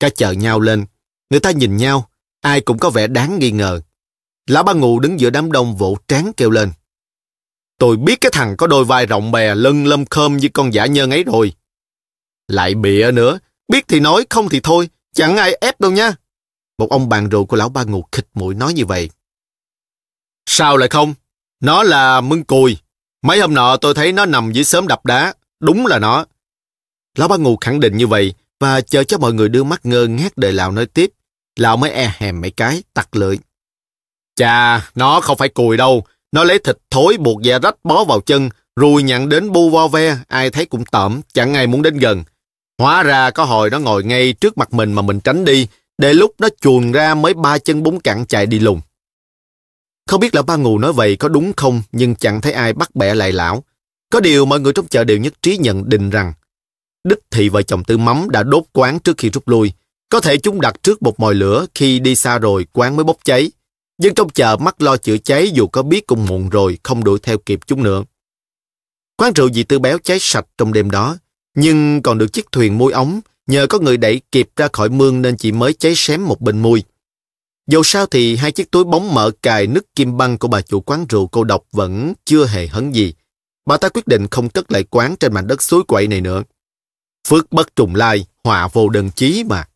Cả 0.00 0.08
chợ 0.08 0.32
nhau 0.32 0.60
lên, 0.60 0.86
người 1.30 1.40
ta 1.40 1.50
nhìn 1.50 1.76
nhau, 1.76 2.08
ai 2.40 2.60
cũng 2.60 2.78
có 2.78 2.90
vẻ 2.90 3.06
đáng 3.06 3.38
nghi 3.38 3.50
ngờ. 3.50 3.80
Lão 4.46 4.62
ba 4.62 4.72
ngụ 4.72 5.00
đứng 5.00 5.20
giữa 5.20 5.30
đám 5.30 5.52
đông 5.52 5.76
vỗ 5.76 5.96
trán 6.08 6.32
kêu 6.36 6.50
lên. 6.50 6.72
Tôi 7.78 7.96
biết 7.96 8.20
cái 8.20 8.30
thằng 8.34 8.56
có 8.56 8.66
đôi 8.66 8.84
vai 8.84 9.06
rộng 9.06 9.32
bè 9.32 9.54
lân 9.54 9.86
lâm 9.86 10.06
khơm 10.06 10.36
như 10.36 10.48
con 10.54 10.74
giả 10.74 10.86
nhân 10.86 11.10
ấy 11.10 11.24
rồi. 11.24 11.52
Lại 12.48 12.74
bịa 12.74 13.10
nữa, 13.14 13.38
biết 13.68 13.84
thì 13.88 14.00
nói, 14.00 14.26
không 14.30 14.48
thì 14.48 14.60
thôi, 14.60 14.88
chẳng 15.14 15.36
ai 15.36 15.58
ép 15.60 15.80
đâu 15.80 15.90
nha. 15.90 16.14
Một 16.78 16.90
ông 16.90 17.08
bạn 17.08 17.28
rượu 17.28 17.46
của 17.46 17.56
lão 17.56 17.68
ba 17.68 17.84
ngụ 17.84 18.04
khịch 18.12 18.28
mũi 18.34 18.54
nói 18.54 18.72
như 18.72 18.86
vậy. 18.86 19.10
Sao 20.46 20.76
lại 20.76 20.88
không? 20.88 21.14
Nó 21.60 21.82
là 21.82 22.20
mưng 22.20 22.44
cùi. 22.44 22.76
Mấy 23.22 23.40
hôm 23.40 23.54
nọ 23.54 23.76
tôi 23.76 23.94
thấy 23.94 24.12
nó 24.12 24.26
nằm 24.26 24.52
dưới 24.52 24.64
sớm 24.64 24.88
đập 24.88 25.06
đá. 25.06 25.34
Đúng 25.60 25.86
là 25.86 25.98
nó. 25.98 26.26
Lão 27.18 27.28
ba 27.28 27.36
ngù 27.36 27.56
khẳng 27.56 27.80
định 27.80 27.96
như 27.96 28.06
vậy 28.06 28.34
và 28.60 28.80
chờ 28.80 29.04
cho 29.04 29.18
mọi 29.18 29.32
người 29.32 29.48
đưa 29.48 29.64
mắt 29.64 29.86
ngơ 29.86 30.06
ngác 30.06 30.36
đợi 30.36 30.52
lão 30.52 30.72
nói 30.72 30.86
tiếp. 30.86 31.10
Lão 31.56 31.76
mới 31.76 31.90
e 31.90 32.14
hèm 32.18 32.40
mấy 32.40 32.50
cái, 32.50 32.82
tặc 32.94 33.16
lưỡi. 33.16 33.38
Chà, 34.36 34.90
nó 34.94 35.20
không 35.20 35.38
phải 35.38 35.48
cùi 35.48 35.76
đâu. 35.76 36.06
Nó 36.34 36.44
lấy 36.44 36.58
thịt 36.58 36.78
thối 36.90 37.16
buộc 37.16 37.42
da 37.42 37.58
rách 37.58 37.76
bó 37.84 38.04
vào 38.04 38.20
chân, 38.20 38.48
rồi 38.76 39.02
nhặn 39.02 39.28
đến 39.28 39.52
bu 39.52 39.70
vo 39.70 39.88
ve, 39.88 40.18
ai 40.28 40.50
thấy 40.50 40.66
cũng 40.66 40.84
tẩm, 40.84 41.20
chẳng 41.32 41.54
ai 41.54 41.66
muốn 41.66 41.82
đến 41.82 41.98
gần. 41.98 42.24
Hóa 42.78 43.02
ra 43.02 43.30
có 43.30 43.44
hồi 43.44 43.70
nó 43.70 43.78
ngồi 43.78 44.04
ngay 44.04 44.32
trước 44.32 44.58
mặt 44.58 44.72
mình 44.74 44.92
mà 44.92 45.02
mình 45.02 45.20
tránh 45.20 45.44
đi, 45.44 45.66
để 45.98 46.12
lúc 46.12 46.34
nó 46.38 46.48
chuồn 46.60 46.92
ra 46.92 47.14
mới 47.14 47.34
ba 47.34 47.58
chân 47.58 47.82
bốn 47.82 48.00
cẳng 48.00 48.26
chạy 48.26 48.46
đi 48.46 48.58
lùng. 48.58 48.80
Không 50.06 50.20
biết 50.20 50.34
là 50.34 50.42
ba 50.42 50.56
ngù 50.56 50.78
nói 50.78 50.92
vậy 50.92 51.16
có 51.16 51.28
đúng 51.28 51.52
không, 51.56 51.82
nhưng 51.92 52.14
chẳng 52.14 52.40
thấy 52.40 52.52
ai 52.52 52.72
bắt 52.72 52.94
bẻ 52.94 53.14
lại 53.14 53.32
lão. 53.32 53.64
Có 54.10 54.20
điều 54.20 54.46
mọi 54.46 54.60
người 54.60 54.72
trong 54.72 54.86
chợ 54.86 55.04
đều 55.04 55.18
nhất 55.18 55.32
trí 55.42 55.56
nhận 55.56 55.88
định 55.88 56.10
rằng 56.10 56.32
Đích 57.08 57.18
thị 57.30 57.48
vợ 57.48 57.62
chồng 57.62 57.84
Tư 57.84 57.98
Mắm 57.98 58.30
đã 58.30 58.42
đốt 58.42 58.64
quán 58.72 58.98
trước 58.98 59.18
khi 59.18 59.30
rút 59.30 59.48
lui. 59.48 59.72
Có 60.08 60.20
thể 60.20 60.36
chúng 60.36 60.60
đặt 60.60 60.82
trước 60.82 61.02
một 61.02 61.20
mồi 61.20 61.34
lửa 61.34 61.66
khi 61.74 61.98
đi 61.98 62.14
xa 62.14 62.38
rồi 62.38 62.66
quán 62.72 62.96
mới 62.96 63.04
bốc 63.04 63.16
cháy. 63.24 63.50
Dân 63.98 64.14
trong 64.14 64.28
chợ 64.28 64.56
mắc 64.56 64.82
lo 64.82 64.96
chữa 64.96 65.18
cháy 65.18 65.50
dù 65.50 65.66
có 65.66 65.82
biết 65.82 66.06
cũng 66.06 66.26
muộn 66.26 66.48
rồi 66.48 66.78
không 66.82 67.04
đuổi 67.04 67.18
theo 67.22 67.38
kịp 67.38 67.60
chúng 67.66 67.82
nữa. 67.82 68.04
Quán 69.16 69.32
rượu 69.32 69.52
dì 69.52 69.62
Tư 69.62 69.78
Béo 69.78 69.98
cháy 69.98 70.18
sạch 70.20 70.46
trong 70.58 70.72
đêm 70.72 70.90
đó, 70.90 71.16
nhưng 71.54 72.02
còn 72.02 72.18
được 72.18 72.32
chiếc 72.32 72.52
thuyền 72.52 72.78
môi 72.78 72.92
ống 72.92 73.20
nhờ 73.46 73.66
có 73.66 73.78
người 73.78 73.96
đẩy 73.96 74.20
kịp 74.32 74.48
ra 74.56 74.68
khỏi 74.72 74.88
mương 74.88 75.22
nên 75.22 75.36
chỉ 75.36 75.52
mới 75.52 75.72
cháy 75.72 75.92
xém 75.96 76.26
một 76.26 76.40
bên 76.40 76.58
môi. 76.58 76.82
Dù 77.66 77.82
sao 77.82 78.06
thì 78.06 78.36
hai 78.36 78.52
chiếc 78.52 78.70
túi 78.70 78.84
bóng 78.84 79.14
mở 79.14 79.30
cài 79.42 79.66
nứt 79.66 79.84
kim 79.94 80.16
băng 80.16 80.38
của 80.38 80.48
bà 80.48 80.60
chủ 80.60 80.80
quán 80.80 81.06
rượu 81.08 81.26
cô 81.26 81.44
độc 81.44 81.64
vẫn 81.72 82.14
chưa 82.24 82.46
hề 82.46 82.66
hấn 82.66 82.92
gì. 82.92 83.14
Bà 83.66 83.76
ta 83.76 83.88
quyết 83.88 84.06
định 84.06 84.26
không 84.30 84.48
cất 84.48 84.72
lại 84.72 84.84
quán 84.84 85.16
trên 85.20 85.34
mảnh 85.34 85.46
đất 85.46 85.62
suối 85.62 85.82
quậy 85.88 86.08
này 86.08 86.20
nữa. 86.20 86.42
Phước 87.28 87.52
bất 87.52 87.76
trùng 87.76 87.94
lai, 87.94 88.26
họa 88.44 88.68
vô 88.72 88.88
đơn 88.88 89.10
chí 89.10 89.44
mà. 89.44 89.68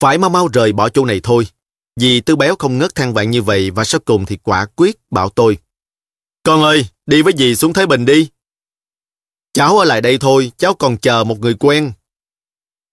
Phải 0.00 0.18
mau 0.18 0.30
mau 0.30 0.48
rời 0.48 0.72
bỏ 0.72 0.88
chỗ 0.88 1.04
này 1.04 1.20
thôi. 1.22 1.46
Vì 1.96 2.20
tư 2.20 2.36
béo 2.36 2.56
không 2.58 2.78
ngớt 2.78 2.94
than 2.94 3.14
vạn 3.14 3.30
như 3.30 3.42
vậy 3.42 3.70
và 3.70 3.84
sau 3.84 4.00
cùng 4.04 4.26
thì 4.26 4.36
quả 4.42 4.66
quyết 4.76 4.96
bảo 5.10 5.28
tôi. 5.28 5.58
Con 6.42 6.62
ơi, 6.62 6.86
đi 7.06 7.22
với 7.22 7.32
dì 7.38 7.56
xuống 7.56 7.72
Thái 7.72 7.86
Bình 7.86 8.06
đi. 8.06 8.28
Cháu 9.52 9.78
ở 9.78 9.84
lại 9.84 10.00
đây 10.00 10.18
thôi, 10.18 10.52
cháu 10.56 10.74
còn 10.74 10.96
chờ 10.96 11.24
một 11.24 11.38
người 11.38 11.54
quen. 11.54 11.92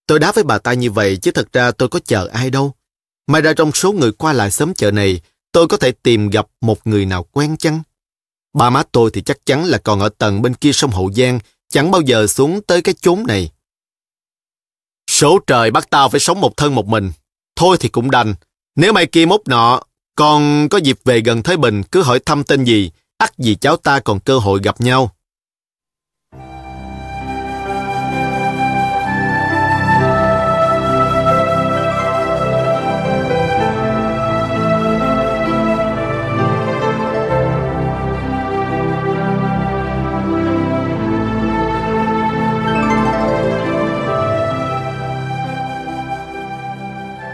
Tôi 0.07 0.19
đáp 0.19 0.35
với 0.35 0.43
bà 0.43 0.57
ta 0.57 0.73
như 0.73 0.91
vậy 0.91 1.17
chứ 1.17 1.31
thật 1.31 1.53
ra 1.53 1.71
tôi 1.71 1.89
có 1.89 1.99
chờ 1.99 2.29
ai 2.33 2.49
đâu. 2.49 2.73
May 3.27 3.41
ra 3.41 3.53
trong 3.53 3.71
số 3.71 3.91
người 3.91 4.11
qua 4.11 4.33
lại 4.33 4.51
sớm 4.51 4.73
chợ 4.73 4.91
này, 4.91 5.21
tôi 5.51 5.67
có 5.67 5.77
thể 5.77 5.91
tìm 5.91 6.29
gặp 6.29 6.47
một 6.61 6.87
người 6.87 7.05
nào 7.05 7.23
quen 7.23 7.57
chăng? 7.57 7.81
Ba 8.53 8.69
má 8.69 8.83
tôi 8.91 9.09
thì 9.13 9.21
chắc 9.21 9.45
chắn 9.45 9.65
là 9.65 9.77
còn 9.77 9.99
ở 9.99 10.09
tầng 10.09 10.41
bên 10.41 10.53
kia 10.53 10.71
sông 10.71 10.91
Hậu 10.91 11.11
Giang, 11.13 11.39
chẳng 11.69 11.91
bao 11.91 12.01
giờ 12.01 12.27
xuống 12.27 12.61
tới 12.61 12.81
cái 12.81 12.95
chốn 13.01 13.23
này. 13.27 13.51
Số 15.09 15.39
trời 15.47 15.71
bắt 15.71 15.87
tao 15.89 16.09
phải 16.09 16.19
sống 16.19 16.41
một 16.41 16.57
thân 16.57 16.75
một 16.75 16.87
mình. 16.87 17.11
Thôi 17.55 17.77
thì 17.79 17.89
cũng 17.89 18.11
đành. 18.11 18.35
Nếu 18.77 18.93
mai 18.93 19.05
kia 19.05 19.25
mốt 19.25 19.41
nọ, 19.47 19.81
còn 20.15 20.69
có 20.69 20.77
dịp 20.77 20.97
về 21.05 21.19
gần 21.21 21.43
Thái 21.43 21.57
Bình 21.57 21.83
cứ 21.83 22.01
hỏi 22.01 22.19
thăm 22.19 22.43
tên 22.43 22.63
gì, 22.63 22.91
ắt 23.17 23.37
gì 23.37 23.55
cháu 23.55 23.77
ta 23.77 23.99
còn 23.99 24.19
cơ 24.19 24.39
hội 24.39 24.59
gặp 24.63 24.81
nhau. 24.81 25.11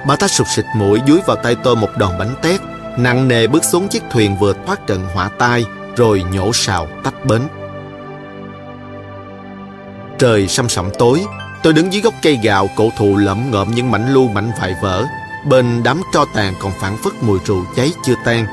Bà 0.07 0.15
ta 0.15 0.27
sụt 0.27 0.47
sịt 0.47 0.65
mũi 0.75 1.01
dúi 1.07 1.19
vào 1.27 1.35
tay 1.35 1.55
tôi 1.63 1.75
một 1.75 1.89
đòn 1.97 2.17
bánh 2.19 2.35
tét, 2.41 2.61
nặng 2.97 3.27
nề 3.27 3.47
bước 3.47 3.63
xuống 3.63 3.87
chiếc 3.87 4.03
thuyền 4.11 4.37
vừa 4.37 4.53
thoát 4.65 4.87
trận 4.87 5.07
hỏa 5.13 5.29
tai, 5.29 5.65
rồi 5.95 6.23
nhổ 6.31 6.53
sào 6.53 6.87
tách 7.03 7.25
bến. 7.25 7.41
Trời 10.19 10.47
săm 10.47 10.69
sẩm 10.69 10.89
tối, 10.99 11.25
tôi 11.63 11.73
đứng 11.73 11.93
dưới 11.93 12.01
gốc 12.01 12.13
cây 12.21 12.39
gạo 12.43 12.69
cổ 12.75 12.89
thụ 12.97 13.17
lẫm 13.17 13.51
ngợm 13.51 13.71
những 13.71 13.91
mảnh 13.91 14.13
lu 14.13 14.27
mảnh 14.27 14.51
vải 14.59 14.75
vỡ. 14.81 15.05
Bên 15.47 15.83
đám 15.83 16.01
tro 16.13 16.25
tàn 16.35 16.53
còn 16.59 16.71
phản 16.81 16.97
phất 17.03 17.13
mùi 17.21 17.39
rượu 17.45 17.65
cháy 17.75 17.91
chưa 18.05 18.15
tan. 18.25 18.45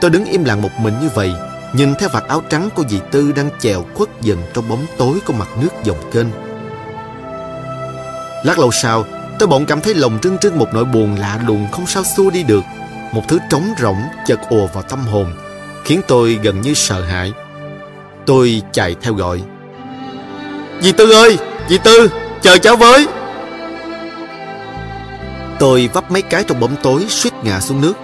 Tôi 0.00 0.10
đứng 0.10 0.24
im 0.24 0.44
lặng 0.44 0.62
một 0.62 0.70
mình 0.78 0.94
như 1.00 1.08
vậy, 1.14 1.32
nhìn 1.72 1.94
theo 1.94 2.08
vạt 2.12 2.24
áo 2.28 2.42
trắng 2.50 2.68
của 2.74 2.82
dì 2.88 3.00
Tư 3.10 3.32
đang 3.32 3.50
chèo 3.60 3.84
khuất 3.94 4.08
dần 4.20 4.38
trong 4.54 4.68
bóng 4.68 4.86
tối 4.98 5.18
của 5.26 5.32
mặt 5.32 5.48
nước 5.60 5.70
dòng 5.84 6.10
kênh. 6.12 6.26
Lát 8.44 8.58
lâu 8.58 8.70
sau, 8.70 9.04
Tôi 9.42 9.48
bỗng 9.48 9.66
cảm 9.66 9.80
thấy 9.80 9.94
lòng 9.94 10.18
trưng 10.22 10.38
trưng 10.38 10.58
một 10.58 10.68
nỗi 10.72 10.84
buồn 10.84 11.16
lạ 11.18 11.38
lùng 11.46 11.66
không 11.72 11.86
sao 11.86 12.04
xua 12.04 12.30
đi 12.30 12.42
được. 12.42 12.64
Một 13.12 13.22
thứ 13.28 13.38
trống 13.50 13.64
rỗng 13.78 14.02
chợt 14.26 14.40
ùa 14.48 14.66
vào 14.66 14.82
tâm 14.82 14.98
hồn, 15.06 15.32
khiến 15.84 16.00
tôi 16.08 16.38
gần 16.42 16.60
như 16.60 16.74
sợ 16.74 17.02
hãi. 17.04 17.32
Tôi 18.26 18.62
chạy 18.72 18.96
theo 19.02 19.14
gọi. 19.14 19.42
Dì 20.80 20.92
Tư 20.92 21.12
ơi! 21.12 21.38
Dì 21.68 21.78
Tư! 21.78 22.10
Chờ 22.42 22.58
cháu 22.58 22.76
với! 22.76 23.06
Tôi 25.58 25.90
vấp 25.92 26.10
mấy 26.10 26.22
cái 26.22 26.44
trong 26.44 26.60
bóng 26.60 26.76
tối 26.82 27.06
suýt 27.08 27.32
ngã 27.42 27.60
xuống 27.60 27.80
nước. 27.80 27.94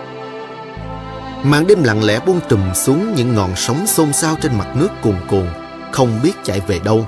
Màn 1.43 1.67
đêm 1.67 1.83
lặng 1.85 2.05
lẽ 2.05 2.21
buông 2.27 2.41
trùm 2.49 2.75
xuống 2.75 3.15
những 3.15 3.35
ngọn 3.35 3.51
sóng 3.57 3.87
xôn 3.87 4.13
xao 4.13 4.37
trên 4.43 4.59
mặt 4.59 4.77
nước 4.77 4.89
cuồn 5.03 5.17
cuồn, 5.29 5.47
không 5.93 6.21
biết 6.23 6.33
chạy 6.45 6.61
về 6.61 6.81
đâu. 6.85 7.07